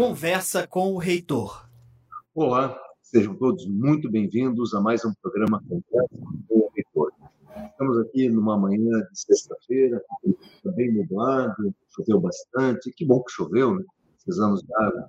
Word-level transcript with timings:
Conversa 0.00 0.66
com 0.66 0.94
o 0.94 0.96
Reitor. 0.96 1.68
Olá, 2.34 2.74
sejam 3.02 3.34
todos 3.36 3.66
muito 3.66 4.10
bem-vindos 4.10 4.72
a 4.72 4.80
mais 4.80 5.04
um 5.04 5.12
programa 5.20 5.62
Conversa 5.68 6.08
com 6.48 6.56
o 6.56 6.70
Reitor. 6.74 7.12
Estamos 7.70 7.98
aqui 7.98 8.30
numa 8.30 8.56
manhã 8.56 8.98
de 9.12 9.20
sexta-feira, 9.20 10.02
bem 10.74 10.90
nublado, 10.94 11.74
choveu 11.94 12.18
bastante. 12.18 12.90
Que 12.92 13.04
bom 13.04 13.22
que 13.22 13.30
choveu, 13.30 13.74
né? 13.74 13.84
Precisamos 14.14 14.64
água. 14.74 15.06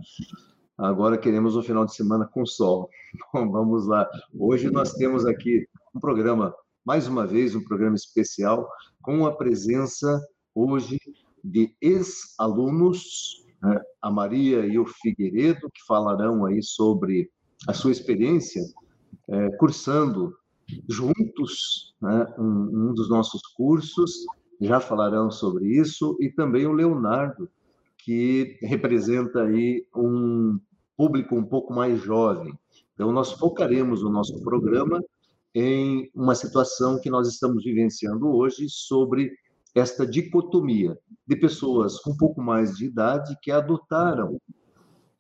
Agora 0.78 1.18
queremos 1.18 1.56
o 1.56 1.64
final 1.64 1.86
de 1.86 1.96
semana 1.96 2.28
com 2.28 2.46
sol. 2.46 2.90
Bom, 3.34 3.50
vamos 3.50 3.88
lá. 3.88 4.06
Hoje 4.38 4.70
nós 4.70 4.92
temos 4.96 5.26
aqui 5.26 5.70
um 5.96 6.02
programa, 6.02 6.54
mais 6.84 7.08
uma 7.08 7.26
vez, 7.26 7.56
um 7.56 7.64
programa 7.64 7.96
especial, 7.96 8.70
com 9.02 9.26
a 9.26 9.34
presença 9.34 10.22
hoje 10.54 11.00
de 11.42 11.74
ex-alunos? 11.80 13.42
A 14.02 14.10
Maria 14.12 14.66
e 14.66 14.80
o 14.80 14.86
Figueiredo, 14.86 15.70
que 15.74 15.86
falarão 15.88 16.46
aí 16.46 16.62
sobre 16.64 17.30
a 17.68 17.74
sua 17.74 17.92
experiência 17.92 18.62
é, 19.28 19.50
cursando 19.58 20.34
juntos 20.90 21.94
né? 22.02 22.34
um, 22.38 22.90
um 22.90 22.94
dos 22.94 23.10
nossos 23.10 23.42
cursos, 23.56 24.26
já 24.60 24.80
falarão 24.80 25.30
sobre 25.30 25.66
isso, 25.68 26.18
e 26.20 26.30
também 26.30 26.66
o 26.66 26.74
Leonardo, 26.74 27.50
que 27.98 28.58
representa 28.62 29.44
aí 29.44 29.86
um 29.96 30.60
público 30.98 31.36
um 31.36 31.44
pouco 31.44 31.74
mais 31.74 32.02
jovem. 32.02 32.54
Então, 32.94 33.12
nós 33.12 33.32
focaremos 33.32 34.04
o 34.04 34.10
nosso 34.10 34.42
programa 34.44 35.04
em 35.54 36.10
uma 36.16 36.36
situação 36.36 37.00
que 37.00 37.10
nós 37.10 37.28
estamos 37.28 37.64
vivenciando 37.64 38.28
hoje 38.28 38.68
sobre 38.70 39.32
esta 39.74 40.06
dicotomia 40.06 40.98
de 41.26 41.36
pessoas 41.36 42.00
com 42.00 42.12
um 42.12 42.18
pouco 42.18 42.42
mais 42.42 42.76
de 42.76 42.86
idade 42.86 43.38
que 43.42 43.52
adotaram, 43.52 44.40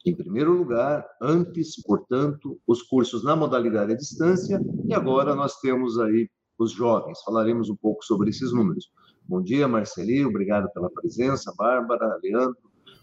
em 0.06 0.16
primeiro 0.16 0.53
lugar, 0.53 1.06
antes, 1.22 1.81
portanto, 1.84 2.59
os 2.67 2.81
cursos 2.81 3.23
na 3.23 3.36
modalidade 3.36 3.94
à 3.94 3.95
distância, 3.95 4.59
e 4.86 4.94
agora 4.94 5.36
nós 5.36 5.59
temos 5.59 6.00
aí 6.00 6.30
os 6.58 6.72
jovens. 6.72 7.22
Falaremos 7.23 7.70
um 7.70 7.75
pouco 7.75 8.03
sobre 8.03 8.30
esses 8.30 8.52
números. 8.52 8.92
Bom 9.28 9.42
dia, 9.42 9.67
Marcelinho, 9.67 10.30
obrigado 10.30 10.70
pela 10.73 10.90
presença, 10.90 11.53
Bárbara, 11.56 12.20
Leandro, 12.23 12.58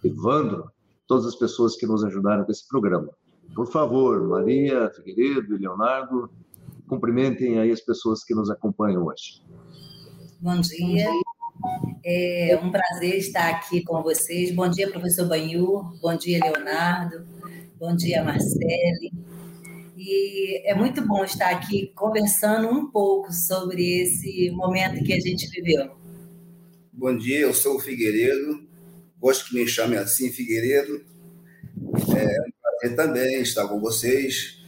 Evandro, 0.05 0.71
todas 1.07 1.27
as 1.27 1.37
pessoas 1.37 1.77
que 1.77 1.87
nos 1.87 2.05
ajudaram 2.05 2.45
com 2.45 2.53
esse 2.53 2.67
programa. 2.69 3.09
Por 3.55 3.67
favor, 3.67 4.29
Maria, 4.29 4.91
Figueiredo 4.91 5.55
e 5.55 5.59
Leonardo, 5.59 6.31
cumprimentem 6.87 7.59
aí 7.59 7.71
as 7.71 7.81
pessoas 7.81 8.23
que 8.25 8.35
nos 8.35 8.51
acompanham 8.51 9.07
hoje. 9.07 9.43
Bom 10.41 10.61
dia. 10.61 11.09
É 12.11 12.59
um 12.63 12.71
prazer 12.71 13.17
estar 13.17 13.51
aqui 13.51 13.85
com 13.85 14.03
vocês. 14.03 14.51
Bom 14.51 14.67
dia, 14.67 14.91
professor 14.91 15.29
Banhur. 15.29 15.95
Bom 16.01 16.17
dia, 16.17 16.41
Leonardo. 16.43 17.27
Bom 17.79 17.95
dia, 17.95 18.25
Marcele. 18.25 19.13
E 19.95 20.67
é 20.67 20.75
muito 20.75 21.07
bom 21.07 21.23
estar 21.23 21.51
aqui 21.51 21.93
conversando 21.95 22.67
um 22.67 22.91
pouco 22.91 23.31
sobre 23.31 24.01
esse 24.01 24.51
momento 24.53 25.05
que 25.05 25.13
a 25.13 25.21
gente 25.21 25.51
viveu. 25.51 25.91
Bom 26.91 27.15
dia, 27.15 27.41
eu 27.41 27.53
sou 27.53 27.77
o 27.77 27.79
Figueiredo, 27.79 28.67
gosto 29.21 29.51
que 29.51 29.57
me 29.57 29.69
chamem 29.69 29.99
assim, 29.99 30.33
Figueiredo. 30.33 31.05
É 32.17 32.41
um 32.41 32.51
prazer 32.63 32.97
também 32.97 33.43
estar 33.43 33.69
com 33.69 33.79
vocês. 33.79 34.63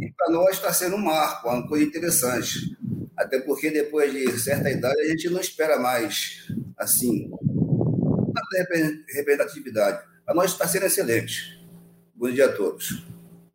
E 0.00 0.10
para 0.16 0.32
nós 0.32 0.56
está 0.56 0.72
sendo 0.72 0.96
um 0.96 1.04
marco, 1.04 1.48
uma 1.48 1.68
coisa 1.68 1.84
interessante. 1.84 2.76
Até 3.16 3.40
porque 3.40 3.70
depois 3.70 4.12
de 4.12 4.38
certa 4.38 4.70
idade 4.70 5.00
a 5.00 5.08
gente 5.08 5.30
não 5.30 5.40
espera 5.40 5.78
mais, 5.78 6.48
assim, 6.76 7.30
representatividade. 9.14 10.04
Para 10.24 10.34
nós 10.34 10.52
está 10.52 10.66
sendo 10.66 10.86
excelente. 10.86 11.64
Bom 12.14 12.30
dia 12.30 12.46
a 12.46 12.52
todos. 12.52 13.04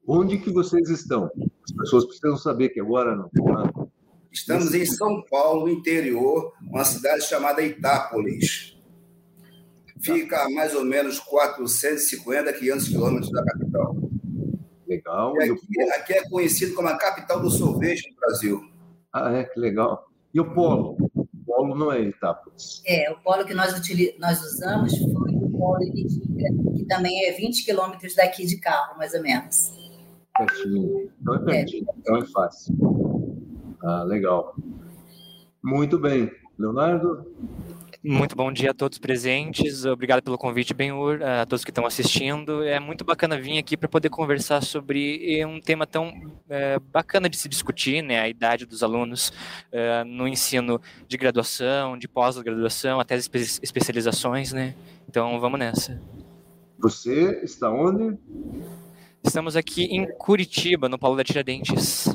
Onde 0.07 0.37
que 0.37 0.51
vocês 0.51 0.89
estão? 0.89 1.29
As 1.63 1.71
pessoas 1.71 2.05
precisam 2.05 2.37
saber 2.37 2.69
que 2.69 2.79
agora 2.79 3.15
não. 3.15 3.29
Estamos 4.31 4.73
em 4.73 4.85
São 4.85 5.23
Paulo, 5.29 5.67
interior, 5.67 6.53
uma 6.61 6.85
cidade 6.85 7.23
chamada 7.23 7.61
Itápolis. 7.61 8.77
Fica 10.01 10.43
a 10.43 10.49
mais 10.49 10.73
ou 10.73 10.85
menos 10.85 11.19
450, 11.19 12.53
500 12.53 12.87
quilômetros 12.87 13.31
da 13.31 13.43
capital. 13.43 13.97
Legal. 14.87 15.35
E 15.37 15.43
aqui, 15.43 15.81
aqui, 15.95 16.13
é 16.13 16.29
conhecido 16.29 16.73
como 16.73 16.87
a 16.87 16.97
capital 16.97 17.41
do 17.41 17.49
sorvete 17.49 18.09
no 18.09 18.15
Brasil. 18.15 18.78
Ah, 19.13 19.31
é? 19.31 19.43
Que 19.43 19.59
legal. 19.59 20.07
E 20.33 20.39
o 20.39 20.53
polo? 20.53 20.95
O 21.15 21.27
polo 21.45 21.75
não 21.75 21.91
é 21.91 22.01
Itápolis. 22.01 22.81
É, 22.85 23.11
o 23.11 23.19
polo 23.19 23.45
que 23.45 23.53
nós, 23.53 23.77
utiliz... 23.77 24.13
nós 24.19 24.39
usamos 24.41 24.95
foi 24.97 25.33
o 25.33 25.49
polo 25.49 25.83
Iridica, 25.83 26.53
que 26.75 26.85
também 26.85 27.25
é 27.25 27.33
20 27.33 27.65
quilômetros 27.65 28.15
daqui 28.15 28.45
de 28.45 28.57
carro, 28.59 28.97
mais 28.97 29.13
ou 29.13 29.21
menos. 29.21 29.71
Pertinho. 30.37 31.11
Então 31.21 31.35
é 31.35 31.39
pertinho, 31.39 31.85
é. 31.89 31.93
então 31.97 32.17
é 32.17 32.25
fácil. 32.25 32.75
Ah, 33.83 34.03
legal. 34.03 34.55
Muito 35.63 35.97
bem. 35.99 36.31
Leonardo? 36.57 37.25
Muito 38.01 38.33
bom 38.33 38.49
dia 38.49 38.71
a 38.71 38.73
todos 38.73 38.97
presentes. 38.97 39.83
Obrigado 39.83 40.23
pelo 40.23 40.37
convite, 40.37 40.73
Benhur, 40.73 41.21
a 41.21 41.45
todos 41.45 41.65
que 41.65 41.71
estão 41.71 41.85
assistindo. 41.85 42.63
É 42.63 42.79
muito 42.79 43.03
bacana 43.03 43.37
vir 43.37 43.57
aqui 43.57 43.75
para 43.75 43.89
poder 43.89 44.09
conversar 44.09 44.63
sobre 44.63 45.45
um 45.45 45.59
tema 45.59 45.85
tão 45.85 46.13
é, 46.47 46.79
bacana 46.79 47.27
de 47.29 47.35
se 47.35 47.49
discutir, 47.49 48.01
né? 48.01 48.21
A 48.21 48.29
idade 48.29 48.65
dos 48.65 48.83
alunos 48.83 49.33
é, 49.69 50.05
no 50.05 50.29
ensino 50.29 50.79
de 51.09 51.17
graduação, 51.17 51.97
de 51.97 52.07
pós-graduação, 52.07 53.01
até 53.01 53.15
as 53.15 53.23
espe 53.23 53.39
especializações, 53.61 54.53
né? 54.53 54.75
Então, 55.09 55.37
vamos 55.37 55.59
nessa. 55.59 56.01
Você 56.77 57.41
está 57.43 57.69
onde? 57.69 58.17
Estamos 59.21 59.57
aqui 59.57 59.83
em 59.83 60.07
Curitiba, 60.17 60.87
no 60.87 60.97
Paulo 60.97 61.17
da 61.17 61.23
Tiradentes. 61.25 62.07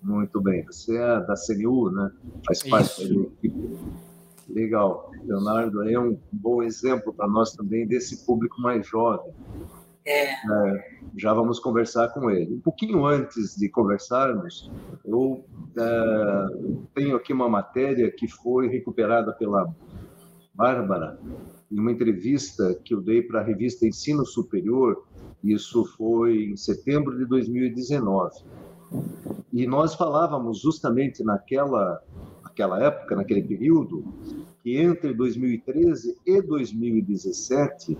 Muito 0.00 0.40
bem. 0.40 0.64
Você 0.66 0.96
é 0.96 1.20
da 1.20 1.34
CNU, 1.34 1.90
né? 1.90 2.12
Faz 2.46 2.62
parte 2.62 3.08
da 3.08 3.22
equipe. 3.22 4.05
Legal. 4.48 5.10
Leonardo 5.24 5.88
é 5.88 5.98
um 5.98 6.18
bom 6.32 6.62
exemplo 6.62 7.12
para 7.12 7.26
nós 7.26 7.52
também 7.52 7.86
desse 7.86 8.24
público 8.24 8.60
mais 8.60 8.86
jovem. 8.86 9.32
É. 10.06 10.30
É, 10.30 10.98
já 11.16 11.34
vamos 11.34 11.58
conversar 11.58 12.08
com 12.10 12.30
ele. 12.30 12.54
Um 12.54 12.60
pouquinho 12.60 13.04
antes 13.04 13.56
de 13.56 13.68
conversarmos, 13.68 14.70
eu 15.04 15.44
é, 15.76 16.46
tenho 16.94 17.16
aqui 17.16 17.32
uma 17.32 17.48
matéria 17.48 18.10
que 18.10 18.28
foi 18.28 18.68
recuperada 18.68 19.32
pela 19.32 19.74
Bárbara 20.54 21.18
em 21.70 21.78
uma 21.80 21.90
entrevista 21.90 22.74
que 22.84 22.94
eu 22.94 23.00
dei 23.00 23.20
para 23.20 23.40
a 23.40 23.44
revista 23.44 23.86
Ensino 23.86 24.24
Superior. 24.24 25.04
Isso 25.42 25.84
foi 25.96 26.44
em 26.52 26.56
setembro 26.56 27.18
de 27.18 27.26
2019. 27.26 28.44
E 29.52 29.66
nós 29.66 29.94
falávamos 29.94 30.60
justamente 30.60 31.24
naquela, 31.24 32.00
naquela 32.56 32.82
época, 32.82 33.14
naquele 33.14 33.42
período, 33.42 34.02
que 34.62 34.78
entre 34.78 35.12
2013 35.12 36.16
e 36.24 36.40
2017 36.40 37.98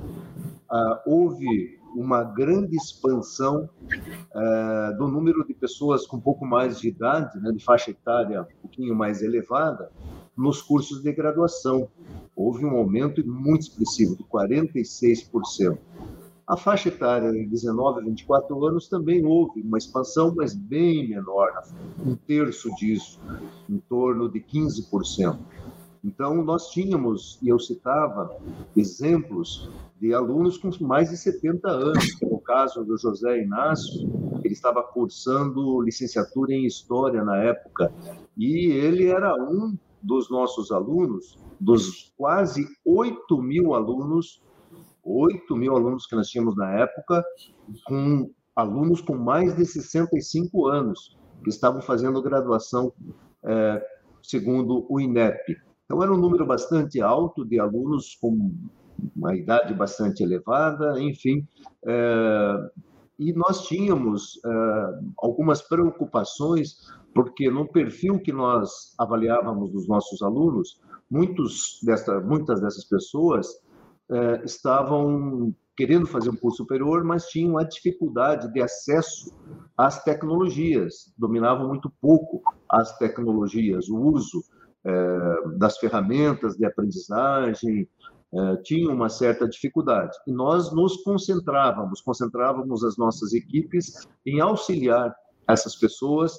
ah, 0.70 1.02
houve 1.06 1.78
uma 1.94 2.24
grande 2.24 2.74
expansão 2.74 3.68
ah, 4.34 4.94
do 4.96 5.08
número 5.08 5.46
de 5.46 5.52
pessoas 5.52 6.06
com 6.06 6.16
um 6.16 6.20
pouco 6.20 6.46
mais 6.46 6.80
de 6.80 6.88
idade, 6.88 7.38
né, 7.38 7.52
de 7.52 7.62
faixa 7.62 7.90
etária 7.90 8.42
um 8.42 8.62
pouquinho 8.62 8.94
mais 8.94 9.22
elevada, 9.22 9.90
nos 10.34 10.62
cursos 10.62 11.02
de 11.02 11.12
graduação. 11.12 11.88
Houve 12.34 12.64
um 12.64 12.76
aumento 12.76 13.26
muito 13.26 13.62
expressivo, 13.62 14.16
de 14.16 14.24
46%. 14.24 15.78
A 16.46 16.56
faixa 16.56 16.90
etária 16.90 17.32
de 17.32 17.44
19 17.44 18.00
a 18.00 18.04
24 18.04 18.64
anos 18.64 18.88
também 18.88 19.26
houve 19.26 19.62
uma 19.62 19.78
expansão, 19.78 20.32
mas 20.32 20.54
bem 20.54 21.08
menor, 21.08 21.50
um 22.04 22.14
terço 22.14 22.72
disso, 22.76 23.20
em 23.68 23.78
torno 23.78 24.28
de 24.28 24.38
15%. 24.40 25.36
Então, 26.04 26.44
nós 26.44 26.70
tínhamos, 26.70 27.36
e 27.42 27.48
eu 27.48 27.58
citava, 27.58 28.30
exemplos 28.76 29.68
de 30.00 30.14
alunos 30.14 30.56
com 30.56 30.70
mais 30.84 31.10
de 31.10 31.16
70 31.16 31.68
anos, 31.68 32.20
no 32.22 32.38
caso 32.38 32.84
do 32.84 32.96
José 32.96 33.42
Inácio, 33.42 34.08
ele 34.44 34.54
estava 34.54 34.84
cursando 34.84 35.80
licenciatura 35.80 36.52
em 36.52 36.64
História 36.64 37.24
na 37.24 37.38
época, 37.38 37.92
e 38.36 38.70
ele 38.70 39.06
era 39.08 39.34
um 39.34 39.76
dos 40.00 40.30
nossos 40.30 40.70
alunos, 40.70 41.36
dos 41.58 42.14
quase 42.16 42.64
8 42.84 43.42
mil 43.42 43.74
alunos, 43.74 44.40
8 45.06 45.56
mil 45.56 45.76
alunos 45.76 46.06
que 46.06 46.16
nós 46.16 46.28
tínhamos 46.28 46.56
na 46.56 46.72
época, 46.72 47.24
com 47.86 48.28
alunos 48.56 49.00
com 49.00 49.16
mais 49.16 49.54
de 49.54 49.64
65 49.64 50.66
anos, 50.66 51.16
que 51.44 51.50
estavam 51.50 51.80
fazendo 51.80 52.20
graduação, 52.20 52.92
é, 53.44 53.86
segundo 54.22 54.84
o 54.88 55.00
INEP. 55.00 55.56
Então, 55.84 56.02
era 56.02 56.12
um 56.12 56.16
número 56.16 56.44
bastante 56.44 57.00
alto 57.00 57.44
de 57.44 57.60
alunos 57.60 58.16
com 58.20 58.52
uma 59.14 59.36
idade 59.36 59.72
bastante 59.72 60.24
elevada, 60.24 61.00
enfim. 61.00 61.46
É, 61.86 62.70
e 63.18 63.32
nós 63.32 63.66
tínhamos 63.66 64.40
é, 64.44 64.50
algumas 65.18 65.62
preocupações, 65.62 66.78
porque 67.14 67.48
no 67.48 67.68
perfil 67.68 68.18
que 68.18 68.32
nós 68.32 68.94
avaliávamos 68.98 69.70
dos 69.70 69.86
nossos 69.86 70.20
alunos, 70.22 70.80
muitos 71.08 71.78
dessa, 71.84 72.20
muitas 72.20 72.60
dessas 72.60 72.84
pessoas 72.84 73.46
eh, 74.10 74.42
estavam 74.44 75.54
querendo 75.76 76.06
fazer 76.06 76.30
um 76.30 76.36
curso 76.36 76.58
superior, 76.58 77.04
mas 77.04 77.26
tinham 77.26 77.58
a 77.58 77.64
dificuldade 77.64 78.50
de 78.52 78.62
acesso 78.62 79.34
às 79.76 80.02
tecnologias, 80.02 81.12
dominavam 81.18 81.68
muito 81.68 81.92
pouco 82.00 82.42
as 82.68 82.96
tecnologias, 82.98 83.88
o 83.88 83.98
uso 83.98 84.42
eh, 84.84 85.58
das 85.58 85.76
ferramentas 85.76 86.56
de 86.56 86.64
aprendizagem, 86.64 87.88
eh, 88.34 88.56
tinham 88.62 88.94
uma 88.94 89.08
certa 89.08 89.48
dificuldade. 89.48 90.16
E 90.26 90.32
nós 90.32 90.72
nos 90.72 91.02
concentrávamos, 91.02 92.00
concentrávamos 92.00 92.84
as 92.84 92.96
nossas 92.96 93.32
equipes 93.32 94.06
em 94.24 94.40
auxiliar 94.40 95.14
essas 95.46 95.76
pessoas, 95.76 96.32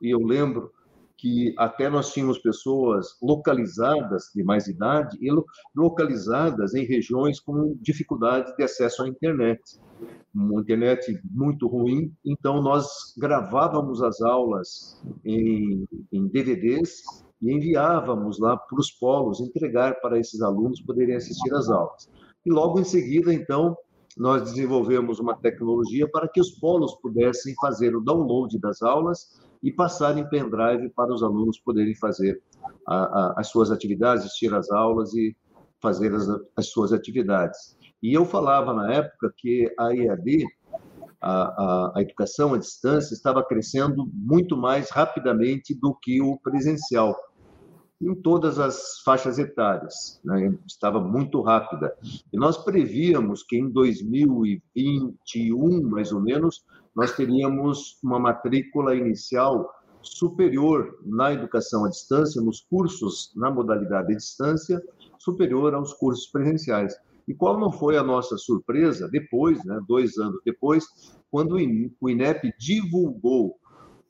e 0.00 0.14
eu 0.14 0.20
lembro 0.20 0.70
que 1.18 1.54
até 1.56 1.88
nós 1.88 2.12
tínhamos 2.12 2.38
pessoas 2.38 3.16
localizadas 3.22 4.30
de 4.34 4.42
mais 4.44 4.66
idade 4.66 5.16
e 5.20 5.28
localizadas 5.74 6.74
em 6.74 6.84
regiões 6.84 7.40
com 7.40 7.76
dificuldade 7.80 8.54
de 8.56 8.62
acesso 8.62 9.02
à 9.02 9.08
internet. 9.08 9.60
Uma 10.34 10.60
internet 10.60 11.18
muito 11.24 11.66
ruim, 11.66 12.12
então 12.24 12.60
nós 12.60 13.14
gravávamos 13.16 14.02
as 14.02 14.20
aulas 14.20 15.02
em, 15.24 15.86
em 16.12 16.28
DVDs 16.28 17.02
e 17.40 17.52
enviávamos 17.52 18.38
lá 18.38 18.56
para 18.56 18.78
os 18.78 18.90
polos 18.90 19.40
entregar 19.40 19.98
para 20.00 20.18
esses 20.18 20.42
alunos 20.42 20.82
poderem 20.82 21.16
assistir 21.16 21.52
às 21.54 21.70
aulas. 21.70 22.10
E 22.44 22.50
logo 22.50 22.78
em 22.78 22.84
seguida, 22.84 23.32
então, 23.32 23.76
nós 24.16 24.42
desenvolvemos 24.42 25.18
uma 25.18 25.36
tecnologia 25.36 26.08
para 26.10 26.28
que 26.28 26.40
os 26.40 26.50
polos 26.50 26.94
pudessem 27.00 27.54
fazer 27.60 27.94
o 27.94 28.00
download 28.00 28.58
das 28.58 28.82
aulas 28.82 29.38
e 29.62 29.72
passar 29.72 30.16
em 30.16 30.28
pendrive 30.28 30.88
para 30.90 31.12
os 31.12 31.22
alunos 31.22 31.58
poderem 31.58 31.94
fazer 31.94 32.40
a, 32.86 32.96
a, 32.96 33.34
as 33.38 33.48
suas 33.48 33.70
atividades, 33.70 34.24
assistir 34.24 34.54
às 34.54 34.70
aulas 34.70 35.12
e 35.14 35.36
fazer 35.80 36.14
as, 36.14 36.28
as 36.56 36.68
suas 36.68 36.92
atividades. 36.92 37.76
E 38.02 38.14
eu 38.14 38.24
falava 38.24 38.72
na 38.72 38.92
época 38.92 39.32
que 39.36 39.72
a 39.78 39.94
EAD, 39.94 40.46
a, 41.20 41.92
a, 41.96 42.02
educação 42.02 42.54
à 42.54 42.58
distância, 42.58 43.14
estava 43.14 43.44
crescendo 43.44 44.08
muito 44.12 44.56
mais 44.56 44.90
rapidamente 44.90 45.74
do 45.74 45.94
que 45.94 46.20
o 46.20 46.38
presencial 46.38 47.16
em 48.00 48.14
todas 48.14 48.58
as 48.58 49.00
faixas 49.04 49.38
etárias, 49.38 50.18
né? 50.22 50.54
estava 50.66 51.00
muito 51.00 51.40
rápida. 51.40 51.94
E 52.32 52.36
nós 52.36 52.58
prevíamos 52.58 53.42
que 53.42 53.56
em 53.56 53.70
2021, 53.70 55.88
mais 55.88 56.12
ou 56.12 56.20
menos, 56.20 56.62
nós 56.96 57.12
teríamos 57.12 57.98
uma 58.02 58.18
matrícula 58.18 58.96
inicial 58.96 59.70
superior 60.00 60.98
na 61.04 61.32
educação 61.32 61.84
à 61.84 61.90
distância, 61.90 62.40
nos 62.40 62.60
cursos 62.60 63.32
na 63.36 63.50
modalidade 63.50 64.14
à 64.14 64.16
distância, 64.16 64.82
superior 65.18 65.74
aos 65.74 65.92
cursos 65.92 66.26
presenciais. 66.28 66.96
E 67.28 67.34
qual 67.34 67.60
não 67.60 67.70
foi 67.70 67.98
a 67.98 68.02
nossa 68.02 68.38
surpresa 68.38 69.08
depois, 69.08 69.62
né, 69.64 69.78
dois 69.86 70.16
anos 70.16 70.40
depois, 70.44 70.86
quando 71.30 71.56
o 72.00 72.08
INEP 72.08 72.54
divulgou 72.58 73.58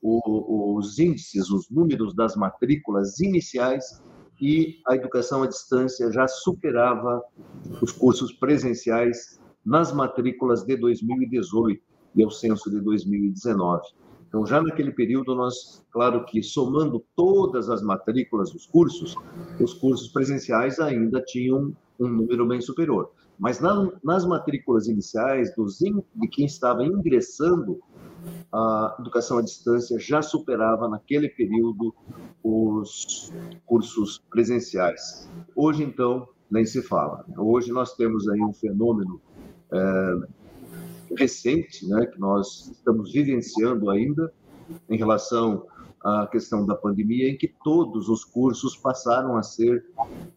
os 0.01 0.97
índices, 0.99 1.49
os 1.49 1.69
números 1.69 2.15
das 2.15 2.35
matrículas 2.35 3.19
iniciais 3.19 4.01
e 4.39 4.79
a 4.87 4.95
educação 4.95 5.43
à 5.43 5.47
distância 5.47 6.09
já 6.11 6.27
superava 6.27 7.21
os 7.81 7.91
cursos 7.91 8.31
presenciais 8.31 9.41
nas 9.65 9.91
matrículas 9.91 10.63
de 10.63 10.77
2018 10.77 11.87
e 12.15 12.25
o 12.25 12.29
censo 12.29 12.69
de 12.69 12.79
2019. 12.79 13.81
Então, 14.27 14.45
já 14.45 14.61
naquele 14.61 14.91
período, 14.91 15.33
nós, 15.35 15.85
claro 15.91 16.25
que 16.25 16.43
somando 16.43 17.03
todas 17.15 17.69
as 17.69 17.81
matrículas 17.81 18.51
dos 18.51 18.65
cursos, 18.65 19.15
os 19.59 19.73
cursos 19.73 20.09
presenciais 20.09 20.79
ainda 20.79 21.21
tinham 21.21 21.73
um 21.99 22.07
número 22.07 22.45
bem 22.45 22.59
superior. 22.59 23.09
Mas 23.39 23.59
na, 23.59 23.89
nas 24.03 24.25
matrículas 24.25 24.87
iniciais 24.87 25.55
dos, 25.55 25.77
de 25.77 26.27
quem 26.27 26.45
estava 26.45 26.83
ingressando 26.83 27.79
a 28.51 28.97
educação 28.99 29.37
à 29.37 29.41
distância 29.41 29.99
já 29.99 30.21
superava 30.21 30.89
naquele 30.89 31.29
período 31.29 31.93
os 32.43 33.31
cursos 33.65 34.21
presenciais. 34.29 35.29
Hoje, 35.55 35.83
então, 35.83 36.27
nem 36.49 36.65
se 36.65 36.81
fala. 36.81 37.25
Hoje 37.37 37.71
nós 37.71 37.95
temos 37.95 38.27
aí 38.27 38.41
um 38.41 38.53
fenômeno 38.53 39.21
é, 39.71 40.15
recente, 41.15 41.87
né, 41.87 42.05
que 42.05 42.19
nós 42.19 42.69
estamos 42.71 43.11
vivenciando 43.11 43.89
ainda 43.89 44.31
em 44.89 44.97
relação 44.97 45.65
à 46.03 46.27
questão 46.27 46.65
da 46.65 46.75
pandemia, 46.75 47.29
em 47.29 47.37
que 47.37 47.47
todos 47.63 48.09
os 48.09 48.23
cursos 48.23 48.75
passaram 48.75 49.37
a 49.37 49.43
ser 49.43 49.85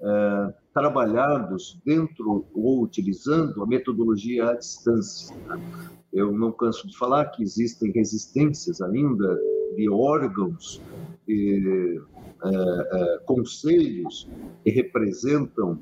é, 0.01 0.55
trabalhados 0.73 1.81
dentro 1.85 2.47
ou 2.55 2.83
utilizando 2.83 3.63
a 3.63 3.67
metodologia 3.67 4.51
à 4.51 4.55
distância. 4.55 5.37
Eu 6.13 6.33
não 6.33 6.53
canso 6.53 6.87
de 6.89 6.97
falar 6.97 7.27
que 7.27 7.43
existem 7.43 7.93
resistências 7.93 8.81
ainda 8.81 9.39
de 9.77 9.89
órgãos, 9.89 10.81
e, 11.29 12.01
é, 12.43 12.51
é, 12.51 13.19
conselhos 13.25 14.29
que 14.65 14.71
representam 14.71 15.79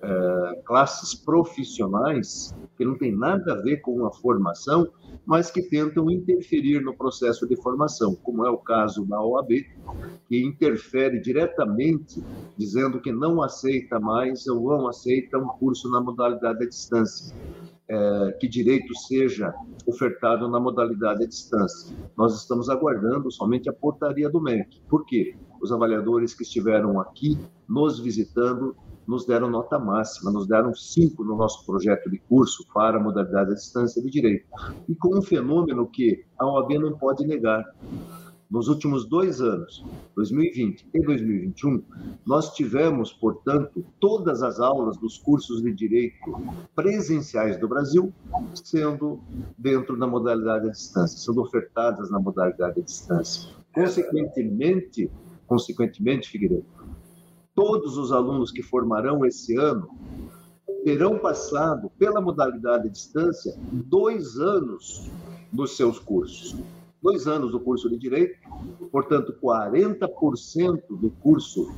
é, 0.00 0.62
classes 0.64 1.14
profissionais 1.14 2.54
que 2.76 2.84
não 2.84 2.96
tem 2.96 3.14
nada 3.14 3.54
a 3.54 3.62
ver 3.62 3.78
com 3.78 4.06
a 4.06 4.12
formação, 4.12 4.86
mas 5.24 5.50
que 5.50 5.62
tentam 5.62 6.10
interferir 6.10 6.80
no 6.80 6.94
processo 6.94 7.46
de 7.46 7.56
formação, 7.56 8.14
como 8.14 8.46
é 8.46 8.50
o 8.50 8.58
caso 8.58 9.04
da 9.04 9.20
OAB, 9.20 9.64
que 10.28 10.44
interfere 10.44 11.18
diretamente, 11.20 12.22
dizendo 12.56 13.00
que 13.00 13.10
não 13.10 13.42
aceita 13.42 13.98
mais 13.98 14.25
ou 14.48 14.68
não 14.68 14.88
aceita 14.88 15.38
um 15.38 15.48
curso 15.48 15.90
na 15.90 16.00
modalidade 16.00 16.62
à 16.62 16.68
distância 16.68 17.34
é, 17.88 18.32
que 18.40 18.48
direito 18.48 18.92
seja 18.96 19.54
ofertado 19.86 20.48
na 20.48 20.58
modalidade 20.58 21.22
à 21.22 21.26
distância. 21.26 21.96
Nós 22.16 22.34
estamos 22.34 22.68
aguardando 22.68 23.30
somente 23.30 23.68
a 23.68 23.72
portaria 23.72 24.28
do 24.28 24.40
MEC. 24.40 24.80
Por 24.88 25.06
quê? 25.06 25.36
Os 25.60 25.70
avaliadores 25.70 26.34
que 26.34 26.42
estiveram 26.42 27.00
aqui 27.00 27.38
nos 27.68 28.00
visitando 28.00 28.74
nos 29.06 29.24
deram 29.24 29.48
nota 29.48 29.78
máxima, 29.78 30.32
nos 30.32 30.48
deram 30.48 30.74
cinco 30.74 31.22
no 31.22 31.36
nosso 31.36 31.64
projeto 31.64 32.10
de 32.10 32.18
curso 32.18 32.66
para 32.74 32.98
a 32.98 33.00
modalidade 33.00 33.52
à 33.52 33.54
distância 33.54 34.02
de 34.02 34.10
direito. 34.10 34.46
E 34.88 34.94
com 34.96 35.16
um 35.16 35.22
fenômeno 35.22 35.86
que 35.86 36.24
a 36.36 36.44
OAB 36.44 36.78
não 36.80 36.98
pode 36.98 37.24
negar 37.24 37.64
nos 38.50 38.68
últimos 38.68 39.04
dois 39.04 39.40
anos, 39.40 39.84
2020 40.14 40.86
e 40.94 41.00
2021, 41.02 41.82
nós 42.24 42.54
tivemos, 42.54 43.12
portanto, 43.12 43.84
todas 43.98 44.42
as 44.42 44.60
aulas 44.60 44.96
dos 44.96 45.18
cursos 45.18 45.62
de 45.62 45.72
direito 45.72 46.16
presenciais 46.74 47.58
do 47.58 47.68
Brasil 47.68 48.12
sendo 48.54 49.20
dentro 49.58 49.98
da 49.98 50.06
modalidade 50.06 50.68
à 50.68 50.70
distância, 50.70 51.18
sendo 51.18 51.42
ofertadas 51.42 52.10
na 52.10 52.20
modalidade 52.20 52.80
à 52.80 52.84
distância. 52.84 53.50
Consequentemente, 53.72 55.10
consequentemente, 55.46 56.28
Figueiredo, 56.30 56.66
todos 57.54 57.96
os 57.96 58.12
alunos 58.12 58.52
que 58.52 58.62
formarão 58.62 59.26
esse 59.26 59.56
ano 59.56 59.88
terão 60.84 61.18
passado 61.18 61.90
pela 61.98 62.20
modalidade 62.20 62.86
à 62.86 62.90
distância 62.90 63.58
dois 63.72 64.36
anos 64.36 65.10
dos 65.52 65.76
seus 65.76 65.98
cursos 65.98 66.54
dois 67.06 67.28
anos 67.28 67.52
do 67.52 67.60
curso 67.60 67.88
de 67.88 67.96
Direito, 67.96 68.36
portanto, 68.90 69.32
40% 69.40 70.82
do 70.90 71.08
curso 71.22 71.72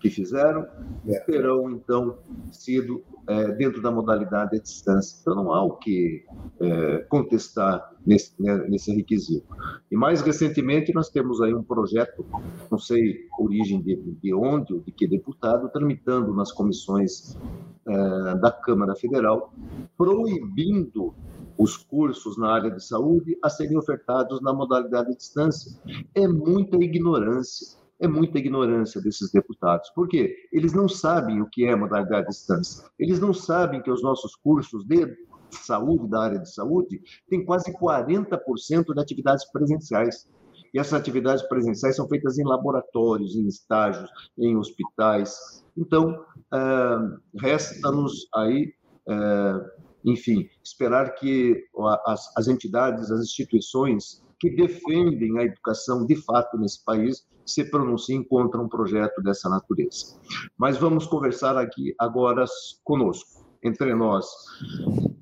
que 0.00 0.10
fizeram 0.10 0.66
é. 1.06 1.20
terão, 1.20 1.70
então, 1.70 2.18
sido 2.50 3.04
é, 3.28 3.52
dentro 3.52 3.80
da 3.80 3.92
modalidade 3.92 4.56
à 4.56 4.60
distância. 4.60 5.18
Então, 5.20 5.36
não 5.36 5.52
há 5.52 5.62
o 5.62 5.76
que 5.76 6.24
é, 6.60 6.98
contestar 7.08 7.92
nesse, 8.04 8.34
né, 8.42 8.56
nesse 8.68 8.92
requisito. 8.92 9.46
E, 9.88 9.96
mais 9.96 10.20
recentemente, 10.20 10.92
nós 10.92 11.08
temos 11.08 11.40
aí 11.40 11.54
um 11.54 11.62
projeto, 11.62 12.26
não 12.68 12.78
sei 12.78 13.28
origem 13.38 13.80
de, 13.80 13.94
de 13.94 14.34
onde 14.34 14.74
ou 14.74 14.80
de 14.80 14.90
que 14.90 15.06
deputado, 15.06 15.70
tramitando 15.70 16.34
nas 16.34 16.50
comissões 16.50 17.38
é, 17.86 18.34
da 18.36 18.50
Câmara 18.50 18.94
Federal, 18.94 19.52
proibindo 19.96 21.14
os 21.58 21.76
cursos 21.76 22.38
na 22.38 22.52
área 22.52 22.70
de 22.70 22.84
saúde 22.84 23.36
a 23.42 23.48
serem 23.48 23.76
ofertados 23.76 24.40
na 24.40 24.52
modalidade 24.52 25.10
de 25.10 25.16
distância. 25.16 25.72
É 26.14 26.26
muita 26.26 26.76
ignorância, 26.76 27.78
é 28.00 28.08
muita 28.08 28.38
ignorância 28.38 29.00
desses 29.00 29.30
deputados. 29.30 29.90
Por 29.90 30.08
quê? 30.08 30.34
Eles 30.52 30.72
não 30.72 30.88
sabem 30.88 31.40
o 31.40 31.46
que 31.46 31.64
é 31.64 31.76
modalidade 31.76 32.26
de 32.26 32.32
distância. 32.32 32.84
Eles 32.98 33.20
não 33.20 33.32
sabem 33.32 33.82
que 33.82 33.90
os 33.90 34.02
nossos 34.02 34.34
cursos 34.34 34.84
de 34.84 35.16
saúde, 35.50 36.08
da 36.08 36.22
área 36.22 36.38
de 36.38 36.52
saúde, 36.52 37.00
têm 37.28 37.44
quase 37.44 37.72
40% 37.72 38.94
de 38.94 39.00
atividades 39.00 39.44
presenciais. 39.52 40.28
E 40.72 40.78
essas 40.78 40.94
atividades 40.94 41.42
presenciais 41.48 41.96
são 41.96 42.08
feitas 42.08 42.38
em 42.38 42.44
laboratórios, 42.44 43.36
em 43.36 43.46
estágios, 43.46 44.10
em 44.38 44.56
hospitais. 44.56 45.64
Então, 45.76 46.24
uh, 46.52 47.20
resta-nos 47.38 48.26
aí 48.34 48.72
uh, 49.08 49.82
enfim, 50.04 50.48
esperar 50.62 51.14
que 51.14 51.64
as, 52.06 52.36
as 52.36 52.48
entidades, 52.48 53.10
as 53.10 53.20
instituições 53.20 54.22
que 54.40 54.50
defendem 54.50 55.38
a 55.38 55.44
educação 55.44 56.04
de 56.04 56.16
fato 56.16 56.58
nesse 56.58 56.84
país 56.84 57.24
se 57.46 57.64
pronunciem 57.70 58.24
contra 58.24 58.60
um 58.60 58.68
projeto 58.68 59.22
dessa 59.22 59.48
natureza. 59.48 60.18
Mas 60.56 60.76
vamos 60.76 61.06
conversar 61.06 61.56
aqui 61.56 61.94
agora 61.98 62.44
conosco. 62.84 63.42
entre 63.64 63.94
nós. 63.94 64.26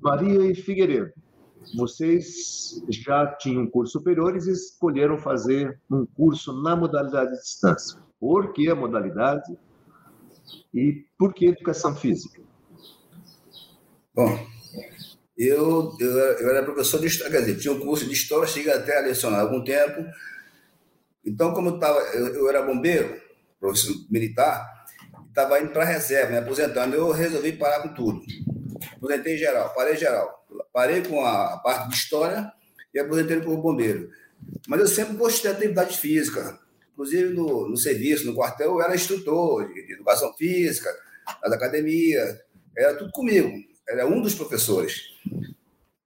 Maria 0.01 0.51
e 0.51 0.55
Figueiredo, 0.55 1.11
vocês 1.75 2.81
já 2.89 3.27
tinham 3.35 3.67
cursos 3.67 3.93
superiores 3.93 4.47
e 4.47 4.51
escolheram 4.51 5.17
fazer 5.17 5.79
um 5.89 6.05
curso 6.05 6.61
na 6.61 6.75
modalidade 6.75 7.31
de 7.31 7.41
distância. 7.41 7.99
Por 8.19 8.53
que 8.53 8.69
a 8.69 8.75
modalidade 8.75 9.57
e 10.73 11.05
por 11.17 11.33
que 11.33 11.47
educação 11.47 11.95
física? 11.95 12.41
Bom, 14.13 14.45
eu, 15.37 15.95
eu, 15.99 16.09
eu 16.09 16.49
era 16.49 16.63
professor 16.63 16.99
de 16.99 17.07
história, 17.07 17.31
quer 17.31 17.45
dizer, 17.45 17.59
tinha 17.59 17.73
um 17.73 17.79
curso 17.79 18.05
de 18.05 18.13
história, 18.13 18.47
cheguei 18.47 18.71
até 18.71 18.99
a 18.99 19.01
lecionar 19.01 19.39
algum 19.39 19.63
tempo. 19.63 20.05
Então, 21.25 21.53
como 21.53 21.69
eu, 21.69 21.79
tava, 21.79 21.99
eu, 22.13 22.27
eu 22.35 22.49
era 22.49 22.61
bombeiro, 22.61 23.21
professor 23.59 23.95
militar, 24.09 24.67
estava 25.29 25.59
indo 25.59 25.71
para 25.71 25.83
a 25.83 25.87
reserva, 25.87 26.31
me 26.31 26.37
aposentando, 26.37 26.95
eu 26.95 27.11
resolvi 27.11 27.53
parar 27.53 27.81
com 27.81 27.93
tudo. 27.93 28.21
Aposentei 28.97 29.37
geral, 29.37 29.73
parei 29.73 29.95
geral. 29.95 30.40
Parei 30.73 31.03
com 31.03 31.25
a 31.25 31.57
parte 31.57 31.89
de 31.89 31.95
história 31.95 32.51
e 32.93 32.99
aposentei 32.99 33.41
como 33.41 33.61
bombeiro. 33.61 34.09
Mas 34.67 34.79
eu 34.79 34.87
sempre 34.87 35.15
gostei 35.15 35.51
da 35.51 35.57
atividade 35.57 35.97
física. 35.97 36.59
Inclusive 36.93 37.33
no, 37.33 37.69
no 37.69 37.77
serviço, 37.77 38.25
no 38.25 38.35
quartel, 38.35 38.71
eu 38.71 38.81
era 38.81 38.95
instrutor 38.95 39.67
de, 39.67 39.85
de 39.87 39.93
educação 39.93 40.33
física, 40.33 40.89
da 41.43 41.55
academia, 41.55 42.41
era 42.77 42.95
tudo 42.95 43.11
comigo. 43.11 43.51
Era 43.87 44.07
um 44.07 44.21
dos 44.21 44.35
professores. 44.35 45.01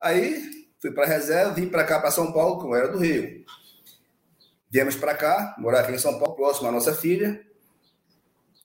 Aí 0.01 0.67
fui 0.79 0.91
para 0.91 1.05
a 1.05 1.07
reserva, 1.07 1.53
vim 1.53 1.67
para 1.67 1.83
cá, 1.83 1.99
para 1.99 2.11
São 2.11 2.31
Paulo, 2.31 2.59
como 2.59 2.75
era 2.75 2.87
do 2.87 2.97
Rio. 2.97 3.45
Viemos 4.69 4.95
para 4.95 5.15
cá, 5.15 5.55
morar 5.57 5.81
aqui 5.81 5.93
em 5.93 5.97
São 5.97 6.19
Paulo, 6.19 6.35
próximo 6.35 6.67
à 6.67 6.71
nossa 6.71 6.93
filha. 6.93 7.41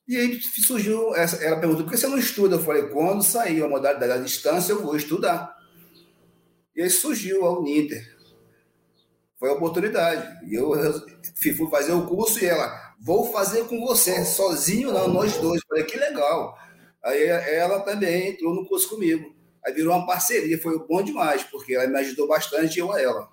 E 0.09 0.16
aí 0.16 0.40
surgiu, 0.40 1.14
essa, 1.14 1.37
ela 1.45 1.61
perguntou, 1.61 1.85
por 1.85 1.92
que 1.92 1.97
você 1.97 2.09
não 2.09 2.19
estuda? 2.19 2.57
Eu 2.57 2.62
falei, 2.62 2.88
quando 2.88 3.23
sair 3.23 3.62
a 3.62 3.69
modalidade 3.69 4.12
da 4.12 4.19
distância, 4.19 4.73
eu 4.73 4.83
vou 4.83 4.97
estudar. 4.97 5.57
Aí 6.80 6.90
surgiu 6.90 7.44
a 7.44 7.58
Uninter. 7.58 8.16
Foi 9.38 9.50
a 9.50 9.54
oportunidade. 9.54 10.46
E 10.50 10.54
eu 10.54 10.72
fui 11.37 11.70
fazer 11.70 11.92
o 11.92 12.06
curso 12.06 12.42
e 12.42 12.46
ela, 12.46 12.94
vou 13.00 13.30
fazer 13.32 13.66
com 13.66 13.80
você, 13.80 14.25
sozinho 14.25 14.92
não, 14.92 15.08
nós 15.08 15.37
dois. 15.38 15.60
Eu 15.62 15.68
falei, 15.68 15.84
que 15.84 15.99
legal. 15.99 16.56
Aí 17.02 17.22
ela 17.25 17.80
também 17.80 18.30
entrou 18.30 18.54
no 18.54 18.66
curso 18.66 18.88
comigo. 18.88 19.34
Aí 19.64 19.72
virou 19.72 19.94
uma 19.94 20.06
parceria, 20.06 20.60
foi 20.60 20.78
bom 20.87 21.02
demais, 21.02 21.42
porque 21.44 21.75
ela 21.75 21.87
me 21.87 21.99
ajudou 21.99 22.26
bastante 22.26 22.78
eu 22.78 22.90
a 22.92 23.00
ela. 23.00 23.28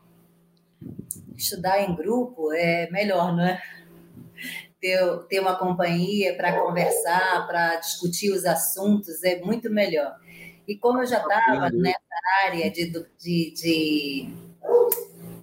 Estudar 1.35 1.81
em 1.81 1.95
grupo 1.95 2.51
é 2.53 2.89
melhor, 2.89 3.35
não 3.35 3.45
é? 3.45 3.61
Ter, 4.79 4.99
ter 5.29 5.39
uma 5.39 5.57
companhia 5.57 6.35
para 6.35 6.61
conversar, 6.61 7.47
para 7.47 7.77
discutir 7.77 8.31
os 8.31 8.45
assuntos 8.45 9.23
é 9.23 9.39
muito 9.39 9.69
melhor. 9.69 10.15
E 10.67 10.75
como 10.75 10.99
eu 11.01 11.05
já 11.05 11.19
estava 11.19 11.69
nessa 11.71 11.97
área 12.43 12.69
de, 12.69 12.91
de, 13.17 13.53
de 13.53 14.29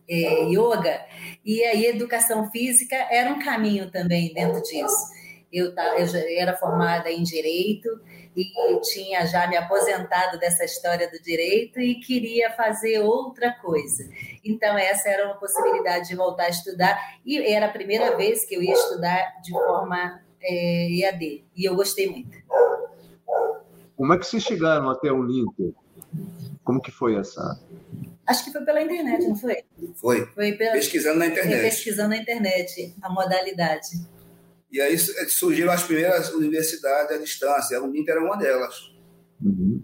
é, 0.09 0.45
yoga, 0.45 1.00
e 1.45 1.64
aí 1.64 1.87
educação 1.87 2.50
física 2.50 2.95
era 3.11 3.31
um 3.31 3.38
caminho 3.38 3.90
também 3.90 4.33
dentro 4.35 4.62
disso. 4.62 5.14
Eu, 5.52 5.73
eu 5.99 6.07
já 6.07 6.19
era 6.19 6.57
formada 6.57 7.11
em 7.11 7.23
direito 7.23 7.88
e 8.37 8.81
tinha 8.81 9.25
já 9.26 9.47
me 9.47 9.57
aposentado 9.57 10.38
dessa 10.38 10.64
história 10.64 11.09
do 11.09 11.23
direito 11.23 11.81
e 11.81 12.00
queria 12.00 12.50
fazer 12.50 12.99
outra 12.99 13.52
coisa. 13.52 14.09
Então, 14.45 14.76
essa 14.76 15.09
era 15.09 15.26
uma 15.26 15.37
possibilidade 15.37 16.09
de 16.09 16.16
voltar 16.16 16.47
a 16.47 16.49
estudar, 16.49 17.00
e 17.25 17.38
era 17.38 17.66
a 17.66 17.73
primeira 17.73 18.16
vez 18.16 18.45
que 18.45 18.57
eu 18.57 18.62
ia 18.62 18.73
estudar 18.73 19.40
de 19.43 19.52
forma 19.52 20.21
é, 20.43 20.88
EAD, 20.90 21.45
e 21.57 21.64
eu 21.64 21.76
gostei 21.76 22.11
muito. 22.11 22.37
Como 23.97 24.13
é 24.13 24.19
que 24.19 24.27
vocês 24.27 24.43
chegaram 24.43 24.91
até 24.91 25.11
o 25.13 25.21
Uninter? 25.21 25.73
Como 26.63 26.81
que 26.81 26.91
foi 26.91 27.17
essa? 27.17 27.61
Acho 28.27 28.45
que 28.45 28.53
foi 28.53 28.65
pela 28.65 28.83
internet, 28.83 29.27
não 29.27 29.37
foi? 29.37 29.65
Foi. 29.97 30.27
Foi 30.27 30.53
pela... 30.53 30.73
pesquisando 30.73 31.19
na 31.19 31.27
internet. 31.27 31.63
Pesquisando 31.63 32.09
na 32.09 32.17
internet 32.17 32.95
a 33.03 33.09
modalidade. 33.11 33.89
E 34.73 34.81
aí 34.81 34.99
surgiram 34.99 35.73
as 35.73 35.85
primeiras 35.85 36.33
universidades 36.33 37.17
à 37.17 37.19
distância. 37.21 37.79
A 37.79 37.83
Uninter 37.83 38.17
era 38.17 38.25
uma 38.25 38.37
delas. 38.37 38.93
Uhum. 39.43 39.83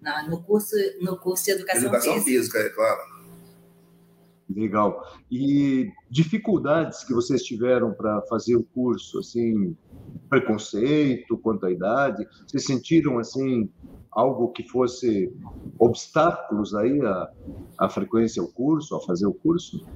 Não, 0.00 0.28
no, 0.28 0.42
curso, 0.42 0.74
no 1.00 1.18
curso 1.18 1.44
de 1.44 1.50
educação, 1.52 1.82
educação 1.82 2.14
física. 2.22 2.58
física. 2.58 2.58
é 2.60 2.68
claro. 2.70 3.11
Legal. 4.48 5.02
E 5.30 5.90
dificuldades 6.10 7.04
que 7.04 7.14
vocês 7.14 7.42
tiveram 7.42 7.92
para 7.92 8.20
fazer 8.22 8.56
o 8.56 8.62
curso, 8.62 9.18
assim, 9.18 9.76
preconceito 10.28 11.38
quanto 11.38 11.66
à 11.66 11.70
idade? 11.70 12.26
Vocês 12.46 12.64
sentiram, 12.64 13.18
assim, 13.18 13.70
algo 14.10 14.52
que 14.52 14.62
fosse 14.68 15.32
obstáculos 15.78 16.74
aí 16.74 17.00
à, 17.00 17.30
à 17.78 17.88
frequência 17.88 18.42
ao 18.42 18.48
curso, 18.48 18.94
a 18.94 19.00
fazer 19.00 19.26
o 19.26 19.32
curso? 19.32 19.86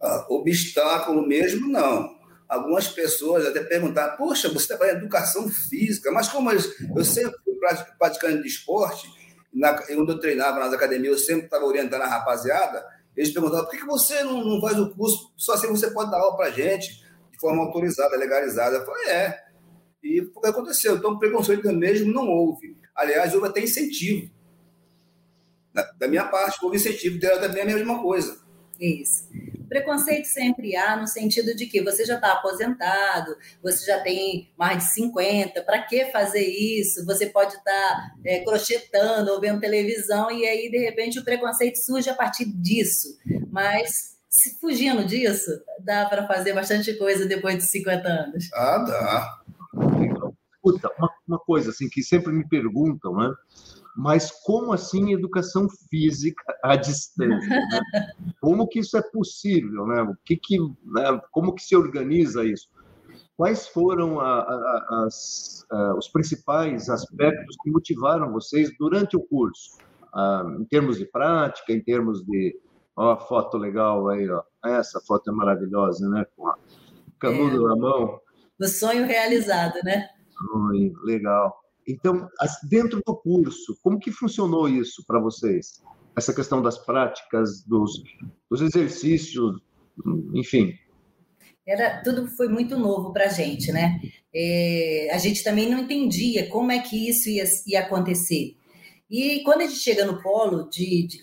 Ah, 0.00 0.26
obstáculo 0.28 1.26
mesmo, 1.26 1.68
não 1.68 2.16
algumas 2.48 2.88
pessoas 2.88 3.46
até 3.46 3.60
perguntaram, 3.60 4.16
poxa, 4.16 4.48
você 4.48 4.68
trabalha 4.68 4.92
em 4.92 4.96
educação 4.96 5.48
física, 5.48 6.10
mas 6.12 6.28
como 6.28 6.50
eu, 6.50 6.60
eu 6.96 7.04
sempre 7.04 7.34
fui 7.44 7.54
praticante 7.98 8.42
de 8.42 8.48
esporte, 8.48 9.08
na, 9.56 9.72
quando 9.72 10.12
eu 10.12 10.20
treinava 10.20 10.60
nas 10.60 10.72
academias, 10.72 11.12
eu 11.12 11.18
sempre 11.18 11.46
estava 11.46 11.64
orientando 11.64 12.02
a 12.02 12.06
rapaziada, 12.06 12.86
eles 13.16 13.32
perguntavam, 13.32 13.64
por 13.64 13.70
que, 13.70 13.78
que 13.78 13.86
você 13.86 14.22
não, 14.22 14.44
não 14.44 14.60
faz 14.60 14.78
o 14.78 14.90
curso, 14.90 15.32
só 15.36 15.54
assim 15.54 15.68
você 15.68 15.90
pode 15.90 16.10
dar 16.10 16.18
aula 16.18 16.36
para 16.36 16.50
gente, 16.50 17.02
de 17.32 17.38
forma 17.40 17.62
autorizada, 17.62 18.16
legalizada? 18.16 18.76
Eu 18.76 18.84
falei, 18.84 19.08
é. 19.08 19.44
E 20.02 20.20
o 20.20 20.40
que 20.40 20.46
aconteceu? 20.46 20.96
Então, 20.96 21.18
preconceito 21.18 21.72
mesmo 21.72 22.12
não 22.12 22.28
houve. 22.28 22.76
Aliás, 22.94 23.34
houve 23.34 23.48
até 23.48 23.60
incentivo. 23.60 24.30
Da, 25.72 25.90
da 25.98 26.06
minha 26.06 26.24
parte, 26.24 26.62
houve 26.62 26.76
incentivo, 26.76 27.18
dela 27.18 27.40
também 27.40 27.62
a 27.62 27.66
mesma 27.66 28.00
coisa. 28.02 28.38
Isso. 28.78 29.26
Preconceito 29.68 30.26
sempre 30.26 30.76
há 30.76 30.96
no 30.96 31.06
sentido 31.06 31.54
de 31.54 31.66
que 31.66 31.82
você 31.82 32.04
já 32.04 32.14
está 32.14 32.32
aposentado, 32.32 33.36
você 33.62 33.86
já 33.86 34.00
tem 34.00 34.52
mais 34.56 34.78
de 34.78 34.84
50, 34.92 35.62
para 35.62 35.82
que 35.82 36.06
fazer 36.06 36.44
isso? 36.44 37.04
Você 37.04 37.26
pode 37.26 37.54
estar 37.54 37.62
tá, 37.62 38.14
é, 38.24 38.40
crochetando 38.40 39.32
ou 39.32 39.40
vendo 39.40 39.60
televisão, 39.60 40.30
e 40.30 40.46
aí, 40.46 40.70
de 40.70 40.78
repente, 40.78 41.18
o 41.18 41.24
preconceito 41.24 41.76
surge 41.76 42.08
a 42.08 42.14
partir 42.14 42.44
disso. 42.44 43.18
Mas, 43.50 44.16
se 44.28 44.58
fugindo 44.60 45.04
disso, 45.04 45.50
dá 45.80 46.06
para 46.06 46.26
fazer 46.26 46.52
bastante 46.52 46.94
coisa 46.94 47.26
depois 47.26 47.56
de 47.56 47.64
50 47.64 48.08
anos. 48.08 48.50
Ah, 48.52 48.78
dá. 48.78 49.40
Puta, 50.62 50.90
uma, 50.98 51.10
uma 51.28 51.38
coisa 51.38 51.70
assim 51.70 51.88
que 51.88 52.02
sempre 52.02 52.32
me 52.32 52.46
perguntam, 52.48 53.14
né? 53.16 53.32
Mas 53.96 54.30
como 54.30 54.74
assim 54.74 55.12
educação 55.12 55.66
física 55.88 56.44
à 56.62 56.76
distância? 56.76 57.48
Né? 57.48 58.12
Como 58.40 58.68
que 58.68 58.80
isso 58.80 58.96
é 58.96 59.02
possível? 59.02 59.86
Né? 59.86 60.02
O 60.02 60.14
que 60.24 60.36
que, 60.36 60.58
né? 60.58 61.20
Como 61.30 61.54
que 61.54 61.62
se 61.62 61.74
organiza 61.74 62.44
isso? 62.44 62.68
Quais 63.36 63.66
foram 63.66 64.20
a, 64.20 64.40
a, 64.40 65.04
as, 65.06 65.64
a, 65.70 65.94
os 65.94 66.08
principais 66.08 66.90
aspectos 66.90 67.56
que 67.62 67.70
motivaram 67.70 68.32
vocês 68.32 68.70
durante 68.78 69.16
o 69.16 69.20
curso? 69.20 69.78
Ah, 70.14 70.44
em 70.58 70.64
termos 70.66 70.98
de 70.98 71.06
prática, 71.06 71.72
em 71.72 71.80
termos 71.82 72.22
de... 72.24 72.58
Ó, 72.94 73.12
a 73.12 73.16
foto 73.16 73.58
legal 73.58 74.08
aí, 74.08 74.28
ó. 74.30 74.42
Essa 74.64 75.00
foto 75.00 75.30
é 75.30 75.34
maravilhosa, 75.34 76.08
né? 76.08 76.24
Com 76.36 76.48
a 76.48 76.58
canudo 77.18 77.66
é. 77.66 77.68
na 77.68 77.76
mão. 77.76 78.20
O 78.60 78.66
sonho 78.66 79.06
realizado, 79.06 79.74
né? 79.84 80.08
Legal. 81.04 81.65
Então, 81.86 82.28
dentro 82.68 83.00
do 83.06 83.16
curso, 83.16 83.78
como 83.82 83.98
que 83.98 84.10
funcionou 84.10 84.68
isso 84.68 85.04
para 85.06 85.20
vocês? 85.20 85.82
Essa 86.16 86.34
questão 86.34 86.60
das 86.60 86.78
práticas, 86.78 87.62
dos, 87.64 88.02
dos 88.50 88.60
exercícios, 88.60 89.60
enfim. 90.34 90.74
Era, 91.66 92.02
tudo 92.02 92.28
foi 92.28 92.48
muito 92.48 92.78
novo 92.78 93.12
para 93.12 93.26
a 93.26 93.28
gente, 93.28 93.72
né? 93.72 94.00
É, 94.34 95.10
a 95.12 95.18
gente 95.18 95.42
também 95.42 95.68
não 95.68 95.80
entendia 95.80 96.48
como 96.48 96.72
é 96.72 96.78
que 96.78 97.08
isso 97.08 97.28
ia, 97.28 97.44
ia 97.66 97.80
acontecer. 97.80 98.56
E 99.08 99.42
quando 99.44 99.60
a 99.60 99.66
gente 99.66 99.78
chega 99.78 100.04
no 100.04 100.20
polo, 100.20 100.68
de, 100.68 101.06
de, 101.06 101.20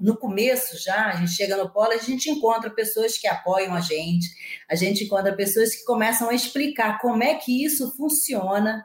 no 0.00 0.16
começo 0.16 0.80
já, 0.80 1.06
a 1.06 1.16
gente 1.16 1.32
chega 1.32 1.56
no 1.56 1.72
polo, 1.72 1.92
a 1.92 1.98
gente 1.98 2.30
encontra 2.30 2.70
pessoas 2.70 3.18
que 3.18 3.26
apoiam 3.26 3.74
a 3.74 3.80
gente, 3.80 4.28
a 4.70 4.76
gente 4.76 5.04
encontra 5.04 5.34
pessoas 5.34 5.74
que 5.74 5.84
começam 5.84 6.30
a 6.30 6.34
explicar 6.34 7.00
como 7.00 7.24
é 7.24 7.34
que 7.34 7.64
isso 7.64 7.96
funciona, 7.96 8.84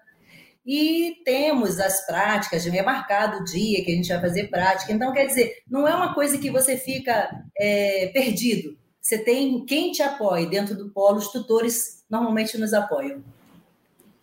e 0.65 1.21
temos 1.25 1.79
as 1.79 2.05
práticas, 2.05 2.63
já 2.63 2.75
é 2.75 2.83
marcado 2.83 3.39
o 3.39 3.43
dia 3.43 3.83
que 3.83 3.91
a 3.91 3.95
gente 3.95 4.09
vai 4.09 4.21
fazer 4.21 4.47
prática. 4.47 4.91
Então, 4.91 5.11
quer 5.11 5.25
dizer, 5.25 5.63
não 5.67 5.87
é 5.87 5.95
uma 5.95 6.13
coisa 6.13 6.37
que 6.37 6.51
você 6.51 6.77
fica 6.77 7.29
é, 7.57 8.07
perdido. 8.07 8.77
Você 9.01 9.17
tem 9.17 9.65
quem 9.65 9.91
te 9.91 10.03
apoie 10.03 10.47
dentro 10.47 10.75
do 10.75 10.89
polo, 10.89 11.17
os 11.17 11.31
tutores 11.31 12.03
normalmente 12.09 12.57
nos 12.57 12.73
apoiam. 12.73 13.23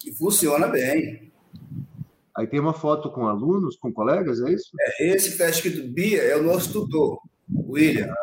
E 0.07 0.13
funciona 0.13 0.69
bem. 0.69 1.33
Aí 2.37 2.47
tem 2.47 2.61
uma 2.61 2.73
foto 2.73 3.11
com 3.11 3.27
alunos, 3.27 3.77
com 3.77 3.93
colegas, 3.93 4.41
é 4.41 4.53
isso? 4.53 4.71
É, 4.81 5.09
esse 5.09 5.27
que 5.27 5.33
está 5.33 5.51
escrito 5.51 5.89
Bia 5.89 6.23
é 6.23 6.37
o 6.37 6.43
nosso 6.45 6.73
tutor, 6.73 7.21
William. 7.53 8.15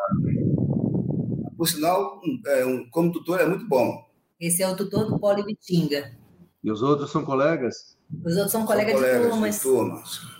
Por 1.54 1.68
sinal, 1.68 2.22
é, 2.46 2.64
um, 2.64 2.88
como 2.88 3.12
tutor 3.12 3.40
é 3.40 3.46
muito 3.46 3.68
bom. 3.68 4.06
Esse 4.40 4.62
é 4.62 4.68
o 4.68 4.74
tutor 4.74 5.06
do 5.06 5.18
Polo 5.18 5.40
Ibitinga. 5.40 6.16
E 6.64 6.70
os 6.70 6.82
outros 6.82 7.10
são 7.10 7.24
colegas? 7.24 7.95
Os 8.24 8.36
outros 8.36 8.52
são, 8.52 8.60
são 8.60 8.66
colegas, 8.66 8.94
colegas 8.94 9.22
de 9.22 9.28
turmas. 9.28 9.54
De 9.54 9.62
turmas. 9.62 10.36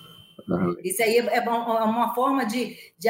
Isso 0.85 1.03
aí 1.03 1.19
é, 1.19 1.39
é 1.39 1.41
uma 1.41 2.15
forma 2.15 2.47
de, 2.47 2.77
de, 2.97 3.09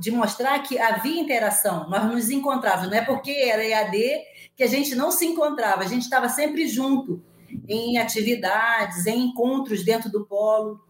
de, 0.00 0.10
mostrar 0.10 0.58
que 0.60 0.78
havia 0.78 1.20
interação. 1.20 1.88
Nós 1.90 2.04
nos 2.10 2.30
encontrávamos. 2.30 2.90
Não 2.90 2.96
é 2.96 3.04
porque 3.04 3.30
era 3.30 3.62
EAD 3.62 4.22
que 4.56 4.62
a 4.62 4.66
gente 4.66 4.94
não 4.94 5.10
se 5.10 5.26
encontrava. 5.26 5.82
A 5.82 5.86
gente 5.86 6.02
estava 6.02 6.30
sempre 6.30 6.66
junto 6.66 7.22
em 7.68 7.98
atividades, 7.98 9.06
em 9.06 9.26
encontros 9.26 9.84
dentro 9.84 10.10
do 10.10 10.24
polo. 10.24 10.80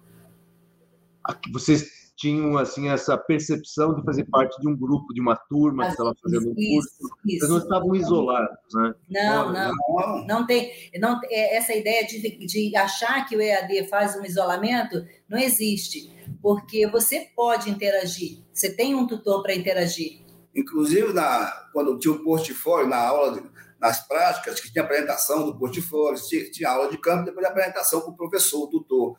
Vocês 1.53 1.98
tinham 2.19 2.59
assim 2.59 2.89
essa 2.89 3.17
percepção 3.17 3.95
de 3.95 4.03
fazer 4.03 4.25
parte 4.25 4.61
de 4.61 4.69
um 4.69 4.77
grupo, 4.77 5.15
de 5.15 5.21
uma 5.21 5.37
turma 5.37 5.85
que 5.85 5.93
estava 5.93 6.13
fazendo 6.21 6.51
um 6.51 6.55
curso. 6.55 6.91
Isso, 7.25 7.39
Vocês 7.39 7.49
não 7.49 7.59
estavam 7.59 7.95
isolados, 7.95 8.75
né? 8.75 8.95
Não, 9.09 9.53
não, 9.53 9.73
não, 9.89 10.27
não 10.27 10.47
tem, 10.47 10.73
não 10.99 11.21
é, 11.31 11.57
essa 11.57 11.73
ideia 11.73 12.05
de, 12.05 12.45
de 12.45 12.77
achar 12.77 13.25
que 13.25 13.37
o 13.37 13.41
EAD 13.41 13.87
faz 13.89 14.17
um 14.17 14.25
isolamento 14.25 15.07
não 15.29 15.39
existe, 15.39 16.11
porque 16.43 16.89
você 16.89 17.31
pode 17.37 17.71
interagir, 17.71 18.43
você 18.53 18.75
tem 18.75 18.97
um 18.97 19.07
tutor 19.07 19.41
para 19.41 19.55
interagir. 19.55 20.21
Inclusive 20.53 21.13
na 21.13 21.69
quando 21.73 21.97
tinha 22.01 22.13
o 22.13 22.25
portfólio 22.25 22.89
na 22.89 22.99
aula 22.99 23.41
de, 23.41 23.49
nas 23.81 24.09
práticas, 24.09 24.59
que 24.59 24.73
tinha 24.73 24.83
apresentação 24.83 25.47
do 25.47 25.57
portfólio, 25.57 26.21
tinha, 26.27 26.51
tinha 26.51 26.71
aula 26.71 26.91
de 26.91 26.99
campo, 26.99 27.27
depois 27.27 27.47
a 27.47 27.51
apresentação 27.51 28.01
com 28.01 28.11
o 28.11 28.17
professor, 28.17 28.65
o 28.65 28.71
tutor. 28.71 29.17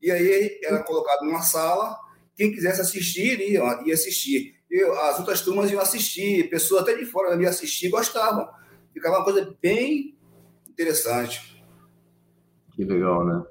E 0.00 0.10
aí 0.10 0.58
era 0.64 0.82
colocado 0.82 1.26
numa 1.26 1.42
sala 1.42 1.94
quem 2.36 2.52
quisesse 2.52 2.80
assistir 2.80 3.40
ia, 3.40 3.82
ia 3.84 3.94
assistir. 3.94 4.54
Eu, 4.70 4.98
as 5.00 5.18
outras 5.18 5.42
turmas 5.42 5.70
iam 5.70 5.80
assistir, 5.80 6.48
pessoas 6.48 6.82
até 6.82 6.96
de 6.96 7.04
fora 7.04 7.40
iam 7.40 7.50
assistir 7.50 7.90
gostavam. 7.90 8.48
Ficava 8.92 9.18
uma 9.18 9.24
coisa 9.24 9.54
bem 9.60 10.16
interessante. 10.68 11.64
Que 12.74 12.84
legal, 12.84 13.24
né? 13.26 13.44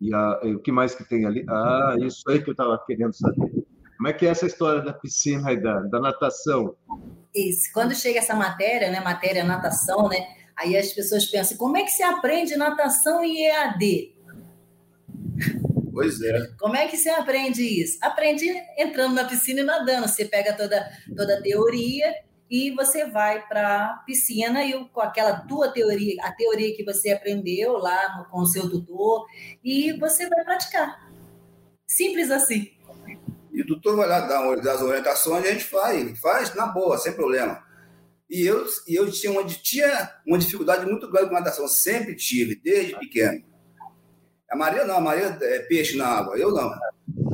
E, 0.00 0.14
a, 0.14 0.40
e 0.44 0.54
o 0.54 0.60
que 0.60 0.72
mais 0.72 0.94
que 0.94 1.04
tem 1.04 1.26
ali? 1.26 1.44
Ah, 1.48 1.96
isso 2.00 2.22
aí 2.28 2.42
que 2.42 2.50
eu 2.50 2.52
estava 2.52 2.82
querendo 2.86 3.12
saber. 3.12 3.50
Como 3.96 4.08
é 4.08 4.12
que 4.12 4.26
é 4.26 4.30
essa 4.30 4.46
história 4.46 4.80
da 4.80 4.94
piscina 4.94 5.52
e 5.52 5.60
da, 5.60 5.80
da 5.80 6.00
natação? 6.00 6.74
Isso. 7.34 7.70
Quando 7.74 7.94
chega 7.94 8.18
essa 8.18 8.34
matéria, 8.34 8.90
né, 8.90 9.00
matéria 9.00 9.44
natação, 9.44 10.08
né, 10.08 10.26
aí 10.56 10.76
as 10.76 10.92
pessoas 10.92 11.26
pensam, 11.26 11.58
como 11.58 11.76
é 11.76 11.82
que 11.82 11.90
se 11.90 12.02
aprende 12.02 12.56
natação 12.56 13.22
em 13.22 13.44
EAD? 13.44 14.14
Pois 15.92 16.20
é. 16.22 16.52
Como 16.58 16.76
é 16.76 16.86
que 16.86 16.96
você 16.96 17.08
aprende 17.10 17.62
isso? 17.62 17.98
Aprende 18.00 18.46
entrando 18.78 19.14
na 19.14 19.24
piscina 19.24 19.60
e 19.60 19.64
nadando. 19.64 20.08
Você 20.08 20.24
pega 20.24 20.52
toda, 20.52 20.88
toda 21.16 21.38
a 21.38 21.42
teoria 21.42 22.14
e 22.50 22.72
você 22.72 23.06
vai 23.06 23.46
para 23.46 23.86
a 23.86 23.94
piscina 24.04 24.64
e 24.64 24.84
com 24.88 25.00
aquela 25.00 25.40
tua 25.46 25.70
teoria, 25.70 26.16
a 26.22 26.32
teoria 26.32 26.74
que 26.74 26.84
você 26.84 27.10
aprendeu 27.10 27.74
lá 27.74 28.18
no, 28.18 28.24
com 28.24 28.40
o 28.40 28.46
seu 28.46 28.68
tutor, 28.68 29.24
e 29.62 29.92
você 29.92 30.28
vai 30.28 30.44
praticar. 30.44 31.08
Simples 31.86 32.30
assim. 32.30 32.72
E 33.52 33.62
o 33.62 33.66
tutor 33.66 33.96
vai 33.96 34.08
lá 34.08 34.20
dar 34.20 34.52
as 34.52 34.82
orientações 34.82 35.44
e 35.44 35.48
a 35.48 35.52
gente 35.52 35.64
faz, 35.64 36.18
faz 36.18 36.54
na 36.54 36.66
boa, 36.66 36.98
sem 36.98 37.12
problema. 37.12 37.62
E 38.28 38.46
eu, 38.46 38.64
e 38.86 38.94
eu 38.94 39.10
tinha, 39.10 39.32
uma, 39.32 39.44
tinha 39.44 40.10
uma 40.26 40.38
dificuldade 40.38 40.86
muito 40.86 41.08
grande 41.10 41.28
com 41.28 41.34
natação, 41.34 41.66
sempre 41.68 42.16
tive, 42.16 42.56
desde 42.56 42.96
pequeno. 42.98 43.44
A 44.50 44.56
Maria 44.56 44.84
não, 44.84 44.96
a 44.96 45.00
Maria 45.00 45.38
é 45.40 45.58
peixe 45.60 45.96
na 45.96 46.06
água, 46.06 46.36
eu 46.36 46.52
não. 46.52 46.70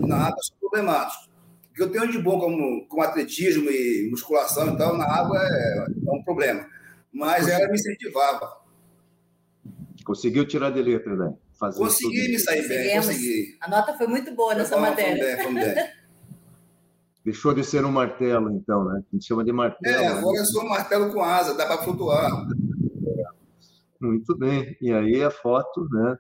Na 0.07 0.27
água 0.27 0.43
sou 0.43 0.57
problemático. 0.61 1.25
O 1.71 1.75
que 1.75 1.83
eu 1.83 1.91
tenho 1.91 2.11
de 2.11 2.19
bom 2.19 2.39
como, 2.39 2.87
como 2.87 3.03
atletismo 3.03 3.71
e 3.71 4.09
musculação 4.11 4.75
e 4.75 4.79
tal, 4.79 4.97
na 4.97 5.07
água 5.07 5.39
é, 5.39 5.87
é 6.09 6.13
um 6.13 6.23
problema. 6.23 6.67
Mas 7.13 7.49
ela 7.49 7.67
me 7.69 7.75
incentivava. 7.75 8.61
Conseguiu 10.05 10.47
tirar 10.47 10.71
de 10.71 10.83
letra, 10.83 11.17
né? 11.17 11.35
Fazer 11.59 11.79
consegui 11.79 12.29
me 12.29 12.39
sair 12.39 12.69
bem, 12.69 12.97
consegui. 12.97 13.57
A 13.63 13.71
nota 13.71 13.95
foi 13.95 14.07
muito 14.07 14.35
boa 14.35 14.55
nessa 14.55 14.76
matéria. 14.76 15.37
Bem, 15.37 15.55
bem. 15.55 15.75
Deixou 17.25 17.52
de 17.52 17.65
ser 17.65 17.85
um 17.85 17.91
martelo, 17.91 18.52
então, 18.52 18.85
né? 18.85 19.02
A 19.05 19.15
gente 19.15 19.26
chama 19.26 19.43
de 19.43 19.52
martelo. 19.52 19.97
É, 19.97 20.07
agora 20.07 20.35
né? 20.35 20.41
eu 20.41 20.45
sou 20.45 20.63
um 20.63 20.69
martelo 20.69 21.13
com 21.13 21.23
asa, 21.25 21.55
dá 21.55 21.67
para 21.67 21.83
flutuar. 21.83 22.31
Muito 24.00 24.37
bem. 24.39 24.76
E 24.81 24.93
aí 24.93 25.23
a 25.23 25.31
foto, 25.31 25.89
né? 25.91 26.17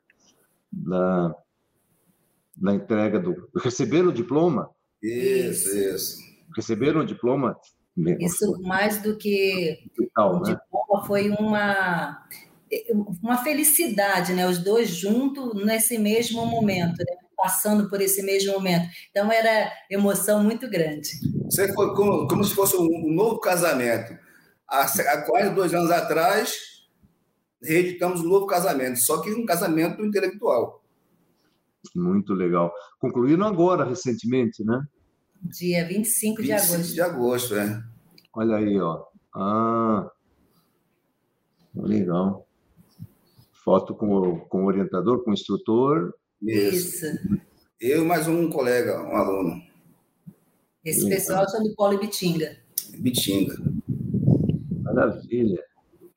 Da, 0.76 1.34
da 2.56 2.74
entrega 2.74 3.18
do. 3.18 3.48
Receberam 3.62 4.08
o 4.08 4.12
diploma? 4.12 4.70
Isso, 5.02 5.76
isso. 5.76 6.18
Receberam 6.54 7.00
o 7.00 7.06
diploma? 7.06 7.58
Isso, 8.20 8.60
mais 8.62 9.00
do 9.00 9.16
que 9.16 9.78
o 9.98 10.38
né? 10.40 10.54
diploma, 10.54 11.06
foi 11.06 11.30
uma, 11.30 12.22
uma 13.22 13.38
felicidade, 13.38 14.34
né? 14.34 14.46
Os 14.46 14.58
dois 14.58 14.90
juntos 14.90 15.54
nesse 15.64 15.96
mesmo 15.96 16.44
momento, 16.44 16.98
né? 16.98 17.16
passando 17.36 17.88
por 17.88 18.00
esse 18.00 18.22
mesmo 18.22 18.52
momento. 18.52 18.88
Então, 19.10 19.30
era 19.30 19.70
emoção 19.90 20.42
muito 20.42 20.68
grande. 20.68 21.08
Você 21.44 21.72
foi 21.72 21.94
como, 21.94 22.26
como 22.26 22.44
se 22.44 22.54
fosse 22.54 22.76
um, 22.76 23.12
novo 23.14 23.38
casamento. 23.40 24.18
Há, 24.68 24.82
há 24.82 25.22
quase 25.22 25.54
dois 25.54 25.72
anos 25.72 25.90
atrás, 25.90 26.75
reeditamos 27.62 28.20
um 28.20 28.28
novo 28.28 28.46
casamento, 28.46 28.98
só 28.98 29.20
que 29.20 29.32
um 29.32 29.44
casamento 29.44 30.04
intelectual. 30.04 30.82
Muito 31.94 32.34
legal. 32.34 32.72
Concluíram 32.98 33.46
agora, 33.46 33.84
recentemente, 33.84 34.64
né? 34.64 34.86
Dia 35.42 35.86
25 35.86 36.42
de 36.42 36.48
25 36.48 36.74
agosto. 36.74 36.94
de 36.94 37.00
agosto, 37.00 37.54
é. 37.54 37.82
Olha 38.34 38.56
aí, 38.56 38.80
ó. 38.80 39.04
Ah, 39.34 40.10
legal. 41.74 42.46
Foto 43.52 43.94
com 43.94 44.14
o, 44.14 44.40
com 44.40 44.64
o 44.64 44.66
orientador, 44.66 45.22
com 45.22 45.30
o 45.30 45.34
instrutor. 45.34 46.14
Isso. 46.42 47.06
Isso. 47.06 47.40
Eu 47.80 48.04
mais 48.04 48.26
um 48.26 48.48
colega, 48.48 49.02
um 49.02 49.16
aluno. 49.16 49.62
Esse 50.84 51.08
pessoal 51.08 51.48
são 51.48 51.62
do 51.62 51.74
Polo 51.74 51.98
Bitinga. 51.98 52.56
Bitinga. 52.98 53.56
Maravilha. 54.82 55.62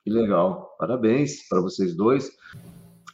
Que 0.10 0.14
legal. 0.14 0.76
Parabéns 0.80 1.48
para 1.48 1.62
vocês 1.62 1.96
dois. 1.96 2.32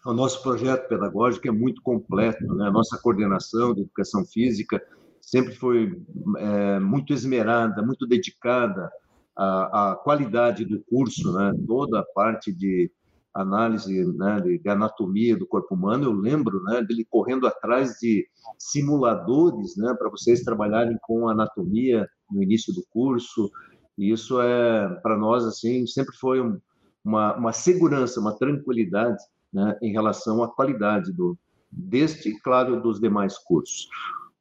O 0.05 0.13
nosso 0.13 0.41
projeto 0.41 0.87
pedagógico 0.87 1.45
é 1.45 1.51
muito 1.51 1.81
completo, 1.81 2.47
né? 2.55 2.67
A 2.67 2.71
nossa 2.71 2.97
coordenação 2.97 3.73
de 3.73 3.81
educação 3.81 4.23
física 4.23 4.81
sempre 5.19 5.53
foi 5.55 6.01
é, 6.37 6.79
muito 6.79 7.11
esmerada, 7.11 7.81
muito 7.81 8.07
dedicada 8.07 8.89
à, 9.35 9.91
à, 9.91 9.95
qualidade 9.97 10.63
do 10.63 10.81
curso, 10.85 11.33
né? 11.33 11.51
Toda 11.67 11.99
a 11.99 12.05
parte 12.15 12.53
de 12.53 12.89
análise 13.33 14.05
né, 14.13 14.39
de 14.39 14.69
anatomia 14.69 15.35
do 15.35 15.45
corpo 15.45 15.75
humano, 15.75 16.05
eu 16.05 16.13
lembro 16.13 16.63
né, 16.63 16.81
dele 16.81 17.05
correndo 17.09 17.45
atrás 17.45 17.97
de 17.99 18.25
simuladores 18.57 19.75
né, 19.75 19.93
para 19.99 20.09
vocês 20.09 20.43
trabalharem 20.43 20.97
com 21.01 21.27
anatomia 21.27 22.07
no 22.31 22.41
início 22.41 22.73
do 22.73 22.85
curso. 22.89 23.51
E 23.97 24.13
isso 24.13 24.39
é 24.39 24.87
para 25.03 25.17
nós 25.17 25.43
assim 25.43 25.85
sempre 25.85 26.15
foi 26.15 26.39
um, 26.39 26.57
uma, 27.05 27.35
uma 27.35 27.53
segurança, 27.53 28.19
uma 28.19 28.35
tranquilidade 28.35 29.23
né, 29.53 29.77
em 29.81 29.91
relação 29.91 30.43
à 30.43 30.47
qualidade 30.47 31.13
do, 31.13 31.37
deste 31.71 32.29
e, 32.29 32.39
claro, 32.41 32.81
dos 32.81 32.99
demais 32.99 33.37
cursos. 33.37 33.87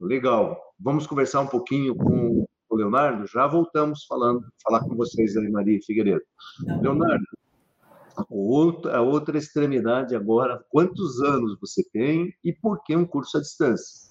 Legal. 0.01 0.59
Vamos 0.81 1.07
conversar 1.07 1.43
um 1.43 1.47
pouquinho 1.47 1.95
com 1.95 2.47
o 2.69 2.77
Leonardo. 2.77 3.27
Já 3.27 3.47
voltamos 3.47 4.05
falando, 4.07 4.45
falar 4.63 4.81
com 4.81 4.97
vocês 4.97 5.37
aí, 5.37 5.49
Maria 5.51 5.79
Figueiredo. 5.87 6.25
Leonardo, 6.81 7.25
outra, 8.29 8.97
a 8.97 9.01
outra 9.03 9.39
extremidade 9.39 10.17
agora, 10.17 10.65
quantos 10.71 11.21
anos 11.21 11.59
você 11.61 11.83
tem 11.93 12.33
e 12.43 12.53
por 12.53 12.83
que 12.83 12.97
um 12.97 13.07
curso 13.07 13.37
à 13.37 13.41
distância? 13.41 14.05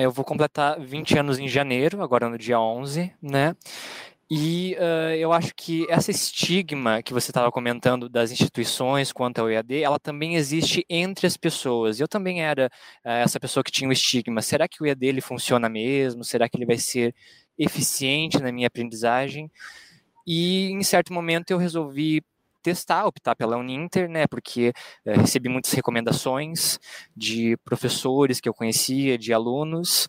Eu 0.00 0.12
vou 0.12 0.24
completar 0.24 0.78
20 0.78 1.18
anos 1.18 1.38
em 1.40 1.48
janeiro, 1.48 2.02
agora 2.02 2.28
no 2.28 2.38
dia 2.38 2.60
11, 2.60 3.12
né? 3.20 3.56
E 4.32 4.76
uh, 4.78 5.12
eu 5.16 5.32
acho 5.32 5.52
que 5.56 5.84
essa 5.90 6.12
estigma 6.12 7.02
que 7.02 7.12
você 7.12 7.32
estava 7.32 7.50
comentando 7.50 8.08
das 8.08 8.30
instituições 8.30 9.12
quanto 9.12 9.40
ao 9.40 9.50
EAD, 9.50 9.82
ela 9.82 9.98
também 9.98 10.36
existe 10.36 10.86
entre 10.88 11.26
as 11.26 11.36
pessoas. 11.36 11.98
Eu 11.98 12.06
também 12.06 12.40
era 12.40 12.70
uh, 13.04 13.08
essa 13.08 13.40
pessoa 13.40 13.64
que 13.64 13.72
tinha 13.72 13.90
o 13.90 13.92
estigma. 13.92 14.40
Será 14.40 14.68
que 14.68 14.80
o 14.80 14.86
EAD 14.86 15.04
ele 15.04 15.20
funciona 15.20 15.68
mesmo? 15.68 16.22
Será 16.22 16.48
que 16.48 16.56
ele 16.56 16.64
vai 16.64 16.78
ser 16.78 17.12
eficiente 17.58 18.38
na 18.40 18.52
minha 18.52 18.68
aprendizagem? 18.68 19.50
E 20.24 20.70
em 20.70 20.82
certo 20.84 21.12
momento 21.12 21.50
eu 21.50 21.58
resolvi 21.58 22.22
testar, 22.62 23.06
optar 23.06 23.34
pela 23.34 23.56
Uninter, 23.56 24.08
né, 24.08 24.28
porque 24.28 24.72
uh, 25.06 25.20
recebi 25.20 25.48
muitas 25.48 25.72
recomendações 25.72 26.78
de 27.16 27.56
professores 27.64 28.40
que 28.40 28.48
eu 28.48 28.54
conhecia, 28.54 29.18
de 29.18 29.32
alunos, 29.32 30.08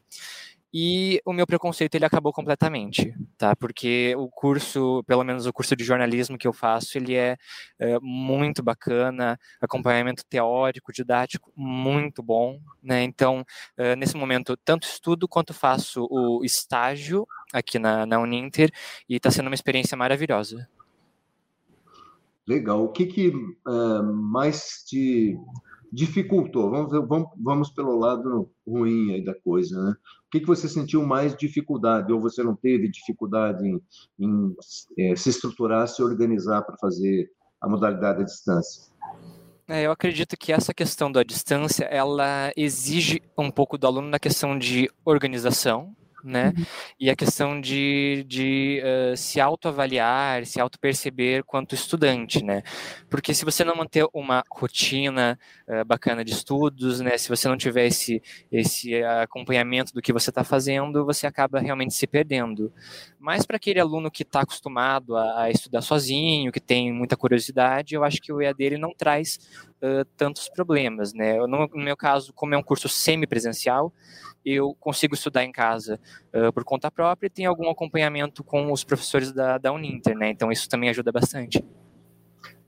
e 0.73 1.21
o 1.25 1.33
meu 1.33 1.45
preconceito 1.45 1.95
ele 1.95 2.05
acabou 2.05 2.31
completamente, 2.31 3.13
tá? 3.37 3.55
Porque 3.55 4.15
o 4.17 4.29
curso, 4.29 5.03
pelo 5.05 5.23
menos 5.23 5.45
o 5.45 5.53
curso 5.53 5.75
de 5.75 5.83
jornalismo 5.83 6.37
que 6.37 6.47
eu 6.47 6.53
faço, 6.53 6.97
ele 6.97 7.15
é, 7.15 7.37
é 7.77 7.99
muito 8.01 8.63
bacana, 8.63 9.37
acompanhamento 9.59 10.23
teórico, 10.25 10.93
didático, 10.93 11.51
muito 11.55 12.23
bom, 12.23 12.59
né? 12.81 13.03
Então, 13.03 13.43
é, 13.77 13.95
nesse 13.95 14.15
momento, 14.15 14.55
tanto 14.57 14.87
estudo 14.87 15.27
quanto 15.27 15.53
faço 15.53 16.07
o 16.09 16.43
estágio 16.45 17.27
aqui 17.51 17.77
na, 17.77 18.05
na 18.05 18.19
Uninter 18.19 18.71
e 19.09 19.17
está 19.17 19.29
sendo 19.29 19.47
uma 19.47 19.55
experiência 19.55 19.97
maravilhosa. 19.97 20.69
Legal. 22.47 22.83
O 22.83 22.89
que, 22.89 23.05
que 23.05 23.29
uh, 23.29 24.03
mais 24.03 24.83
te 24.85 25.37
dificultou? 25.91 26.69
Vamos, 26.69 26.91
vamos, 27.07 27.29
vamos 27.37 27.69
pelo 27.69 27.97
lado 27.97 28.49
ruim 28.65 29.13
aí 29.13 29.23
da 29.23 29.33
coisa, 29.33 29.81
né? 29.83 29.91
O 29.91 30.29
que, 30.31 30.39
que 30.39 30.47
você 30.47 30.67
sentiu 30.69 31.05
mais 31.05 31.35
dificuldade, 31.35 32.13
ou 32.13 32.19
você 32.19 32.41
não 32.41 32.55
teve 32.55 32.89
dificuldade 32.89 33.67
em, 33.67 33.81
em 34.19 34.55
é, 34.97 35.15
se 35.15 35.29
estruturar, 35.29 35.87
se 35.87 36.01
organizar 36.01 36.61
para 36.61 36.77
fazer 36.77 37.29
a 37.59 37.67
modalidade 37.67 38.21
à 38.21 38.25
distância? 38.25 38.89
É, 39.67 39.85
eu 39.85 39.91
acredito 39.91 40.37
que 40.37 40.51
essa 40.51 40.73
questão 40.73 41.11
da 41.11 41.23
distância, 41.23 41.85
ela 41.85 42.51
exige 42.55 43.21
um 43.37 43.51
pouco 43.51 43.77
do 43.77 43.87
aluno 43.87 44.09
na 44.09 44.19
questão 44.19 44.57
de 44.57 44.89
organização, 45.05 45.95
né? 46.23 46.53
Uhum. 46.57 46.65
E 46.99 47.09
a 47.09 47.15
questão 47.15 47.59
de, 47.59 48.25
de 48.27 48.81
uh, 48.83 49.17
se 49.17 49.39
autoavaliar, 49.39 50.45
se 50.45 50.59
auto-perceber 50.59 51.43
quanto 51.43 51.75
estudante, 51.75 52.43
né? 52.43 52.63
Porque 53.09 53.33
se 53.33 53.45
você 53.45 53.63
não 53.63 53.75
manter 53.75 54.05
uma 54.13 54.43
rotina 54.49 55.37
uh, 55.67 55.85
bacana 55.85 56.23
de 56.23 56.31
estudos, 56.31 56.99
né? 56.99 57.17
Se 57.17 57.29
você 57.29 57.47
não 57.47 57.57
tiver 57.57 57.87
esse, 57.87 58.21
esse 58.51 59.03
acompanhamento 59.03 59.93
do 59.93 60.01
que 60.01 60.13
você 60.13 60.29
está 60.29 60.43
fazendo, 60.43 61.05
você 61.05 61.27
acaba 61.27 61.59
realmente 61.59 61.93
se 61.93 62.07
perdendo. 62.07 62.71
Mas 63.19 63.45
para 63.45 63.57
aquele 63.57 63.79
aluno 63.79 64.09
que 64.09 64.23
está 64.23 64.41
acostumado 64.41 65.15
a, 65.15 65.43
a, 65.43 65.51
estudar 65.51 65.81
sozinho, 65.81 66.51
que 66.51 66.59
tem 66.59 66.91
muita 66.91 67.17
curiosidade, 67.17 67.95
eu 67.95 68.03
acho 68.03 68.21
que 68.21 68.31
o 68.33 68.41
EAD 68.41 68.63
ele 68.63 68.77
não 68.77 68.93
traz 68.93 69.39
uh, 69.81 70.05
tantos 70.17 70.49
problemas, 70.49 71.13
né? 71.13 71.37
No, 71.37 71.67
no 71.67 71.83
meu 71.83 71.97
caso, 71.97 72.33
como 72.33 72.53
é 72.55 72.57
um 72.57 72.63
curso 72.63 72.89
semipresencial, 72.89 73.93
eu 74.43 74.75
consigo 74.79 75.13
estudar 75.13 75.43
em 75.43 75.51
casa 75.51 75.99
uh, 76.33 76.51
por 76.53 76.63
conta 76.63 76.91
própria 76.91 77.27
e 77.27 77.29
tenho 77.29 77.49
algum 77.49 77.69
acompanhamento 77.69 78.43
com 78.43 78.71
os 78.71 78.83
professores 78.83 79.31
da, 79.31 79.57
da 79.57 79.71
Uninter, 79.71 80.17
né? 80.17 80.29
Então 80.29 80.51
isso 80.51 80.67
também 80.69 80.89
ajuda 80.89 81.11
bastante. 81.11 81.63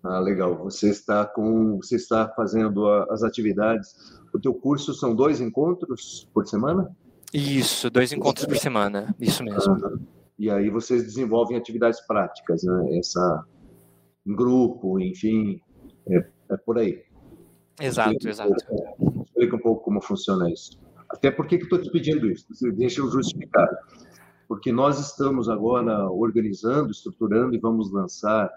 Ah, 0.03 0.19
legal. 0.19 0.57
Você 0.63 0.89
está 0.89 1.25
com, 1.25 1.77
você 1.77 1.95
está 1.95 2.27
fazendo 2.27 2.87
a, 2.87 3.07
as 3.09 3.23
atividades. 3.23 4.21
O 4.33 4.39
teu 4.39 4.53
curso 4.53 4.93
são 4.93 5.15
dois 5.15 5.39
encontros 5.39 6.27
por 6.33 6.45
semana? 6.45 6.93
Isso, 7.33 7.89
dois 7.89 8.11
encontros 8.11 8.45
por 8.45 8.57
semana. 8.57 9.15
Isso 9.19 9.43
mesmo. 9.43 9.73
Ah, 9.73 9.97
e 10.37 10.49
aí 10.49 10.69
vocês 10.69 11.03
desenvolvem 11.03 11.55
atividades 11.55 12.01
práticas, 12.01 12.63
né? 12.63 12.97
Essa 12.97 13.45
em 14.25 14.35
grupo, 14.35 14.99
enfim, 14.99 15.59
é, 16.07 16.25
é 16.51 16.57
por 16.57 16.77
aí. 16.77 17.03
Exato, 17.81 18.27
exato. 18.27 18.53
Explica 19.25 19.55
um 19.55 19.59
pouco 19.59 19.83
como 19.83 20.01
funciona 20.01 20.49
isso. 20.51 20.79
Até 21.13 21.29
porque 21.29 21.57
que 21.57 21.65
estou 21.65 21.79
te 21.79 21.91
pedindo 21.91 22.29
isso? 22.29 22.47
Deixa 22.73 22.99
eu 22.99 23.09
justificar. 23.09 23.69
Porque 24.47 24.71
nós 24.71 24.99
estamos 24.99 25.47
agora 25.47 26.09
organizando, 26.09 26.91
estruturando 26.91 27.55
e 27.55 27.59
vamos 27.59 27.91
lançar 27.91 28.49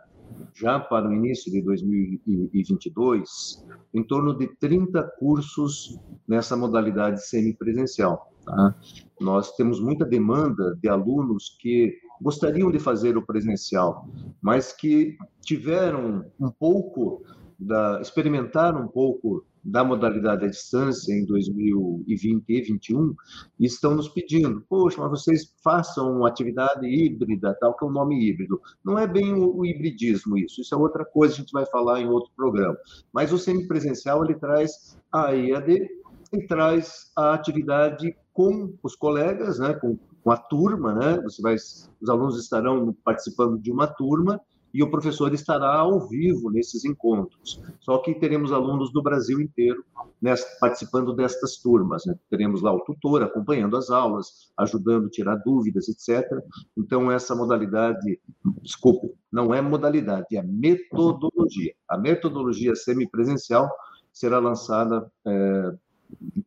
já 0.55 0.81
para 0.81 1.09
o 1.09 1.12
início 1.12 1.53
de 1.53 1.62
2022 1.62 3.64
em 3.95 4.03
torno 4.03 4.37
de 4.37 4.49
30 4.57 5.03
cursos 5.19 5.99
nessa 6.27 6.57
modalidade 6.57 7.25
semipresencial. 7.27 8.33
Tá? 8.45 8.75
Nós 9.21 9.55
temos 9.55 9.81
muita 9.81 10.05
demanda 10.05 10.77
de 10.83 10.88
alunos 10.88 11.57
que 11.61 11.95
gostariam 12.21 12.71
de 12.71 12.79
fazer 12.79 13.16
o 13.16 13.25
presencial, 13.25 14.09
mas 14.40 14.73
que 14.73 15.16
tiveram 15.42 16.25
um 16.40 16.51
pouco 16.51 17.23
da 17.59 18.01
experimentaram 18.01 18.83
um 18.83 18.88
pouco 18.88 19.45
da 19.67 19.83
modalidade 19.83 20.45
à 20.45 20.49
distância 20.49 21.13
em 21.13 21.27
2020 21.27 22.45
e 22.49 22.63
2021 22.63 23.15
e 23.59 23.67
estão 23.67 23.95
nos 23.95 24.09
pedindo, 24.09 24.65
poxa, 24.69 25.01
mas 25.01 25.11
vocês 25.11 25.53
façam 25.63 26.19
uma 26.19 26.29
atividade 26.29 26.87
híbrida, 26.87 27.57
tal 27.61 27.77
que 27.77 27.85
é 27.85 27.89
o 27.89 27.91
nome 27.91 28.29
híbrido. 28.29 28.61
Não 28.85 28.97
é 28.97 29.07
bem 29.07 29.35
o, 29.35 29.57
o 29.57 29.67
hibridismo 29.67 30.39
isso, 30.39 30.61
isso 30.61 30.75
é 30.75 30.79
outra 30.79 31.05
coisa, 31.05 31.35
a 31.35 31.39
gente 31.39 31.53
vai 31.53 31.67
falar 31.67 32.01
em 32.01 32.09
outro 32.09 32.31
programa. 32.37 32.77
Mas 33.13 33.33
o 33.33 33.39
semipresencial, 33.39 34.25
ele 34.25 34.35
traz 34.35 34.97
a 35.13 35.35
EAD 35.35 35.89
e 36.33 36.47
traz 36.47 37.11
a 37.17 37.35
atividade 37.35 38.17
com 38.33 38.73
os 38.83 38.95
colegas, 38.95 39.59
né, 39.59 39.75
com, 39.75 39.99
com 40.23 40.31
a 40.31 40.37
turma, 40.37 40.95
né, 40.95 41.21
você 41.23 41.43
vai, 41.43 41.55
os 41.55 42.09
alunos 42.09 42.39
estarão 42.39 42.95
participando 43.05 43.59
de 43.59 43.73
uma 43.73 43.87
turma 43.87 44.41
e 44.77 44.83
o 44.83 44.91
professor 44.91 45.33
estará 45.33 45.75
ao 45.75 46.07
vivo 46.07 46.51
nesses 46.51 46.85
encontros. 46.85 47.62
Só 47.81 47.97
que 47.97 48.15
teremos 48.15 48.53
alunos 48.53 48.93
do 48.93 49.03
Brasil 49.03 49.41
inteiro 49.41 49.83
nessa, 50.21 50.47
participando 50.61 51.15
destas 51.15 51.57
turmas. 51.57 52.05
Né? 52.05 52.15
Teremos 52.29 52.61
lá 52.61 52.75
o 52.75 52.81
tutor 52.81 53.23
acompanhando 53.23 53.75
as 53.75 53.89
aulas, 53.89 54.53
ajudando 54.55 55.07
a 55.07 55.11
tirar 55.11 55.37
dúvidas, 55.37 55.89
etc. 55.89 56.31
Então, 56.77 57.11
essa 57.11 57.35
modalidade, 57.35 58.21
desculpe, 58.61 59.15
não 59.33 59.55
é 59.55 59.62
modalidade, 59.62 60.37
é 60.37 60.43
metodologia. 60.43 61.73
A 61.89 61.97
metodologia 61.97 62.75
semipresencial 62.75 63.71
será 64.12 64.39
lançada 64.39 65.11
é, 65.27 65.75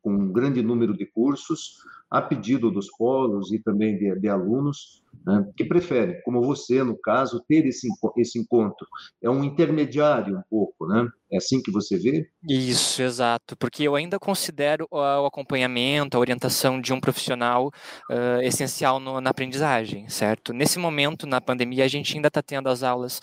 com 0.04 0.14
um 0.14 0.32
grande 0.32 0.62
número 0.62 0.96
de 0.96 1.08
cursos, 1.08 1.78
a 2.12 2.22
pedido 2.22 2.70
dos 2.70 2.96
polos 2.96 3.52
e 3.52 3.58
também 3.58 3.98
de, 3.98 4.20
de 4.20 4.30
alunos, 4.30 5.02
né, 5.30 5.48
que 5.56 5.64
preferem, 5.64 6.22
como 6.24 6.42
você, 6.42 6.84
no 6.84 6.98
caso, 6.98 7.44
ter 7.48 7.66
esse, 7.66 7.88
esse 8.18 8.40
encontro. 8.40 8.88
É 9.22 9.30
um 9.30 9.44
intermediário 9.44 10.38
um 10.38 10.44
pouco, 10.50 10.88
né? 10.88 11.08
É 11.32 11.38
assim 11.38 11.62
que 11.62 11.70
você 11.70 11.96
vê? 11.96 12.28
Isso, 12.48 13.04
exato. 13.04 13.56
Porque 13.56 13.84
eu 13.84 13.96
ainda 13.96 14.18
considero 14.18 14.88
o 14.90 15.26
acompanhamento, 15.26 16.18
a 16.18 16.20
orientação 16.20 16.82
de 16.82 16.92
um 16.92 17.00
profissional 17.00 17.68
uh, 18.10 18.42
essencial 18.42 19.00
no, 19.00 19.22
na 19.22 19.30
aprendizagem, 19.30 20.10
certo? 20.10 20.52
Nesse 20.54 20.80
momento, 20.80 21.28
na 21.28 21.40
pandemia, 21.40 21.86
a 21.86 21.88
gente 21.88 22.16
ainda 22.16 22.30
está 22.30 22.42
tendo 22.42 22.68
as 22.68 22.82
aulas 22.82 23.22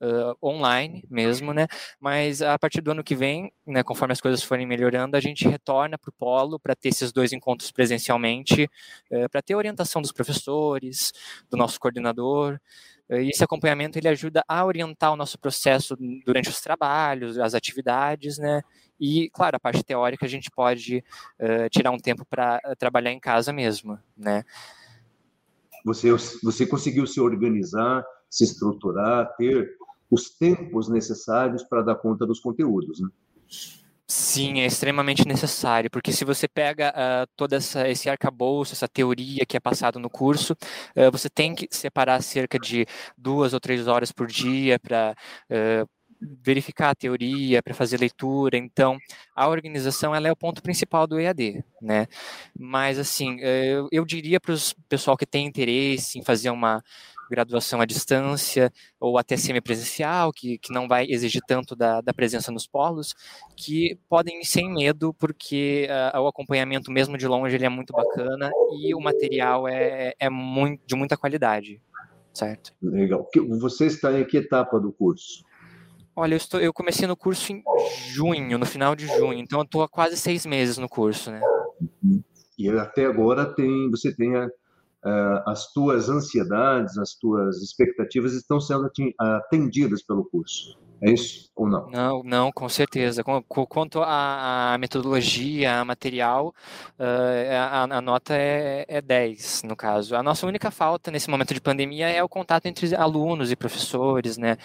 uh, 0.00 0.36
online 0.40 1.04
mesmo, 1.10 1.52
né? 1.52 1.66
Mas 2.00 2.42
a 2.42 2.56
partir 2.56 2.80
do 2.80 2.92
ano 2.92 3.02
que 3.02 3.16
vem, 3.16 3.52
né, 3.66 3.82
conforme 3.82 4.12
as 4.12 4.20
coisas 4.20 4.42
forem 4.42 4.66
melhorando, 4.66 5.16
a 5.16 5.20
gente 5.20 5.48
retorna 5.48 5.98
para 5.98 6.10
o 6.10 6.12
polo 6.12 6.60
para 6.60 6.76
ter 6.76 6.90
esses 6.90 7.12
dois 7.12 7.32
encontros 7.32 7.72
presencialmente, 7.72 8.70
uh, 9.10 9.28
para 9.30 9.42
ter 9.42 9.56
orientação 9.56 10.00
dos 10.00 10.12
professores, 10.12 11.12
do 11.50 11.56
nosso 11.56 11.80
coordenador. 11.80 12.60
E 13.10 13.30
esse 13.30 13.42
acompanhamento 13.42 13.98
ele 13.98 14.08
ajuda 14.08 14.44
a 14.46 14.64
orientar 14.64 15.12
o 15.12 15.16
nosso 15.16 15.38
processo 15.38 15.96
durante 16.24 16.48
os 16.48 16.60
trabalhos, 16.60 17.38
as 17.38 17.54
atividades, 17.54 18.38
né? 18.38 18.62
E, 19.00 19.30
claro, 19.30 19.56
a 19.56 19.60
parte 19.60 19.82
teórica 19.82 20.26
a 20.26 20.28
gente 20.28 20.50
pode 20.50 21.02
uh, 21.40 21.70
tirar 21.70 21.90
um 21.90 21.98
tempo 21.98 22.24
para 22.26 22.60
trabalhar 22.78 23.12
em 23.12 23.20
casa 23.20 23.52
mesmo, 23.52 23.98
né? 24.16 24.44
Você, 25.84 26.10
você 26.42 26.66
conseguiu 26.66 27.06
se 27.06 27.20
organizar, 27.20 28.04
se 28.28 28.44
estruturar, 28.44 29.34
ter 29.36 29.76
os 30.10 30.30
tempos 30.30 30.88
necessários 30.88 31.62
para 31.62 31.82
dar 31.82 31.94
conta 31.94 32.26
dos 32.26 32.40
conteúdos, 32.40 33.00
né? 33.00 33.08
Sim, 34.10 34.60
é 34.60 34.66
extremamente 34.66 35.28
necessário, 35.28 35.90
porque 35.90 36.12
se 36.12 36.24
você 36.24 36.48
pega 36.48 36.90
uh, 36.96 37.26
todo 37.36 37.52
essa, 37.52 37.86
esse 37.90 38.08
arcabouço, 38.08 38.72
essa 38.72 38.88
teoria 38.88 39.44
que 39.46 39.54
é 39.54 39.60
passado 39.60 39.98
no 39.98 40.08
curso, 40.08 40.54
uh, 40.96 41.10
você 41.12 41.28
tem 41.28 41.54
que 41.54 41.68
separar 41.70 42.22
cerca 42.22 42.58
de 42.58 42.86
duas 43.18 43.52
ou 43.52 43.60
três 43.60 43.86
horas 43.86 44.10
por 44.10 44.26
dia 44.26 44.78
para 44.78 45.14
uh, 45.50 45.86
verificar 46.42 46.90
a 46.90 46.94
teoria, 46.94 47.62
para 47.62 47.74
fazer 47.74 47.98
leitura. 48.00 48.56
Então, 48.56 48.96
a 49.36 49.46
organização 49.46 50.14
ela 50.14 50.26
é 50.26 50.32
o 50.32 50.36
ponto 50.36 50.62
principal 50.62 51.06
do 51.06 51.20
EAD, 51.20 51.62
né? 51.82 52.06
Mas, 52.58 52.98
assim, 52.98 53.38
eu, 53.40 53.88
eu 53.92 54.04
diria 54.06 54.40
para 54.40 54.54
o 54.54 54.58
pessoal 54.88 55.18
que 55.18 55.26
tem 55.26 55.46
interesse 55.46 56.18
em 56.18 56.24
fazer 56.24 56.48
uma 56.50 56.82
graduação 57.28 57.80
à 57.80 57.86
distância 57.86 58.72
ou 59.00 59.18
até 59.18 59.36
semipresencial, 59.36 60.32
que, 60.32 60.58
que 60.58 60.72
não 60.72 60.88
vai 60.88 61.06
exigir 61.08 61.42
tanto 61.46 61.76
da, 61.76 62.00
da 62.00 62.12
presença 62.12 62.50
nos 62.50 62.66
polos, 62.66 63.14
que 63.56 63.98
podem 64.08 64.40
ir 64.40 64.44
sem 64.44 64.72
medo, 64.72 65.14
porque 65.14 65.88
uh, 66.14 66.20
o 66.20 66.26
acompanhamento 66.26 66.90
mesmo 66.90 67.16
de 67.16 67.26
longe 67.26 67.54
ele 67.54 67.66
é 67.66 67.68
muito 67.68 67.92
bacana 67.92 68.50
e 68.82 68.94
o 68.94 69.00
material 69.00 69.68
é, 69.68 70.14
é 70.18 70.30
muito, 70.30 70.82
de 70.86 70.94
muita 70.94 71.16
qualidade, 71.16 71.80
certo? 72.32 72.72
Legal. 72.82 73.26
Você 73.60 73.86
está 73.86 74.12
em 74.18 74.24
que 74.24 74.36
etapa 74.36 74.78
do 74.78 74.92
curso? 74.92 75.44
Olha, 76.14 76.34
eu, 76.34 76.38
estou, 76.38 76.60
eu 76.60 76.72
comecei 76.72 77.06
no 77.06 77.16
curso 77.16 77.52
em 77.52 77.62
junho, 78.08 78.58
no 78.58 78.66
final 78.66 78.96
de 78.96 79.06
junho, 79.06 79.38
então 79.38 79.60
eu 79.60 79.64
estou 79.64 79.82
há 79.82 79.88
quase 79.88 80.16
seis 80.16 80.44
meses 80.44 80.76
no 80.76 80.88
curso, 80.88 81.30
né? 81.30 81.40
E 82.58 82.68
até 82.70 83.06
agora 83.06 83.46
tem, 83.46 83.88
você 83.88 84.12
tem 84.12 84.34
a, 84.34 84.48
as 85.46 85.72
tuas 85.72 86.08
ansiedades, 86.08 86.98
as 86.98 87.14
tuas 87.14 87.62
expectativas 87.62 88.34
estão 88.34 88.60
sendo 88.60 88.90
atendidas 89.18 90.02
pelo 90.02 90.24
curso. 90.24 90.76
É 91.00 91.12
isso 91.12 91.48
ou 91.54 91.68
não? 91.68 91.88
Não, 91.90 92.22
não, 92.24 92.52
com 92.52 92.68
certeza. 92.68 93.22
Quanto 93.22 94.00
à 94.02 94.76
metodologia, 94.80 95.78
a 95.78 95.84
material, 95.84 96.52
uh, 96.98 97.52
a, 97.52 97.82
a, 97.84 98.02
nota 98.02 98.34
é, 98.34 98.84
é 98.88 99.00
10, 99.00 99.62
no 99.62 99.76
caso. 99.76 100.16
A 100.16 100.22
nossa 100.24 100.46
única 100.46 100.72
falta 100.72 101.10
nesse 101.10 101.30
momento 101.30 101.54
de 101.54 101.60
pandemia 101.60 102.08
é 102.08 102.22
o 102.22 102.28
contato 102.28 102.66
entre 102.66 102.92
alunos 102.96 103.52
e 103.52 103.56
professores, 103.56 104.36
né? 104.36 104.56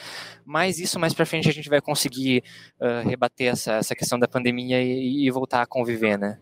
Mas 0.43 0.79
isso 0.79 0.99
mais 0.99 1.13
para 1.13 1.25
frente 1.25 1.49
a 1.49 1.53
gente 1.53 1.69
vai 1.69 1.79
conseguir 1.79 2.43
uh, 2.81 3.07
rebater 3.07 3.51
essa, 3.51 3.73
essa 3.73 3.95
questão 3.95 4.17
da 4.17 4.27
pandemia 4.27 4.81
e, 4.81 5.27
e 5.27 5.31
voltar 5.31 5.61
a 5.61 5.67
conviver, 5.67 6.17
né? 6.17 6.39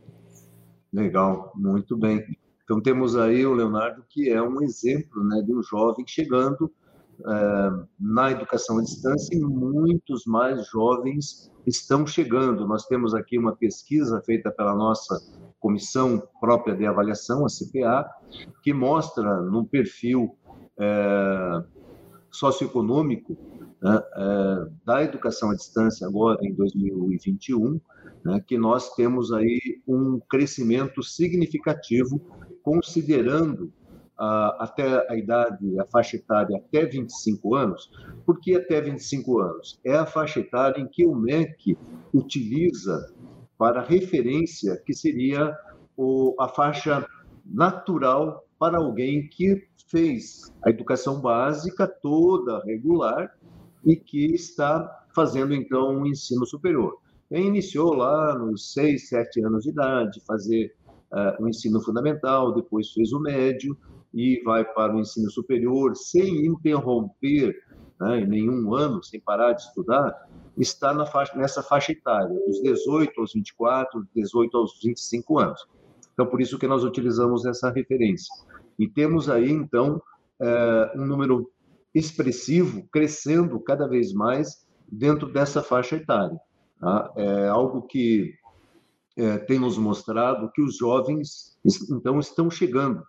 Legal, 0.94 1.52
muito 1.56 1.98
bem. 1.98 2.24
Então 2.72 2.82
temos 2.82 3.18
aí 3.18 3.46
o 3.46 3.54
Leonardo 3.54 4.02
que 4.08 4.30
é 4.30 4.42
um 4.42 4.62
exemplo 4.62 5.22
né, 5.26 5.42
de 5.42 5.54
um 5.54 5.62
jovem 5.62 6.06
chegando 6.08 6.72
é, 7.20 7.70
na 8.00 8.32
educação 8.32 8.78
à 8.78 8.82
distância 8.82 9.36
e 9.36 9.42
muitos 9.42 10.26
mais 10.26 10.66
jovens 10.70 11.52
estão 11.68 12.08
chegando. 12.08 12.66
Nós 12.66 12.86
temos 12.86 13.14
aqui 13.14 13.38
uma 13.38 13.54
pesquisa 13.54 14.22
feita 14.22 14.50
pela 14.50 14.74
nossa 14.74 15.20
comissão 15.60 16.24
própria 16.40 16.74
de 16.74 16.86
avaliação, 16.86 17.46
a 17.46 17.50
CPA, 17.50 18.10
que 18.64 18.74
mostra 18.74 19.42
no 19.42 19.66
perfil 19.66 20.38
é, 20.80 21.64
socioeconômico 22.32 23.38
né, 23.82 24.02
é, 24.16 24.68
da 24.86 25.04
educação 25.04 25.52
à 25.52 25.56
distância 25.56 26.08
agora 26.08 26.40
em 26.42 26.54
2021, 26.54 27.82
né, 28.24 28.42
que 28.48 28.58
nós 28.58 28.96
temos 28.96 29.34
aí 29.34 29.82
um 29.86 30.22
crescimento 30.30 31.04
significativo, 31.04 32.22
considerando 32.64 33.72
até 34.60 35.12
a 35.12 35.16
idade, 35.16 35.80
a 35.80 35.86
faixa 35.86 36.16
etária 36.16 36.56
até 36.58 36.86
25 36.86 37.56
anos. 37.56 37.90
Por 38.24 38.40
que 38.40 38.56
até 38.56 38.80
25 38.80 39.40
anos? 39.40 39.80
É 39.84 39.96
a 39.96 40.06
faixa 40.06 40.40
etária 40.40 40.80
em 40.80 40.88
que 40.88 41.06
o 41.06 41.16
MEC 41.16 41.76
utiliza 42.14 43.12
para 43.58 43.82
referência, 43.82 44.80
que 44.86 44.94
seria 44.94 45.58
o, 45.98 46.36
a 46.40 46.48
faixa 46.48 47.06
natural 47.44 48.46
para 48.60 48.78
alguém 48.78 49.28
que 49.28 49.68
fez 49.90 50.52
a 50.64 50.70
educação 50.70 51.20
básica 51.20 51.88
toda 51.88 52.64
regular 52.64 53.36
e 53.84 53.96
que 53.96 54.34
está 54.36 54.88
fazendo 55.16 55.54
então 55.54 55.98
um 55.98 56.06
ensino 56.06 56.46
superior. 56.46 56.98
Quem 57.28 57.48
iniciou 57.48 57.94
lá 57.94 58.38
nos 58.38 58.72
6, 58.74 59.10
7 59.10 59.46
anos 59.46 59.64
de 59.64 59.70
idade, 59.70 60.22
fazer 60.28 60.76
uh, 61.14 61.44
o 61.44 61.48
ensino 61.48 61.82
fundamental, 61.82 62.54
depois 62.54 62.92
fez 62.92 63.12
o 63.12 63.20
médio, 63.20 63.78
e 64.14 64.42
vai 64.44 64.66
para 64.66 64.96
o 64.96 65.00
ensino 65.00 65.30
superior 65.30 65.96
sem 65.96 66.46
interromper 66.46 67.56
né, 68.00 68.22
em 68.22 68.28
nenhum 68.28 68.74
ano, 68.74 69.04
sem 69.04 69.20
parar 69.20 69.54
de 69.54 69.62
estudar, 69.62 70.28
está 70.58 70.94
na 70.94 71.06
faixa, 71.06 71.38
nessa 71.38 71.62
faixa 71.62 71.92
etária, 71.92 72.34
dos 72.46 72.62
18 72.62 73.22
aos 73.22 73.34
24, 73.34 74.08
18 74.16 74.58
aos 74.58 74.80
25 74.84 75.40
anos. 75.40 75.68
Então, 76.14 76.26
por 76.26 76.42
isso 76.42 76.58
que 76.58 76.68
nós 76.68 76.84
utilizamos 76.84 77.46
essa 77.46 77.70
referência. 77.70 78.34
E 78.78 78.88
temos 78.88 79.30
aí, 79.30 79.50
então, 79.50 80.02
é, 80.42 80.92
um 80.96 81.06
número 81.06 81.50
expressivo, 81.94 82.88
crescendo 82.92 83.60
cada 83.60 83.88
vez 83.88 84.14
mais 84.14 84.66
dentro 84.92 85.32
dessa 85.32 85.62
faixa 85.62 85.96
etária. 85.96 86.38
Tá? 86.80 87.12
É 87.16 87.48
algo 87.48 87.84
que 87.84 88.34
é, 89.18 89.38
tem 89.38 89.60
nos 89.60 89.78
mostrado 89.78 90.52
que 90.52 90.62
os 90.62 90.78
jovens, 90.78 91.58
então, 91.90 92.20
estão 92.20 92.50
chegando 92.50 93.04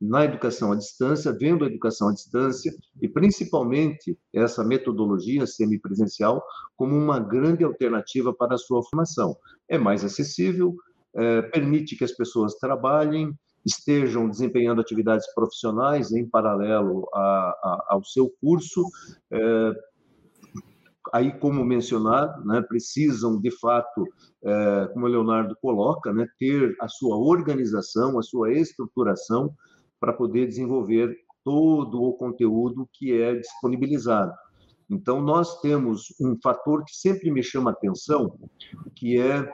na 0.00 0.24
educação 0.24 0.72
à 0.72 0.76
distância, 0.76 1.32
vendo 1.32 1.64
a 1.64 1.66
educação 1.66 2.08
à 2.08 2.12
distância 2.12 2.72
e 3.02 3.08
principalmente 3.08 4.16
essa 4.32 4.64
metodologia 4.64 5.46
semipresencial 5.46 6.42
como 6.76 6.96
uma 6.96 7.18
grande 7.18 7.64
alternativa 7.64 8.32
para 8.32 8.54
a 8.54 8.58
sua 8.58 8.82
formação. 8.84 9.36
É 9.68 9.76
mais 9.76 10.04
acessível, 10.04 10.76
é, 11.14 11.42
permite 11.42 11.96
que 11.96 12.04
as 12.04 12.12
pessoas 12.12 12.54
trabalhem, 12.54 13.34
estejam 13.66 14.28
desempenhando 14.28 14.80
atividades 14.80 15.26
profissionais 15.34 16.12
em 16.12 16.26
paralelo 16.26 17.08
a, 17.12 17.18
a, 17.18 17.86
ao 17.90 18.04
seu 18.04 18.32
curso, 18.40 18.84
é, 19.32 19.72
aí, 21.12 21.32
como 21.38 21.64
mencionado, 21.64 22.44
né, 22.44 22.62
precisam, 22.62 23.40
de 23.40 23.50
fato, 23.50 24.04
é, 24.42 24.90
como 24.92 25.06
o 25.06 25.08
Leonardo 25.08 25.56
coloca, 25.60 26.12
né, 26.12 26.26
ter 26.38 26.76
a 26.80 26.88
sua 26.88 27.16
organização, 27.16 28.18
a 28.18 28.22
sua 28.22 28.52
estruturação 28.52 29.54
para 30.00 30.12
poder 30.12 30.46
desenvolver 30.46 31.16
todo 31.44 32.02
o 32.02 32.12
conteúdo 32.14 32.88
que 32.92 33.12
é 33.20 33.34
disponibilizado. 33.34 34.32
Então, 34.90 35.20
nós 35.20 35.60
temos 35.60 36.14
um 36.20 36.36
fator 36.42 36.84
que 36.84 36.94
sempre 36.94 37.30
me 37.30 37.42
chama 37.42 37.70
atenção, 37.70 38.38
que 38.94 39.18
é 39.18 39.50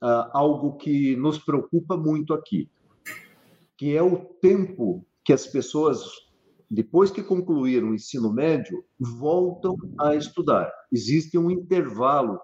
ah, 0.00 0.30
algo 0.32 0.76
que 0.76 1.16
nos 1.16 1.38
preocupa 1.38 1.96
muito 1.96 2.32
aqui, 2.32 2.70
que 3.76 3.96
é 3.96 4.02
o 4.02 4.16
tempo 4.40 5.04
que 5.24 5.32
as 5.32 5.46
pessoas 5.46 6.27
depois 6.70 7.10
que 7.10 7.22
concluíram 7.22 7.90
o 7.90 7.94
ensino 7.94 8.32
médio, 8.32 8.84
voltam 8.98 9.76
a 9.98 10.14
estudar. 10.14 10.70
Existe 10.92 11.38
um 11.38 11.50
intervalo 11.50 12.38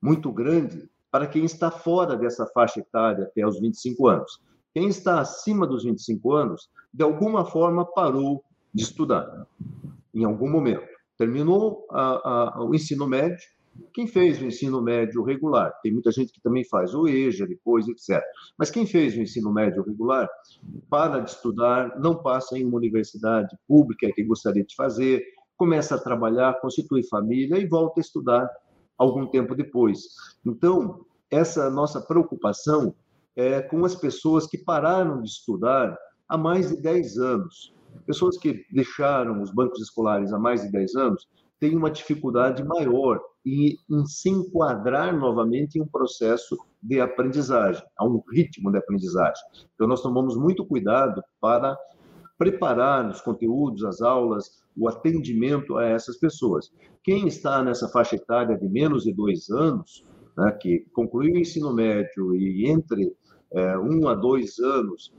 muito 0.00 0.30
grande 0.32 0.88
para 1.10 1.26
quem 1.26 1.44
está 1.44 1.70
fora 1.70 2.16
dessa 2.16 2.46
faixa 2.46 2.80
etária 2.80 3.24
até 3.24 3.46
os 3.46 3.58
25 3.58 4.06
anos. 4.06 4.40
Quem 4.72 4.88
está 4.88 5.20
acima 5.20 5.66
dos 5.66 5.84
25 5.84 6.32
anos, 6.32 6.68
de 6.92 7.02
alguma 7.02 7.44
forma 7.44 7.84
parou 7.84 8.44
de 8.72 8.82
estudar, 8.82 9.46
em 10.14 10.24
algum 10.24 10.50
momento. 10.50 10.86
Terminou 11.16 11.86
a, 11.90 12.58
a, 12.58 12.64
o 12.64 12.74
ensino 12.74 13.06
médio, 13.06 13.42
quem 13.92 14.06
fez 14.06 14.40
o 14.40 14.46
ensino 14.46 14.80
médio 14.82 15.22
regular, 15.22 15.72
tem 15.82 15.92
muita 15.92 16.10
gente 16.10 16.32
que 16.32 16.40
também 16.40 16.64
faz 16.64 16.94
o 16.94 17.08
EJA 17.08 17.46
depois, 17.46 17.88
etc. 17.88 18.22
Mas 18.58 18.70
quem 18.70 18.86
fez 18.86 19.16
o 19.16 19.20
ensino 19.20 19.52
médio 19.52 19.82
regular, 19.82 20.28
para 20.90 21.20
de 21.20 21.30
estudar, 21.30 21.98
não 21.98 22.14
passa 22.14 22.58
em 22.58 22.64
uma 22.64 22.76
universidade 22.76 23.56
pública 23.66 24.10
que 24.14 24.22
gostaria 24.22 24.64
de 24.64 24.74
fazer, 24.74 25.24
começa 25.56 25.94
a 25.94 25.98
trabalhar, 25.98 26.60
constitui 26.60 27.02
família 27.08 27.58
e 27.58 27.66
volta 27.66 28.00
a 28.00 28.02
estudar 28.02 28.50
algum 28.98 29.26
tempo 29.26 29.54
depois. 29.54 30.00
Então, 30.44 31.04
essa 31.30 31.70
nossa 31.70 32.00
preocupação 32.00 32.94
é 33.34 33.60
com 33.60 33.84
as 33.84 33.94
pessoas 33.94 34.46
que 34.46 34.58
pararam 34.58 35.20
de 35.20 35.28
estudar 35.28 35.96
há 36.28 36.38
mais 36.38 36.68
de 36.68 36.80
10 36.80 37.18
anos. 37.18 37.74
Pessoas 38.06 38.38
que 38.38 38.64
deixaram 38.70 39.42
os 39.42 39.50
bancos 39.50 39.80
escolares 39.80 40.32
há 40.32 40.38
mais 40.38 40.62
de 40.62 40.70
10 40.70 40.96
anos 40.96 41.26
têm 41.58 41.76
uma 41.76 41.90
dificuldade 41.90 42.62
maior 42.64 43.20
e 43.46 43.78
se 44.06 44.28
enquadrar 44.28 45.16
novamente 45.16 45.78
em 45.78 45.82
um 45.82 45.86
processo 45.86 46.58
de 46.82 47.00
aprendizagem, 47.00 47.80
a 47.96 48.04
um 48.04 48.20
ritmo 48.32 48.72
de 48.72 48.78
aprendizagem. 48.78 49.42
Então, 49.74 49.86
nós 49.86 50.02
tomamos 50.02 50.36
muito 50.36 50.66
cuidado 50.66 51.22
para 51.40 51.78
preparar 52.36 53.08
os 53.08 53.20
conteúdos, 53.20 53.84
as 53.84 54.02
aulas, 54.02 54.50
o 54.76 54.88
atendimento 54.88 55.78
a 55.78 55.86
essas 55.86 56.18
pessoas. 56.18 56.72
Quem 57.04 57.28
está 57.28 57.62
nessa 57.62 57.88
faixa 57.88 58.16
etária 58.16 58.58
de 58.58 58.68
menos 58.68 59.04
de 59.04 59.14
dois 59.14 59.48
anos, 59.48 60.04
né, 60.36 60.50
que 60.60 60.84
concluiu 60.92 61.34
o 61.34 61.38
ensino 61.38 61.72
médio 61.72 62.34
e 62.34 62.68
entre 62.68 63.14
é, 63.52 63.78
um 63.78 64.08
a 64.08 64.14
dois 64.14 64.58
anos 64.58 65.14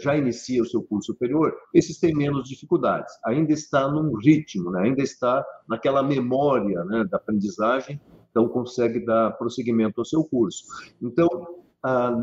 já 0.00 0.16
inicia 0.16 0.62
o 0.62 0.66
seu 0.66 0.82
curso 0.82 1.12
superior, 1.12 1.54
esses 1.74 1.98
têm 1.98 2.14
menos 2.14 2.48
dificuldades. 2.48 3.12
Ainda 3.26 3.52
está 3.52 3.86
num 3.86 4.16
ritmo, 4.16 4.70
né? 4.70 4.84
ainda 4.84 5.02
está 5.02 5.44
naquela 5.68 6.02
memória 6.02 6.82
né, 6.84 7.04
da 7.04 7.18
aprendizagem, 7.18 8.00
então 8.30 8.48
consegue 8.48 9.04
dar 9.04 9.32
prosseguimento 9.32 10.00
ao 10.00 10.04
seu 10.04 10.24
curso. 10.24 10.64
Então, 11.02 11.28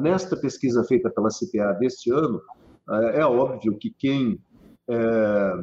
nesta 0.01 0.35
pesquisa 0.35 0.83
feita 0.83 1.09
pela 1.09 1.29
CPA 1.29 1.73
deste 1.73 2.11
ano, 2.11 2.41
ah, 2.87 3.01
é 3.13 3.25
óbvio 3.25 3.77
que 3.77 3.89
quem, 3.89 4.39
é, 4.87 5.53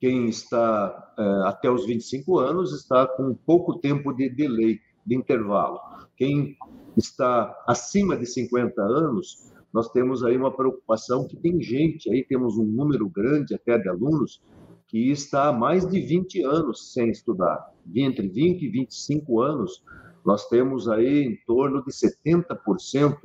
quem 0.00 0.28
está 0.28 1.12
é, 1.18 1.22
até 1.48 1.70
os 1.70 1.86
25 1.86 2.38
anos 2.38 2.72
está 2.72 3.06
com 3.06 3.34
pouco 3.34 3.78
tempo 3.78 4.12
de 4.12 4.28
delay, 4.28 4.80
de 5.04 5.14
intervalo. 5.14 5.78
Quem 6.16 6.56
está 6.96 7.54
acima 7.66 8.16
de 8.16 8.26
50 8.26 8.82
anos 8.82 9.52
nós 9.76 9.90
temos 9.90 10.24
aí 10.24 10.38
uma 10.38 10.50
preocupação 10.50 11.28
que 11.28 11.36
tem 11.36 11.60
gente, 11.60 12.10
aí 12.10 12.24
temos 12.24 12.56
um 12.56 12.64
número 12.64 13.06
grande 13.10 13.54
até 13.54 13.76
de 13.76 13.86
alunos 13.90 14.42
que 14.86 15.10
está 15.10 15.48
há 15.48 15.52
mais 15.52 15.86
de 15.86 16.00
20 16.00 16.42
anos 16.44 16.94
sem 16.94 17.10
estudar. 17.10 17.74
Entre 17.94 18.26
20 18.26 18.62
e 18.62 18.70
25 18.70 19.42
anos, 19.42 19.84
nós 20.24 20.48
temos 20.48 20.88
aí 20.88 21.24
em 21.24 21.36
torno 21.46 21.84
de 21.84 21.92
70%, 21.92 23.18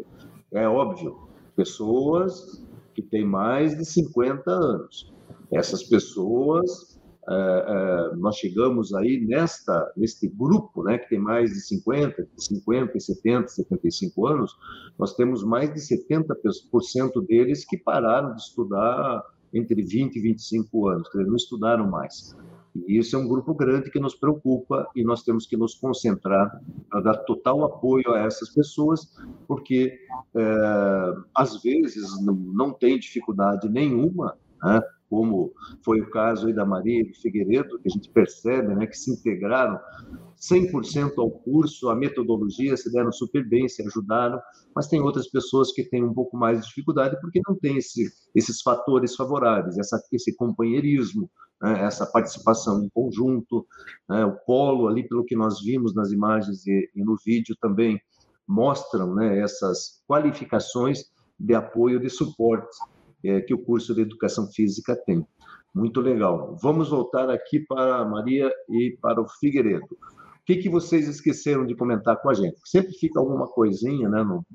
é 0.52 0.68
óbvio, 0.68 1.30
pessoas 1.56 2.62
que 2.94 3.02
têm 3.02 3.24
mais 3.24 3.78
de 3.78 3.86
50 3.86 4.52
anos. 4.52 5.14
Essas 5.50 5.84
pessoas 5.84 7.00
nós 8.18 8.38
chegamos 8.38 8.94
aí 8.94 9.20
nesta, 9.20 9.92
neste 9.96 10.28
grupo, 10.28 10.84
né, 10.84 10.98
que 10.98 11.10
tem 11.10 11.20
mais 11.20 11.52
de 11.52 11.62
50, 11.62 12.28
50, 12.36 13.00
70, 13.00 13.48
75 13.48 14.28
anos, 14.28 14.56
nós 14.98 15.16
temos 15.16 15.44
mais 15.44 15.72
de 15.74 15.80
70% 15.80 17.26
deles 17.28 17.66
que 17.66 17.78
pararam 17.78 18.34
de 18.36 18.42
estudar 18.42 19.24
entre 19.54 19.82
20 19.84 20.16
e 20.16 20.22
25 20.22 20.88
anos, 20.88 21.10
dizer, 21.10 21.28
não 21.28 21.36
estudaram 21.36 21.90
mais. 21.90 22.36
E 22.88 22.98
isso 22.98 23.16
é 23.18 23.20
um 23.20 23.28
grupo 23.28 23.54
grande 23.54 23.92
que 23.92 24.00
nos 24.00 24.16
preocupa 24.16 24.88
e 24.96 25.04
nós 25.04 25.24
temos 25.24 25.46
que 25.46 25.58
nos 25.58 25.76
concentrar 25.76 26.62
para 26.90 27.02
dar 27.02 27.18
total 27.26 27.66
apoio 27.66 28.14
a 28.14 28.20
essas 28.22 28.50
pessoas, 28.50 29.14
porque 29.46 30.00
é, 30.34 31.14
às 31.36 31.62
vezes 31.62 32.24
não, 32.26 32.34
não 32.34 32.72
tem 32.72 32.98
dificuldade 32.98 33.68
nenhuma 33.68 34.38
né, 34.64 34.82
como 35.12 35.52
foi 35.84 36.00
o 36.00 36.10
caso 36.10 36.48
aí 36.48 36.54
da 36.54 36.66
Maria 36.66 37.02
e 37.02 37.04
do 37.04 37.14
Figueiredo, 37.14 37.78
que 37.80 37.90
a 37.90 37.92
gente 37.92 38.10
percebe 38.10 38.74
né, 38.74 38.88
que 38.88 38.98
se 38.98 39.12
integraram 39.12 39.78
100% 40.40 41.12
ao 41.18 41.30
curso, 41.30 41.90
a 41.90 41.96
metodologia, 41.96 42.78
se 42.78 42.90
deram 42.90 43.12
super 43.12 43.46
bem, 43.46 43.68
se 43.68 43.86
ajudaram, 43.86 44.40
mas 44.74 44.88
tem 44.88 45.02
outras 45.02 45.28
pessoas 45.28 45.74
que 45.74 45.84
têm 45.84 46.02
um 46.02 46.14
pouco 46.14 46.38
mais 46.38 46.62
de 46.62 46.68
dificuldade 46.68 47.20
porque 47.20 47.42
não 47.46 47.58
tem 47.58 47.76
esse, 47.76 48.10
esses 48.34 48.62
fatores 48.62 49.14
favoráveis, 49.14 49.78
essa, 49.78 50.02
esse 50.14 50.34
companheirismo, 50.38 51.30
né, 51.62 51.84
essa 51.84 52.06
participação 52.06 52.82
em 52.82 52.90
conjunto, 52.90 53.68
né, 54.10 54.24
o 54.24 54.38
polo 54.46 54.88
ali, 54.88 55.06
pelo 55.06 55.26
que 55.26 55.36
nós 55.36 55.62
vimos 55.62 55.94
nas 55.94 56.14
imagens 56.14 56.66
e, 56.66 56.90
e 56.96 57.04
no 57.04 57.18
vídeo 57.26 57.54
também, 57.60 58.00
mostram 58.48 59.14
né, 59.14 59.40
essas 59.40 60.02
qualificações 60.08 61.04
de 61.38 61.54
apoio, 61.54 62.00
de 62.00 62.10
suporte 62.10 62.78
é, 63.24 63.42
que 63.42 63.54
o 63.54 63.64
curso 63.64 63.94
de 63.94 64.02
Educação 64.02 64.52
Física 64.52 64.96
tem. 64.96 65.26
Muito 65.74 66.02
legal. 66.02 66.58
Vamos 66.62 66.90
voltar 66.90 67.30
aqui 67.30 67.60
para 67.60 67.98
a 67.98 68.06
Maria 68.06 68.52
e 68.70 68.98
para 69.02 69.22
o 69.22 69.30
Figueiredo. 69.40 69.86
O 69.86 70.46
que, 70.46 70.58
que 70.58 70.70
vocês 70.70 71.08
esqueceram 71.08 71.66
de 71.66 71.76
comentar 71.76 72.22
com 72.22 72.30
a 72.30 72.34
gente? 72.34 72.58
Sempre 72.66 72.94
fica 72.94 73.20
alguma 73.20 73.48
coisinha, 73.48 74.10
né? 74.10 74.24
No, 74.24 74.46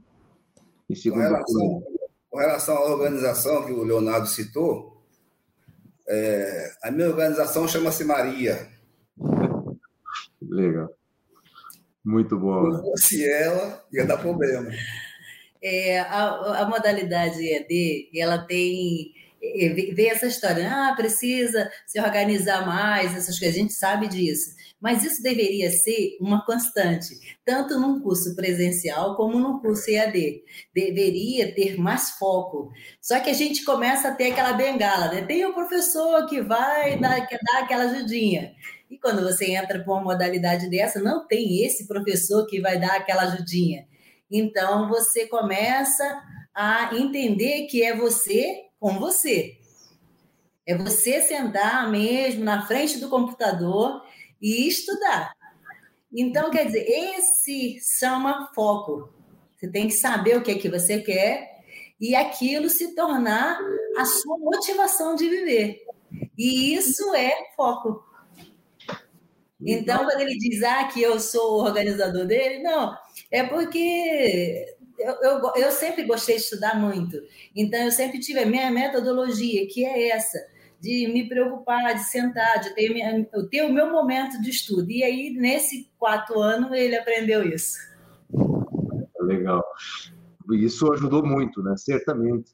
em 0.90 0.94
segundo 0.94 1.22
com 1.22 1.28
relação, 1.28 1.82
com 2.30 2.38
relação 2.38 2.76
à 2.76 2.90
organização 2.92 3.64
que 3.64 3.72
o 3.72 3.82
Leonardo 3.82 4.26
citou, 4.26 5.02
é, 6.08 6.72
a 6.82 6.90
minha 6.90 7.08
organização 7.08 7.66
chama-se 7.66 8.04
Maria. 8.04 8.68
Legal. 10.42 10.88
Muito 12.04 12.38
bom. 12.38 12.94
Se 12.96 13.28
ela, 13.28 13.84
ia 13.92 14.06
dar 14.06 14.18
problema. 14.18 14.70
É, 15.68 15.98
a, 15.98 16.62
a 16.62 16.68
modalidade 16.68 17.44
ED, 17.44 18.10
ela 18.16 18.38
tem 18.38 19.12
vê 19.94 20.08
essa 20.08 20.26
história, 20.26 20.68
ah, 20.70 20.94
precisa 20.96 21.70
se 21.86 22.00
organizar 22.00 22.66
mais, 22.66 23.14
essas 23.16 23.38
coisas, 23.38 23.56
a 23.56 23.60
gente 23.60 23.72
sabe 23.72 24.08
disso. 24.08 24.54
Mas 24.80 25.04
isso 25.04 25.22
deveria 25.22 25.70
ser 25.70 26.16
uma 26.20 26.44
constante, 26.44 27.18
tanto 27.44 27.78
num 27.80 28.00
curso 28.00 28.34
presencial 28.36 29.16
como 29.16 29.38
num 29.38 29.58
curso 29.58 29.90
EAD. 29.90 30.42
Deveria 30.74 31.54
ter 31.54 31.78
mais 31.78 32.10
foco. 32.10 32.70
Só 33.00 33.18
que 33.20 33.30
a 33.30 33.34
gente 33.34 33.64
começa 33.64 34.08
a 34.08 34.14
ter 34.14 34.32
aquela 34.32 34.52
bengala, 34.52 35.12
né? 35.12 35.22
Tem 35.22 35.44
o 35.46 35.54
professor 35.54 36.26
que 36.26 36.42
vai 36.42 36.98
dar, 36.98 37.26
que 37.26 37.38
dar 37.42 37.62
aquela 37.62 37.84
ajudinha. 37.84 38.52
E 38.90 38.98
quando 38.98 39.22
você 39.22 39.52
entra 39.52 39.82
para 39.82 39.92
uma 39.92 40.02
modalidade 40.02 40.68
dessa, 40.68 41.00
não 41.00 41.26
tem 41.26 41.64
esse 41.64 41.86
professor 41.88 42.46
que 42.46 42.60
vai 42.60 42.78
dar 42.78 42.96
aquela 42.96 43.22
ajudinha. 43.24 43.86
Então 44.30 44.88
você 44.88 45.26
começa 45.26 46.22
a 46.54 46.94
entender 46.94 47.66
que 47.66 47.82
é 47.82 47.96
você 47.96 48.64
com 48.80 48.98
você. 48.98 49.58
É 50.66 50.76
você 50.76 51.20
sentar 51.20 51.90
mesmo 51.90 52.42
na 52.44 52.66
frente 52.66 52.98
do 52.98 53.08
computador 53.08 54.02
e 54.40 54.66
estudar. 54.66 55.32
Então, 56.12 56.50
quer 56.50 56.66
dizer, 56.66 56.86
esse 56.88 57.78
chama 57.98 58.50
foco. 58.54 59.12
Você 59.54 59.68
tem 59.68 59.86
que 59.86 59.94
saber 59.94 60.36
o 60.36 60.42
que 60.42 60.50
é 60.50 60.58
que 60.58 60.68
você 60.68 61.00
quer 61.00 61.62
e 62.00 62.14
aquilo 62.14 62.68
se 62.68 62.94
tornar 62.94 63.58
a 63.96 64.04
sua 64.04 64.38
motivação 64.38 65.14
de 65.14 65.28
viver. 65.28 65.82
E 66.36 66.74
isso 66.74 67.14
é 67.14 67.32
foco. 67.54 68.04
Então, 69.60 70.04
quando 70.04 70.20
ele 70.20 70.36
diz 70.36 70.62
ah, 70.62 70.84
que 70.84 71.00
eu 71.00 71.18
sou 71.18 71.54
o 71.54 71.64
organizador 71.64 72.26
dele, 72.26 72.62
não, 72.62 72.96
é 73.36 73.44
porque 73.44 74.74
eu, 74.98 75.12
eu, 75.22 75.52
eu, 75.56 75.70
sempre 75.70 76.04
gostei 76.04 76.36
de 76.36 76.42
estudar 76.42 76.80
muito. 76.80 77.18
Então, 77.54 77.80
eu 77.80 77.92
sempre 77.92 78.18
tive 78.18 78.40
a 78.40 78.46
minha 78.46 78.70
metodologia, 78.70 79.66
que 79.68 79.84
é 79.84 80.08
essa, 80.08 80.38
de 80.80 81.06
me 81.12 81.28
preocupar, 81.28 81.94
de 81.94 82.04
sentar, 82.04 82.60
de 82.60 82.74
ter, 82.74 82.92
minha, 82.92 83.24
ter 83.50 83.62
o 83.62 83.72
meu 83.72 83.90
momento 83.92 84.40
de 84.40 84.48
estudo. 84.48 84.90
E 84.90 85.04
aí, 85.04 85.30
nesse 85.30 85.90
quatro 85.98 86.40
anos, 86.40 86.72
ele 86.72 86.96
aprendeu 86.96 87.46
isso. 87.46 87.76
Legal. 89.20 89.62
Isso 90.52 90.90
ajudou 90.92 91.26
muito, 91.26 91.62
né? 91.62 91.76
Certamente. 91.76 92.52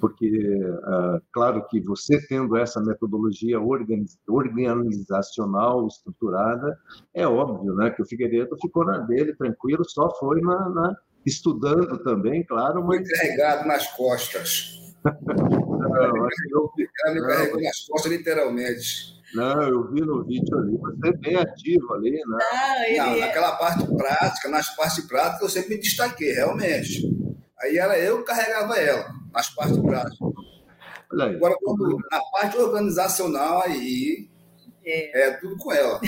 Porque, 0.00 0.28
uh, 0.28 1.20
claro 1.32 1.64
que 1.68 1.80
você 1.80 2.20
tendo 2.26 2.56
essa 2.56 2.80
metodologia 2.80 3.60
organizacional, 3.60 5.86
estruturada, 5.86 6.76
é 7.14 7.24
óbvio 7.26 7.74
né, 7.74 7.90
que 7.90 8.00
o 8.02 8.06
Figueiredo 8.06 8.56
ficou 8.60 8.84
na 8.84 8.98
dele, 8.98 9.34
tranquilo, 9.34 9.84
só 9.86 10.10
foi 10.18 10.40
na, 10.40 10.68
na 10.70 10.96
estudando 11.24 12.02
também, 12.02 12.44
claro, 12.44 12.84
mas... 12.86 13.06
Fui 13.06 13.16
carregado 13.16 13.68
nas 13.68 13.86
costas. 13.94 14.80
não, 15.04 16.26
acho 16.26 16.48
que 16.48 16.54
eu... 16.54 16.68
Ela 17.04 17.14
me 17.14 17.20
carregou 17.20 17.60
nas 17.60 17.86
costas, 17.86 18.10
literalmente. 18.10 19.20
Não, 19.34 19.62
eu 19.62 19.92
vi 19.92 20.00
no 20.00 20.24
vídeo 20.24 20.58
ali, 20.58 20.76
você 20.76 21.08
é 21.08 21.12
bem 21.12 21.36
ativo 21.36 21.94
ali, 21.94 22.10
né? 22.10 22.20
Não, 22.26 22.84
ele... 22.84 22.98
não, 22.98 23.20
naquela 23.20 23.52
parte 23.56 23.86
prática, 23.94 24.48
nas 24.48 24.74
partes 24.74 25.06
práticas 25.06 25.42
eu 25.42 25.48
sempre 25.48 25.76
me 25.76 25.80
destaquei, 25.80 26.32
realmente. 26.32 27.08
Aí 27.60 27.76
era 27.76 27.98
eu 27.98 28.18
que 28.18 28.24
carregava 28.24 28.76
ela, 28.76 29.06
nas 29.32 29.50
partes 29.50 29.78
práticas. 29.78 30.18
Agora, 31.12 31.56
quando, 31.62 31.98
na 32.10 32.20
parte 32.32 32.56
organizacional, 32.56 33.62
aí 33.62 34.28
é, 34.84 35.28
é 35.28 35.32
tudo 35.32 35.56
com 35.56 35.72
ela. 35.72 36.00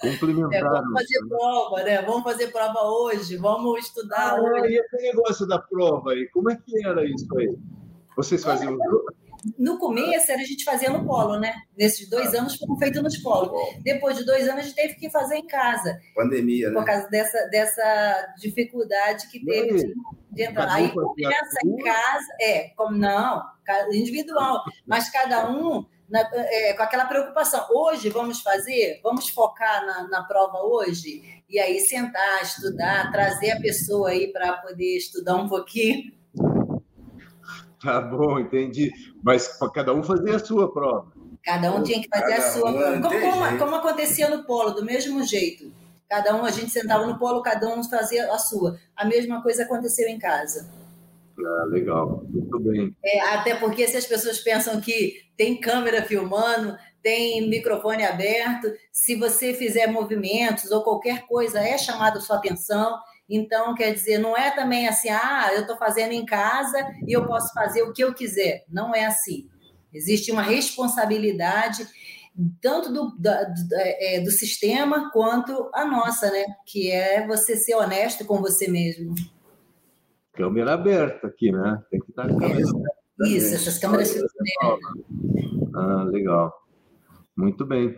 complementar. 0.00 0.54
É, 0.54 0.62
vamos 0.62 0.92
fazer 0.92 1.28
prova, 1.28 1.82
né? 1.82 2.02
Vamos 2.02 2.22
fazer 2.22 2.46
prova 2.48 2.82
hoje, 2.82 3.36
vamos 3.36 3.80
estudar 3.80 4.34
ah, 4.34 4.40
hoje. 4.40 4.72
E 4.72 4.80
esse 4.80 4.96
negócio 4.96 5.46
da 5.46 5.58
prova 5.58 6.12
aí, 6.12 6.28
como 6.30 6.50
é 6.50 6.56
que 6.56 6.86
era 6.86 7.04
isso 7.04 7.26
aí? 7.38 7.54
Vocês 8.16 8.42
faziam 8.42 8.76
no 9.58 9.78
começo 9.78 10.30
era 10.30 10.40
a 10.40 10.44
gente 10.44 10.64
fazia 10.64 10.90
no 10.90 11.04
polo, 11.04 11.38
né? 11.38 11.54
Nesses 11.76 12.08
dois 12.08 12.34
anos 12.34 12.56
foram 12.56 12.76
feitos 12.76 13.02
nos 13.02 13.18
polos. 13.18 13.50
Depois 13.82 14.16
de 14.16 14.24
dois 14.24 14.48
anos 14.48 14.60
a 14.60 14.62
gente 14.62 14.74
teve 14.74 14.94
que 14.94 15.10
fazer 15.10 15.36
em 15.36 15.46
casa. 15.46 15.98
Pandemia, 16.14 16.70
né? 16.70 16.74
Por 16.74 16.84
causa 16.84 17.08
dessa, 17.08 17.38
dessa 17.48 18.34
dificuldade 18.38 19.28
que 19.28 19.44
teve 19.44 19.76
de, 19.76 19.94
de 20.32 20.42
entrar. 20.42 20.72
Aí 20.72 20.92
começa 20.92 21.58
em 21.64 21.76
casa, 21.78 22.26
é, 22.40 22.68
como 22.76 22.96
não, 22.96 23.42
individual, 23.92 24.62
mas 24.86 25.10
cada 25.10 25.50
um 25.50 25.86
na, 26.08 26.28
é, 26.34 26.74
com 26.74 26.82
aquela 26.82 27.04
preocupação. 27.04 27.66
Hoje 27.70 28.08
vamos 28.08 28.40
fazer, 28.40 29.00
vamos 29.02 29.28
focar 29.28 29.86
na, 29.86 30.08
na 30.08 30.24
prova 30.24 30.58
hoje, 30.62 31.22
e 31.48 31.58
aí 31.58 31.80
sentar, 31.80 32.42
estudar, 32.42 33.10
trazer 33.12 33.52
a 33.52 33.60
pessoa 33.60 34.10
aí 34.10 34.32
para 34.32 34.54
poder 34.54 34.96
estudar 34.96 35.36
um 35.36 35.48
pouquinho. 35.48 36.12
Tá 37.82 38.00
bom, 38.00 38.38
entendi. 38.38 38.92
Mas 39.22 39.48
cada 39.74 39.94
um 39.94 40.02
fazia 40.02 40.36
a 40.36 40.38
sua 40.38 40.72
prova. 40.72 41.12
Cada 41.42 41.74
um 41.74 41.82
tinha 41.82 42.00
que 42.00 42.08
fazer 42.08 42.34
cada 42.34 42.46
a 42.46 42.50
sua 42.50 42.70
um, 42.70 43.00
prova. 43.00 43.00
Como, 43.00 43.20
como, 43.20 43.58
como 43.58 43.74
acontecia 43.76 44.28
no 44.28 44.44
polo, 44.44 44.72
do 44.72 44.84
mesmo 44.84 45.24
jeito. 45.24 45.72
Cada 46.08 46.34
um, 46.34 46.44
a 46.44 46.50
gente 46.50 46.70
sentava 46.70 47.06
no 47.06 47.18
polo, 47.18 47.40
cada 47.40 47.68
um 47.68 47.82
fazia 47.84 48.32
a 48.32 48.38
sua. 48.38 48.78
A 48.96 49.04
mesma 49.04 49.42
coisa 49.42 49.62
aconteceu 49.62 50.08
em 50.08 50.18
casa. 50.18 50.68
Ah, 51.38 51.64
legal, 51.66 52.24
muito 52.28 52.58
bem. 52.60 52.94
É, 53.02 53.20
até 53.20 53.54
porque 53.54 53.86
se 53.86 53.96
as 53.96 54.04
pessoas 54.06 54.40
pensam 54.40 54.80
que 54.80 55.14
tem 55.36 55.58
câmera 55.58 56.02
filmando, 56.02 56.76
tem 57.02 57.48
microfone 57.48 58.04
aberto, 58.04 58.70
se 58.92 59.14
você 59.14 59.54
fizer 59.54 59.86
movimentos 59.86 60.70
ou 60.70 60.82
qualquer 60.82 61.26
coisa 61.26 61.60
é 61.60 61.78
chamado 61.78 62.20
sua 62.20 62.36
atenção. 62.36 62.98
Então, 63.30 63.74
quer 63.74 63.94
dizer, 63.94 64.18
não 64.18 64.36
é 64.36 64.50
também 64.50 64.88
assim, 64.88 65.08
ah, 65.08 65.50
eu 65.54 65.62
estou 65.62 65.76
fazendo 65.76 66.12
em 66.12 66.26
casa 66.26 66.78
e 67.06 67.12
eu 67.16 67.26
posso 67.26 67.52
fazer 67.54 67.82
o 67.82 67.92
que 67.92 68.02
eu 68.02 68.12
quiser. 68.12 68.64
Não 68.68 68.94
é 68.94 69.06
assim. 69.06 69.48
Existe 69.92 70.32
uma 70.32 70.42
responsabilidade 70.42 71.86
tanto 72.60 72.92
do, 72.92 73.10
do, 73.10 73.28
é, 73.74 74.20
do 74.20 74.30
sistema 74.30 75.10
quanto 75.12 75.70
a 75.74 75.84
nossa, 75.84 76.30
né? 76.30 76.44
Que 76.66 76.90
é 76.90 77.26
você 77.26 77.56
ser 77.56 77.74
honesto 77.74 78.24
com 78.24 78.40
você 78.40 78.68
mesmo 78.68 79.14
câmera 80.40 80.72
aberta 80.72 81.26
aqui, 81.26 81.52
né? 81.52 81.82
Tem 81.90 82.00
que 82.00 82.10
estar 82.10 82.24
a 82.24 82.28
câmera 82.28 82.54
aberta. 82.54 83.00
Isso, 83.26 83.54
essas 83.54 83.78
câmeras 83.78 84.16
Ah, 85.74 86.04
legal. 86.04 86.52
Muito 87.36 87.66
bem. 87.66 87.94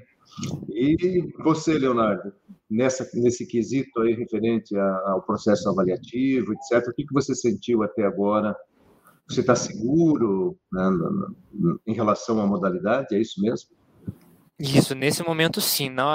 E 0.68 1.32
você, 1.44 1.78
Leonardo, 1.78 2.32
nessa, 2.72 3.08
nesse 3.14 3.46
quesito 3.46 4.00
aí 4.00 4.14
referente 4.14 4.76
ao 4.76 5.22
processo 5.22 5.68
avaliativo, 5.68 6.52
etc., 6.54 6.88
o 6.88 6.94
que, 6.94 7.06
que 7.06 7.12
você 7.12 7.34
sentiu 7.34 7.82
até 7.82 8.04
agora? 8.04 8.56
Você 9.28 9.40
está 9.40 9.54
seguro 9.54 10.58
né, 10.72 10.90
em 11.86 11.94
relação 11.94 12.40
à 12.40 12.46
modalidade? 12.46 13.14
É 13.14 13.20
isso 13.20 13.40
mesmo? 13.40 13.70
Isso, 14.64 14.94
nesse 14.94 15.24
momento 15.24 15.60
sim. 15.60 15.88
Não, 15.90 16.08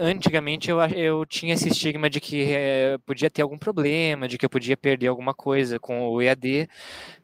antigamente 0.00 0.70
eu, 0.70 0.78
eu 0.80 1.26
tinha 1.26 1.54
esse 1.54 1.68
estigma 1.68 2.08
de 2.08 2.20
que 2.20 2.52
é, 2.52 2.96
podia 2.98 3.28
ter 3.28 3.42
algum 3.42 3.58
problema, 3.58 4.28
de 4.28 4.38
que 4.38 4.44
eu 4.46 4.50
podia 4.50 4.76
perder 4.76 5.08
alguma 5.08 5.34
coisa 5.34 5.76
com 5.80 6.06
o 6.08 6.22
EAD, 6.22 6.68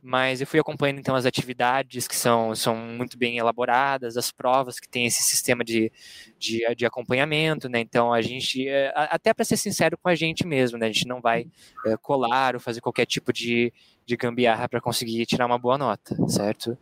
mas 0.03 0.41
eu 0.41 0.47
fui 0.47 0.59
acompanhando 0.59 0.99
então 0.99 1.15
as 1.15 1.25
atividades 1.25 2.09
que 2.09 2.17
são, 2.17 2.53
são 2.57 2.75
muito 2.75 3.17
bem 3.17 3.39
elaboradas, 3.39 4.17
as 4.17 4.33
provas 4.33 4.81
que 4.81 4.89
tem 4.89 5.07
esse 5.07 5.23
sistema 5.23 5.63
de, 5.63 5.93
de, 6.37 6.63
de 6.75 6.85
acompanhamento, 6.85 7.69
né? 7.69 7.79
Então 7.79 8.13
a 8.13 8.21
gente, 8.21 8.67
é, 8.67 8.93
até 8.97 9.33
para 9.33 9.45
ser 9.45 9.57
sincero 9.57 9.97
com 9.97 10.09
a 10.09 10.17
gente 10.17 10.45
mesmo, 10.45 10.77
né? 10.79 10.87
A 10.87 10.93
gente 10.93 11.07
não 11.07 11.21
vai 11.21 11.47
é, 11.87 11.97
colar 11.97 12.55
ou 12.57 12.61
fazer 12.61 12.81
qualquer 12.81 13.07
tipo 13.07 13.33
de, 13.33 13.73
de 14.05 14.17
gambiarra 14.17 14.69
para 14.69 14.81
conseguir 14.81 15.27
tirar 15.27 15.47
uma 15.47 15.59
boa 15.59 15.79
nota, 15.79 16.17
certo? 16.27 16.77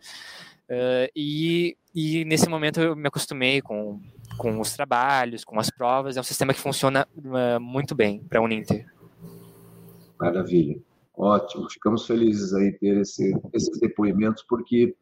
Uh, 0.75 1.09
e, 1.14 1.77
e 1.95 2.25
nesse 2.25 2.49
momento 2.49 2.81
eu 2.81 2.97
me 2.97 3.07
acostumei 3.07 3.62
com, 3.62 4.01
com 4.37 4.61
os 4.61 4.75
trabalhos, 4.75 5.45
com 5.45 5.59
as 5.61 5.70
provas. 5.70 6.16
É 6.16 6.20
um 6.20 6.25
sistema 6.25 6.53
que 6.53 6.61
funciona 6.61 7.07
uh, 7.16 7.61
muito 7.61 7.95
bem 7.95 8.20
para 8.20 8.41
a 8.41 8.43
Uninter. 8.43 8.87
Maravilha. 10.18 10.77
Ótimo, 11.16 11.70
ficamos 11.70 12.07
felizes 12.07 12.53
aí 12.55 12.72
ter 12.72 12.99
esse, 12.99 13.33
esses 13.53 13.79
depoimentos, 13.79 14.45
porque 14.49 14.97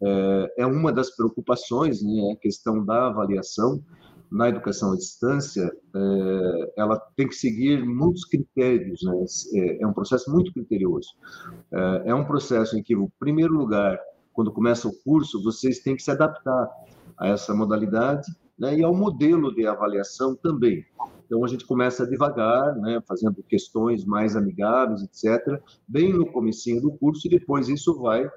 é, 0.00 0.52
é, 0.58 0.66
uma 0.66 0.92
das 0.92 1.10
preocupações, 1.16 2.02
né, 2.02 2.32
a 2.32 2.36
questão 2.36 2.84
da 2.84 3.08
avaliação 3.08 3.82
na 4.30 4.48
educação 4.48 4.92
à 4.92 4.96
distância, 4.96 5.64
é, 5.64 6.72
ela 6.76 6.96
tem 7.16 7.26
que 7.26 7.34
seguir 7.34 7.84
muitos 7.84 8.24
critérios, 8.26 9.00
né, 9.02 9.24
é, 9.54 9.82
é 9.82 9.86
um 9.86 9.92
processo 9.92 10.30
muito 10.30 10.52
criterioso. 10.52 11.08
É, 11.72 12.10
é 12.10 12.14
um 12.14 12.24
processo 12.24 12.78
em 12.78 12.82
que, 12.82 12.94
em 12.94 13.08
primeiro 13.18 13.52
lugar, 13.52 13.98
quando 14.40 14.52
começa 14.52 14.88
o 14.88 14.92
curso, 15.04 15.42
vocês 15.42 15.80
têm 15.80 15.94
que 15.94 16.02
se 16.02 16.10
adaptar 16.10 16.66
a 17.18 17.28
essa 17.28 17.54
modalidade 17.54 18.26
né, 18.58 18.74
e 18.74 18.82
ao 18.82 18.94
modelo 18.94 19.54
de 19.54 19.66
avaliação 19.66 20.34
também. 20.34 20.82
Então 21.26 21.44
a 21.44 21.48
gente 21.48 21.66
começa 21.66 22.06
devagar, 22.06 22.74
né, 22.76 23.02
fazendo 23.06 23.42
questões 23.42 24.02
mais 24.02 24.36
amigáveis, 24.36 25.02
etc., 25.02 25.60
bem 25.86 26.14
no 26.14 26.24
comecinho 26.24 26.80
do 26.80 26.90
curso 26.92 27.26
e 27.26 27.30
depois 27.30 27.68
isso 27.68 28.00
vai 28.00 28.30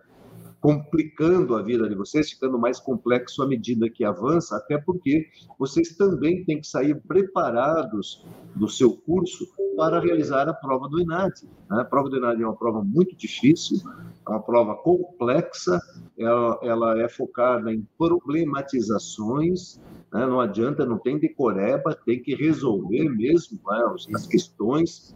complicando 0.63 1.57
a 1.57 1.61
vida 1.61 1.89
de 1.89 1.93
vocês, 1.93 2.29
ficando 2.31 2.57
mais 2.57 2.79
complexo 2.79 3.43
à 3.43 3.45
medida 3.45 3.89
que 3.89 4.05
avança, 4.05 4.55
até 4.55 4.77
porque 4.77 5.27
vocês 5.59 5.97
também 5.97 6.45
têm 6.45 6.61
que 6.61 6.67
sair 6.67 6.95
preparados 7.05 8.25
do 8.55 8.69
seu 8.69 8.95
curso 8.95 9.45
para 9.75 9.99
realizar 9.99 10.47
a 10.47 10.53
prova 10.53 10.87
do 10.87 11.01
ENAD. 11.01 11.33
Né? 11.69 11.81
A 11.81 11.83
prova 11.83 12.09
do 12.09 12.15
ENAD 12.15 12.41
é 12.41 12.45
uma 12.45 12.55
prova 12.55 12.81
muito 12.81 13.13
difícil, 13.17 13.77
é 14.25 14.29
uma 14.29 14.41
prova 14.41 14.73
complexa, 14.75 15.81
ela, 16.17 16.57
ela 16.63 17.01
é 17.01 17.09
focada 17.09 17.73
em 17.73 17.85
problematizações, 17.97 19.81
né? 20.13 20.25
não 20.25 20.39
adianta, 20.39 20.85
não 20.85 20.97
tem 20.97 21.19
decoreba, 21.19 21.93
tem 22.05 22.23
que 22.23 22.35
resolver 22.35 23.09
mesmo 23.09 23.59
né? 23.67 24.15
as 24.15 24.25
questões 24.25 25.13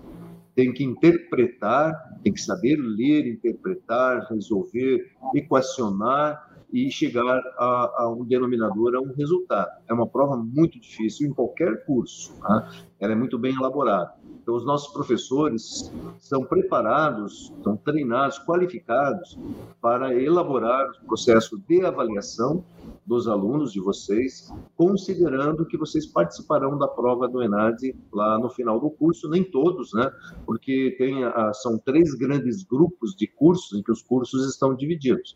tem 0.57 0.73
que 0.73 0.83
interpretar, 0.83 1.93
tem 2.23 2.33
que 2.33 2.41
saber 2.41 2.77
ler, 2.77 3.27
interpretar, 3.27 4.25
resolver, 4.27 5.05
equacionar 5.35 6.49
e 6.73 6.89
chegar 6.89 7.39
a, 7.59 7.93
a 7.99 8.11
um 8.11 8.25
denominador, 8.25 8.95
a 8.95 8.99
um 8.99 9.13
resultado. 9.13 9.69
É 9.87 9.93
uma 9.93 10.07
prova 10.07 10.35
muito 10.35 10.79
difícil 10.79 11.27
em 11.27 11.31
qualquer 11.31 11.85
curso. 11.85 12.35
Tá? 12.41 12.71
Ela 12.99 13.13
é 13.13 13.15
muito 13.15 13.37
bem 13.37 13.53
elaborada. 13.53 14.15
Então, 14.47 14.55
os 14.55 14.65
nossos 14.65 14.93
professores 14.93 15.91
são 16.19 16.41
preparados, 16.41 17.53
são 17.61 17.75
treinados, 17.75 18.39
qualificados 18.39 19.37
para 19.81 20.15
elaborar 20.15 20.89
o 21.03 21.05
processo 21.05 21.61
de 21.67 21.83
avaliação 21.83 22.63
dos 23.05 23.27
alunos 23.27 23.73
de 23.73 23.81
vocês, 23.81 24.49
considerando 24.77 25.65
que 25.65 25.77
vocês 25.77 26.05
participarão 26.05 26.77
da 26.77 26.87
prova 26.87 27.27
do 27.27 27.43
ENAD 27.43 27.93
lá 28.09 28.39
no 28.39 28.49
final 28.49 28.79
do 28.79 28.89
curso, 28.89 29.27
nem 29.27 29.43
todos, 29.43 29.91
né? 29.91 30.09
Porque 30.45 30.95
tem 30.97 31.25
a, 31.25 31.51
são 31.51 31.77
três 31.77 32.13
grandes 32.13 32.63
grupos 32.63 33.17
de 33.17 33.27
cursos 33.27 33.77
em 33.77 33.83
que 33.83 33.91
os 33.91 34.01
cursos 34.01 34.49
estão 34.49 34.73
divididos. 34.73 35.35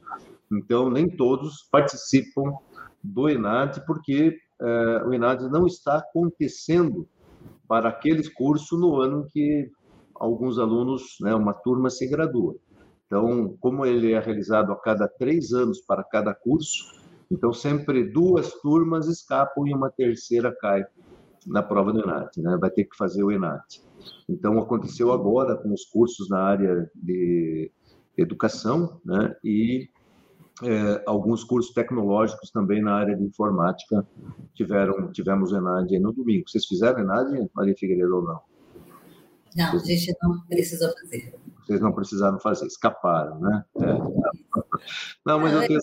Então, 0.50 0.90
nem 0.90 1.10
todos 1.10 1.68
participam 1.70 2.54
do 3.04 3.28
ENAD, 3.28 3.86
porque 3.86 4.38
eh, 4.62 5.04
o 5.06 5.14
ENAD 5.14 5.50
não 5.50 5.68
está 5.68 5.98
acontecendo 5.98 7.06
para 7.72 7.88
aqueles 7.88 8.28
cursos 8.28 8.78
no 8.78 9.00
ano 9.00 9.26
que 9.32 9.72
alguns 10.14 10.60
alunos, 10.60 11.16
né, 11.22 11.34
uma 11.34 11.54
turma 11.54 11.90
se 11.90 12.06
gradua. 12.06 12.58
Então, 13.06 13.56
como 13.62 13.86
ele 13.86 14.12
é 14.12 14.20
realizado 14.20 14.74
a 14.74 14.76
cada 14.76 15.08
três 15.08 15.54
anos 15.54 15.80
para 15.80 16.04
cada 16.04 16.36
curso, 16.36 17.00
então, 17.32 17.54
sempre 17.54 18.04
duas 18.04 18.52
turmas 18.56 19.08
escapam 19.08 19.66
e 19.66 19.74
uma 19.74 19.90
terceira 19.90 20.54
cai 20.54 20.84
na 21.48 21.64
prova 21.64 21.94
do 21.94 22.02
ENAT, 22.02 22.42
né? 22.42 22.58
vai 22.60 22.70
ter 22.70 22.84
que 22.84 22.98
fazer 22.98 23.24
o 23.24 23.32
ENAT. 23.32 23.82
Então, 24.28 24.60
aconteceu 24.60 25.14
agora 25.14 25.56
com 25.56 25.72
os 25.74 25.86
cursos 25.86 26.28
na 26.28 26.42
área 26.42 26.92
de 26.94 27.72
educação 28.18 29.00
né? 29.06 29.34
e 29.46 29.88
é, 30.64 31.04
alguns 31.06 31.44
cursos 31.44 31.74
tecnológicos 31.74 32.52
também 32.52 32.82
na 32.82 32.96
área 32.96 33.16
de 33.16 33.24
informática 33.24 34.06
tiveram 34.54 35.12
tivemos 35.12 35.52
ENAD 35.52 36.00
no 36.00 36.14
domingo. 36.14 36.48
Vocês 36.48 36.66
fizeram 36.66 37.00
ENAD, 37.00 37.50
Maria 37.54 37.76
Figueiredo, 37.78 38.18
ou 38.18 38.24
não? 38.24 38.40
Não, 39.56 39.76
a 39.76 39.80
gente 39.80 40.16
não 40.22 40.42
precisou 40.48 40.94
fazer. 40.94 41.34
Vocês 41.60 41.82
não 41.82 41.92
precisaram 41.92 42.40
fazer, 42.40 42.66
escaparam, 42.68 43.40
né? 43.40 43.66
É. 43.78 43.94
Não, 45.26 45.40
mas 45.40 45.54
eu 45.54 45.68
tenho, 45.68 45.80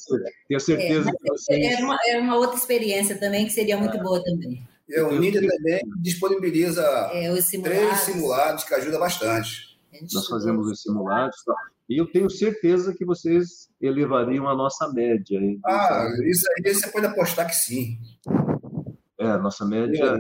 tenho 0.49 0.61
certeza 0.61 1.11
é, 1.11 1.13
que 1.13 1.29
vocês. 1.29 1.79
É 1.79 1.85
uma, 1.85 1.99
é 2.07 2.19
uma 2.19 2.37
outra 2.37 2.57
experiência 2.57 3.19
também 3.19 3.47
que 3.47 3.53
seria 3.53 3.77
muito 3.77 3.99
boa 3.99 4.23
também. 4.23 4.67
É, 4.91 5.03
o 5.03 5.19
NIDA 5.19 5.41
também 5.41 5.81
disponibiliza 6.01 6.83
é, 7.13 7.35
simulados. 7.41 7.79
três 7.79 7.99
simulados 8.01 8.65
que 8.65 8.75
ajuda 8.75 8.99
bastante. 8.99 9.79
Nós 10.13 10.27
fazemos 10.27 10.67
os 10.67 10.83
simulados. 10.83 11.37
E 11.89 11.97
eu 11.97 12.07
tenho 12.11 12.29
certeza 12.29 12.95
que 12.95 13.05
vocês 13.05 13.71
elevariam 13.81 14.47
a 14.47 14.55
nossa 14.55 14.93
média. 14.93 15.39
Hein? 15.39 15.59
Ah, 15.65 16.07
isso 16.25 16.45
aí 16.57 16.75
você 16.75 16.91
pode 16.91 17.07
apostar 17.07 17.47
que 17.47 17.55
sim. 17.55 17.99
É, 19.19 19.39
nossa 19.39 19.65
média. 19.65 20.19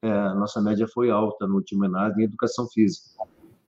É, 0.00 0.10
nossa 0.34 0.60
média 0.60 0.86
foi 0.88 1.10
alta 1.10 1.46
no 1.46 1.56
último 1.56 1.84
ENAD 1.84 2.18
em 2.18 2.24
educação 2.24 2.66
física. 2.68 3.08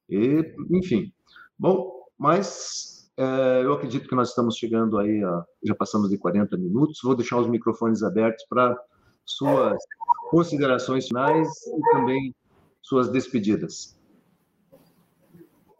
E, 0.08 0.54
enfim. 0.70 1.12
Bom, 1.58 2.04
mas 2.18 3.10
é, 3.16 3.62
eu 3.62 3.72
acredito 3.72 4.08
que 4.08 4.14
nós 4.14 4.30
estamos 4.30 4.56
chegando 4.56 4.98
aí, 4.98 5.22
a, 5.22 5.44
já 5.64 5.74
passamos 5.74 6.08
de 6.08 6.18
40 6.18 6.56
minutos. 6.56 7.00
Vou 7.02 7.14
deixar 7.14 7.38
os 7.38 7.48
microfones 7.48 8.02
abertos 8.02 8.44
para 8.48 8.76
suas 9.24 9.78
considerações 10.30 11.08
finais 11.08 11.48
e 11.66 11.92
também 11.92 12.34
suas 12.82 13.10
despedidas. 13.10 13.98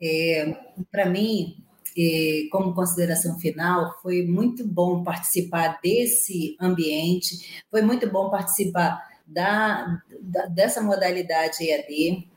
É, 0.03 0.57
para 0.91 1.07
mim, 1.07 1.57
é, 1.97 2.49
como 2.51 2.75
consideração 2.75 3.39
final, 3.39 3.99
foi 4.03 4.23
muito 4.27 4.67
bom 4.67 5.03
participar 5.03 5.79
desse 5.83 6.57
ambiente, 6.61 7.65
foi 7.71 7.83
muito 7.83 8.11
bom 8.11 8.31
participar 8.31 9.01
da, 9.27 10.03
da 10.21 10.47
dessa 10.47 10.83
modalidade 10.83 11.65
EAD. 11.65 12.29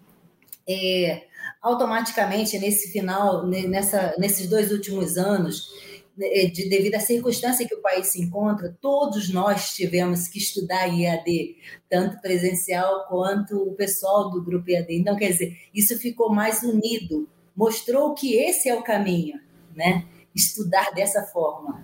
É, 0.67 1.27
automaticamente 1.61 2.57
nesse 2.57 2.91
final, 2.91 3.45
nessa, 3.47 4.15
nesses 4.17 4.47
dois 4.47 4.71
últimos 4.71 5.17
anos, 5.17 5.67
né, 6.19 6.45
de, 6.45 6.69
devido 6.69 6.95
à 6.95 6.99
circunstância 6.99 7.67
que 7.67 7.75
o 7.75 7.81
país 7.81 8.07
se 8.07 8.21
encontra, 8.21 8.77
todos 8.81 9.29
nós 9.29 9.73
tivemos 9.73 10.27
que 10.27 10.37
estudar 10.37 10.87
IAD, 10.87 11.55
tanto 11.89 12.21
presencial 12.21 13.07
quanto 13.07 13.57
o 13.57 13.73
pessoal 13.73 14.29
do 14.29 14.43
grupo 14.43 14.69
IAD. 14.69 14.93
Então, 14.95 15.15
quer 15.15 15.31
dizer, 15.31 15.57
isso 15.73 15.97
ficou 15.97 16.29
mais 16.29 16.61
unido, 16.61 17.27
mostrou 17.59 18.13
que 18.13 18.35
esse 18.35 18.69
é 18.69 18.73
o 18.73 18.81
caminho, 18.81 19.37
né? 19.75 20.05
Estudar 20.33 20.91
dessa 20.91 21.23
forma, 21.23 21.83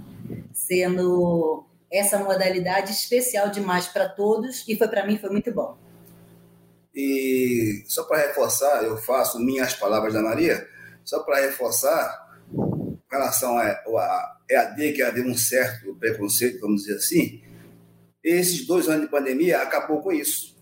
sendo 0.54 1.66
essa 1.92 2.18
modalidade 2.18 2.94
especial 2.94 3.50
demais 3.50 3.86
para 3.86 4.08
todos 4.08 4.64
e 4.70 4.78
foi 4.78 4.88
para 4.88 5.06
mim 5.06 5.18
foi 5.18 5.30
muito 5.30 5.52
bom. 5.52 5.78
E 6.96 7.84
só 7.88 8.04
para 8.04 8.26
reforçar, 8.26 8.86
eu 8.86 8.96
faço 8.96 9.38
minhas 9.38 9.74
palavras 9.74 10.14
da 10.14 10.22
Maria, 10.22 10.66
só 11.04 11.20
para 11.24 11.42
reforçar, 11.42 12.40
em 12.54 12.98
relação 13.12 13.58
a, 13.58 14.38
EAD, 14.50 14.94
que 14.94 15.02
havia 15.02 15.26
um 15.26 15.36
certo 15.36 15.94
preconceito, 15.96 16.62
vamos 16.62 16.84
dizer 16.84 16.96
assim, 16.96 17.42
esses 18.24 18.66
dois 18.66 18.88
anos 18.88 19.02
de 19.02 19.12
pandemia 19.12 19.62
acabou 19.62 20.02
com 20.02 20.14
isso. 20.14 20.56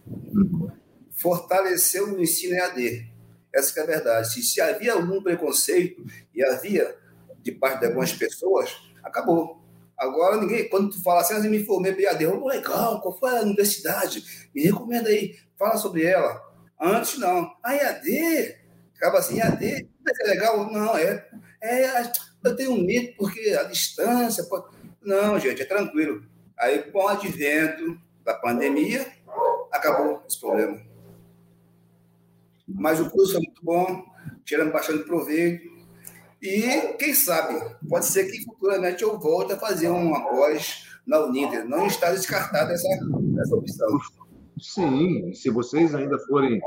Fortaleceu 1.12 2.16
o 2.16 2.20
ensino 2.20 2.56
EAD. 2.56 3.13
Essa 3.54 3.80
é 3.80 3.84
a 3.84 3.86
verdade. 3.86 4.34
Se, 4.34 4.42
se 4.42 4.60
havia 4.60 4.94
algum 4.94 5.22
preconceito, 5.22 6.04
e 6.34 6.44
havia 6.44 6.96
de 7.42 7.52
parte 7.52 7.82
de 7.82 7.86
algumas 7.88 8.12
pessoas, 8.14 8.76
acabou. 9.04 9.62
Agora, 9.98 10.38
ninguém, 10.38 10.68
quando 10.70 10.90
tu 10.90 11.02
fala 11.04 11.22
assim, 11.22 11.36
eu 11.36 11.44
me 11.44 11.64
formei 11.64 11.94
para 11.94 12.04
EAD, 12.04 12.26
oh, 12.26 12.48
legal, 12.48 13.00
qual 13.02 13.18
foi 13.18 13.38
a 13.38 13.42
universidade? 13.42 14.50
Me 14.54 14.64
recomenda 14.64 15.10
aí 15.10 15.38
fala 15.58 15.78
sobre 15.78 16.04
ela. 16.04 16.42
Antes, 16.80 17.18
não. 17.20 17.54
A 17.64 17.76
EAD, 17.76 18.56
acaba 18.96 19.20
assim, 19.20 19.40
EAD, 19.40 19.88
vai 20.04 20.16
ser 20.16 20.24
legal? 20.24 20.72
Não, 20.72 20.98
é, 20.98 21.26
é. 21.62 22.12
Eu 22.44 22.56
tenho 22.56 22.76
medo 22.84 23.14
porque 23.18 23.56
a 23.58 23.64
distância. 23.64 24.44
Pode... 24.46 24.66
Não, 25.02 25.40
gente, 25.40 25.62
é 25.62 25.66
tranquilo. 25.66 26.26
Aí, 26.58 26.80
com 26.80 27.00
o 27.00 27.08
advento 27.08 27.98
da 28.26 28.34
pandemia, 28.34 29.06
acabou 29.72 30.24
esse 30.28 30.40
problema. 30.40 30.82
Mas 32.68 33.00
o 33.00 33.10
curso 33.10 33.38
é 33.38 33.40
muito 33.40 33.62
bom, 33.64 34.04
tirando 34.46 34.72
bastante 34.72 35.04
proveito. 35.04 35.72
E, 36.42 36.94
quem 36.98 37.14
sabe, 37.14 37.60
pode 37.88 38.06
ser 38.06 38.26
que 38.30 38.44
futuramente 38.44 39.04
eu 39.04 39.18
volte 39.20 39.54
a 39.54 39.60
fazer 39.60 39.90
uma 39.90 40.28
pós 40.30 40.86
na 41.06 41.20
Uninter. 41.26 41.68
Não 41.68 41.88
está 41.88 42.12
descartada 42.12 42.74
essa, 42.74 42.88
essa 43.40 43.56
opção. 43.56 44.00
Sim, 44.60 45.34
se 45.34 45.50
vocês 45.50 45.96
ainda 45.96 46.18
forem 46.20 46.62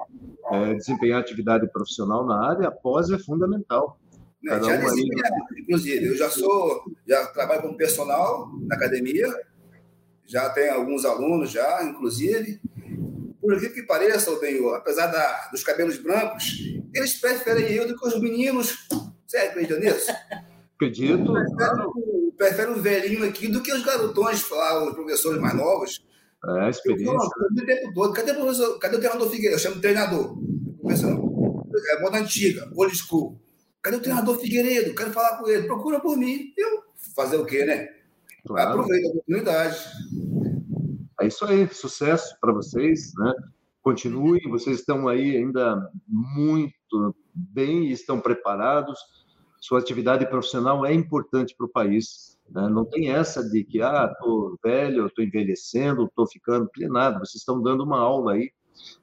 é, 0.50 0.74
desempenhar 0.74 1.20
atividade 1.20 1.70
profissional 1.70 2.26
na 2.26 2.48
área, 2.48 2.68
a 2.68 2.70
pós 2.70 3.10
é 3.10 3.18
fundamental. 3.18 3.98
Né? 4.42 4.60
Já 4.62 4.66
um 4.66 4.88
aí... 4.88 5.10
inclusive, 5.58 6.06
eu 6.06 6.16
já 6.16 6.30
sou, 6.30 6.84
já 7.06 7.26
trabalho 7.26 7.62
como 7.62 7.76
personal 7.76 8.50
na 8.62 8.76
academia, 8.76 9.28
já 10.26 10.50
tenho 10.50 10.74
alguns 10.74 11.04
alunos 11.04 11.50
já, 11.50 11.84
inclusive. 11.84 12.60
Por 13.46 13.54
incrível 13.54 13.74
que 13.76 13.82
pareça, 13.84 14.36
Benhor, 14.40 14.74
apesar 14.74 15.06
da, 15.06 15.48
dos 15.52 15.62
cabelos 15.62 15.98
brancos, 15.98 16.58
eles 16.92 17.14
preferem 17.20 17.72
eu 17.72 17.86
do 17.86 17.96
que 17.96 18.04
os 18.04 18.20
meninos. 18.20 18.88
Você 19.24 19.36
acredita 19.36 19.78
nisso? 19.78 20.10
Acredito. 20.74 21.32
Prefere, 22.36 22.72
o 22.72 22.82
velhinho 22.82 23.24
aqui 23.24 23.46
do 23.46 23.62
que 23.62 23.72
os 23.72 23.84
garotões 23.84 24.50
lá, 24.50 24.84
os 24.84 24.94
professores 24.94 25.40
mais 25.40 25.54
novos. 25.54 26.04
É, 26.44 26.64
a 26.64 26.70
experiência. 26.70 27.12
Eu 27.12 27.62
o 27.62 27.66
tempo 27.66 27.94
todo. 27.94 28.12
Cadê 28.12 28.32
o, 28.32 28.34
professor, 28.34 28.78
cadê 28.80 28.96
o 28.96 28.98
treinador 28.98 29.30
Figueiredo? 29.30 29.54
Eu 29.54 29.58
chamo 29.60 29.76
de 29.76 29.80
treinador. 29.82 30.36
Professor, 30.80 31.72
é 31.90 32.00
moda 32.00 32.18
antiga, 32.18 32.68
old 32.74 32.96
school. 32.96 33.40
Cadê 33.80 33.96
o 33.96 34.02
treinador 34.02 34.40
Figueiredo? 34.40 34.92
Quero 34.92 35.12
falar 35.12 35.36
com 35.36 35.48
ele. 35.48 35.68
Procura 35.68 36.00
por 36.00 36.16
mim. 36.16 36.52
Eu 36.56 36.82
fazer 37.14 37.36
o 37.36 37.46
quê, 37.46 37.64
né? 37.64 37.90
Claro. 38.44 38.70
Aproveita 38.70 39.06
a 39.06 39.10
oportunidade. 39.12 39.78
É 41.26 41.28
isso 41.28 41.44
aí. 41.44 41.68
Sucesso 41.74 42.36
para 42.40 42.52
vocês, 42.52 43.12
né? 43.18 43.34
Continuem. 43.82 44.48
Vocês 44.48 44.78
estão 44.78 45.08
aí 45.08 45.36
ainda 45.36 45.90
muito 46.06 47.16
bem 47.34 47.90
estão 47.90 48.20
preparados. 48.20 48.96
Sua 49.60 49.80
atividade 49.80 50.24
profissional 50.30 50.86
é 50.86 50.94
importante 50.94 51.52
para 51.56 51.66
o 51.66 51.68
país. 51.68 52.38
Né? 52.48 52.68
Não 52.68 52.84
tem 52.84 53.10
essa 53.10 53.42
de 53.42 53.64
que, 53.64 53.82
ah, 53.82 54.08
estou 54.12 54.56
velho, 54.62 55.06
estou 55.06 55.24
envelhecendo, 55.24 56.04
estou 56.04 56.28
ficando. 56.28 56.70
Nada. 56.82 57.18
Vocês 57.18 57.40
estão 57.40 57.60
dando 57.60 57.82
uma 57.82 57.98
aula 57.98 58.34
aí 58.34 58.52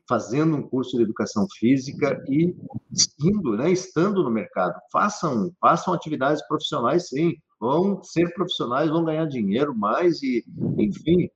fazendo 0.07 0.55
um 0.55 0.61
curso 0.61 0.95
de 0.95 1.03
educação 1.03 1.45
física 1.59 2.23
e 2.29 2.55
indo, 3.19 3.57
né, 3.57 3.69
estando 3.69 4.23
no 4.23 4.31
mercado. 4.31 4.79
Façam, 4.93 5.51
façam 5.59 5.93
atividades 5.93 6.41
profissionais, 6.47 7.09
sim. 7.09 7.35
Vão 7.59 8.01
ser 8.01 8.33
profissionais, 8.33 8.89
vão 8.89 9.03
ganhar 9.03 9.25
dinheiro 9.25 9.75
mais 9.75 10.21
e, 10.23 10.45
enfim, 10.77 11.29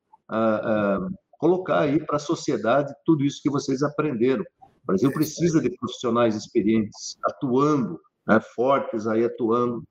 colocar 1.37 1.81
aí 1.81 2.03
para 2.03 2.17
a 2.17 2.19
sociedade 2.19 2.93
tudo 3.05 3.23
isso 3.23 3.41
que 3.41 3.49
vocês 3.49 3.83
aprenderam. 3.83 4.43
O 4.61 4.87
Brasil 4.87 5.11
precisa 5.11 5.61
de 5.61 5.69
profissionais 5.77 6.35
experientes 6.35 7.17
atuando, 7.25 7.99
né, 8.27 8.39
fortes 8.55 9.05
aí 9.05 9.23
atuando 9.23 9.83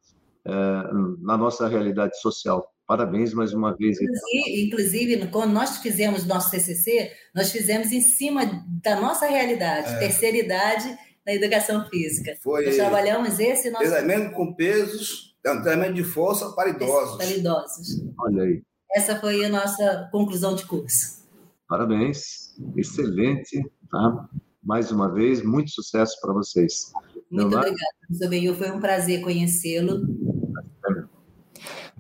uh, 0.47 1.25
na 1.25 1.37
nossa 1.37 1.69
realidade 1.69 2.19
social. 2.21 2.67
Parabéns 2.87 3.35
mais 3.35 3.53
uma 3.53 3.77
vez. 3.77 3.99
Inclusive, 4.01 4.65
inclusive, 4.65 5.27
quando 5.29 5.53
nós 5.53 5.79
fizemos 5.79 6.25
nosso 6.25 6.51
TCC, 6.51 7.11
nós 7.35 7.51
fizemos 7.51 7.91
em 7.91 8.01
cima 8.01 8.65
da 8.83 9.01
nossa 9.01 9.27
realidade, 9.27 9.93
é. 9.95 9.99
terceira 9.99 10.37
idade 10.37 10.97
na 11.27 11.35
educação 11.35 11.85
física. 11.89 12.37
Foi 12.43 12.65
nós 12.65 12.77
trabalhamos 12.77 13.41
esse 13.41 13.71
nosso... 13.71 13.85
Treinamento 13.85 14.33
com 14.35 14.55
pesos, 14.55 15.35
treinamento 15.43 15.95
de 15.95 16.05
força 16.05 16.53
para 16.53 16.71
idosos. 16.71 17.17
Para 17.17 17.27
idosos. 17.27 18.03
Olha 18.21 18.43
aí. 18.45 18.63
Essa 18.97 19.15
foi 19.15 19.45
a 19.45 19.51
nossa 19.51 20.09
conclusão 20.11 20.55
de 20.55 20.65
curso. 20.65 21.23
Parabéns, 21.69 22.57
excelente. 22.75 23.63
Tá? 23.91 24.27
Mais 24.65 24.91
uma 24.91 25.13
vez, 25.13 25.45
muito 25.45 25.71
sucesso 25.71 26.19
para 26.23 26.33
vocês. 26.33 26.95
Muito 27.31 27.55
obrigada, 27.55 27.77
professor 28.01 28.31
Benhur. 28.31 28.57
Foi 28.57 28.71
um 28.71 28.81
prazer 28.81 29.21
conhecê-lo. 29.21 30.01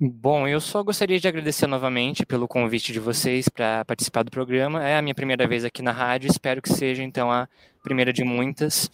Bom, 0.01 0.49
eu 0.49 0.59
só 0.59 0.83
gostaria 0.83 1.21
de 1.21 1.29
agradecer 1.29 1.67
novamente 1.67 2.25
pelo 2.25 2.49
convite 2.49 2.95
de 2.95 3.01
vocês 3.01 3.47
para 3.47 3.85
participar 3.85 4.23
do 4.23 4.31
programa. 4.31 4.83
É 4.83 4.97
a 4.97 5.03
minha 5.03 5.15
primeira 5.15 5.47
vez 5.47 5.67
aqui 5.67 5.83
na 5.83 5.93
rádio, 5.93 6.31
espero 6.31 6.63
que 6.63 6.73
seja 6.73 7.03
então 7.03 7.31
a 7.31 7.47
primeira 7.87 8.13
de 8.13 8.25
muitas. 8.25 8.91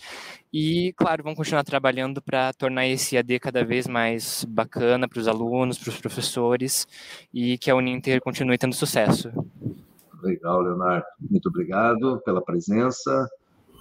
E, 0.53 0.93
claro, 0.99 1.23
vamos 1.23 1.39
continuar 1.39 1.65
trabalhando 1.65 2.21
para 2.21 2.53
tornar 2.53 2.87
esse 2.87 3.17
AD 3.17 3.41
cada 3.41 3.65
vez 3.65 3.87
mais 3.87 4.45
bacana 4.45 5.09
para 5.09 5.19
os 5.19 5.27
alunos, 5.27 5.79
para 5.79 5.89
os 5.89 5.99
professores 5.99 6.87
e 7.33 7.57
que 7.57 7.71
a 7.71 7.75
Uninter 7.75 8.21
continue 8.21 8.59
tendo 8.59 8.75
sucesso. 8.75 9.33
Legal, 10.23 10.61
Leonardo. 10.61 11.07
Muito 11.19 11.49
obrigado 11.49 12.21
pela 12.23 12.43
presença. 12.43 13.27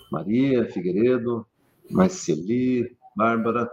Maria, 0.09 0.65
Figueiredo, 0.71 1.45
Marceli, 1.89 2.95
Bárbara. 3.17 3.69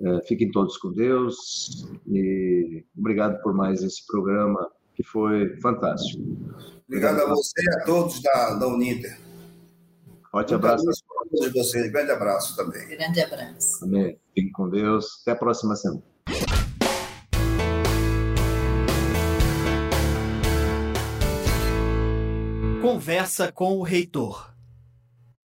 É, 0.00 0.22
fiquem 0.26 0.50
todos 0.50 0.76
com 0.78 0.92
Deus 0.92 1.86
e 2.08 2.84
obrigado 2.98 3.40
por 3.42 3.54
mais 3.54 3.80
esse 3.80 4.04
programa 4.04 4.68
que 4.94 5.04
foi 5.04 5.56
fantástico. 5.60 6.20
Obrigado 6.88 7.20
a 7.20 7.26
você 7.28 7.62
e 7.62 7.74
a 7.76 7.84
todos 7.84 8.20
da, 8.20 8.54
da 8.54 8.66
Uninter. 8.66 9.31
Forte 10.32 10.54
abraço. 10.54 10.88
A 10.88 11.28
todos 11.28 11.52
vocês. 11.52 11.92
Grande 11.92 12.10
abraço 12.10 12.56
também. 12.56 12.88
Grande 12.88 13.20
abraço. 13.20 13.84
Amém. 13.84 14.18
Fiquem 14.34 14.50
com 14.50 14.70
Deus. 14.70 15.20
Até 15.20 15.32
a 15.32 15.36
próxima 15.36 15.76
semana. 15.76 16.02
Conversa 22.80 23.52
com 23.52 23.76
o 23.76 23.82
reitor. 23.82 24.51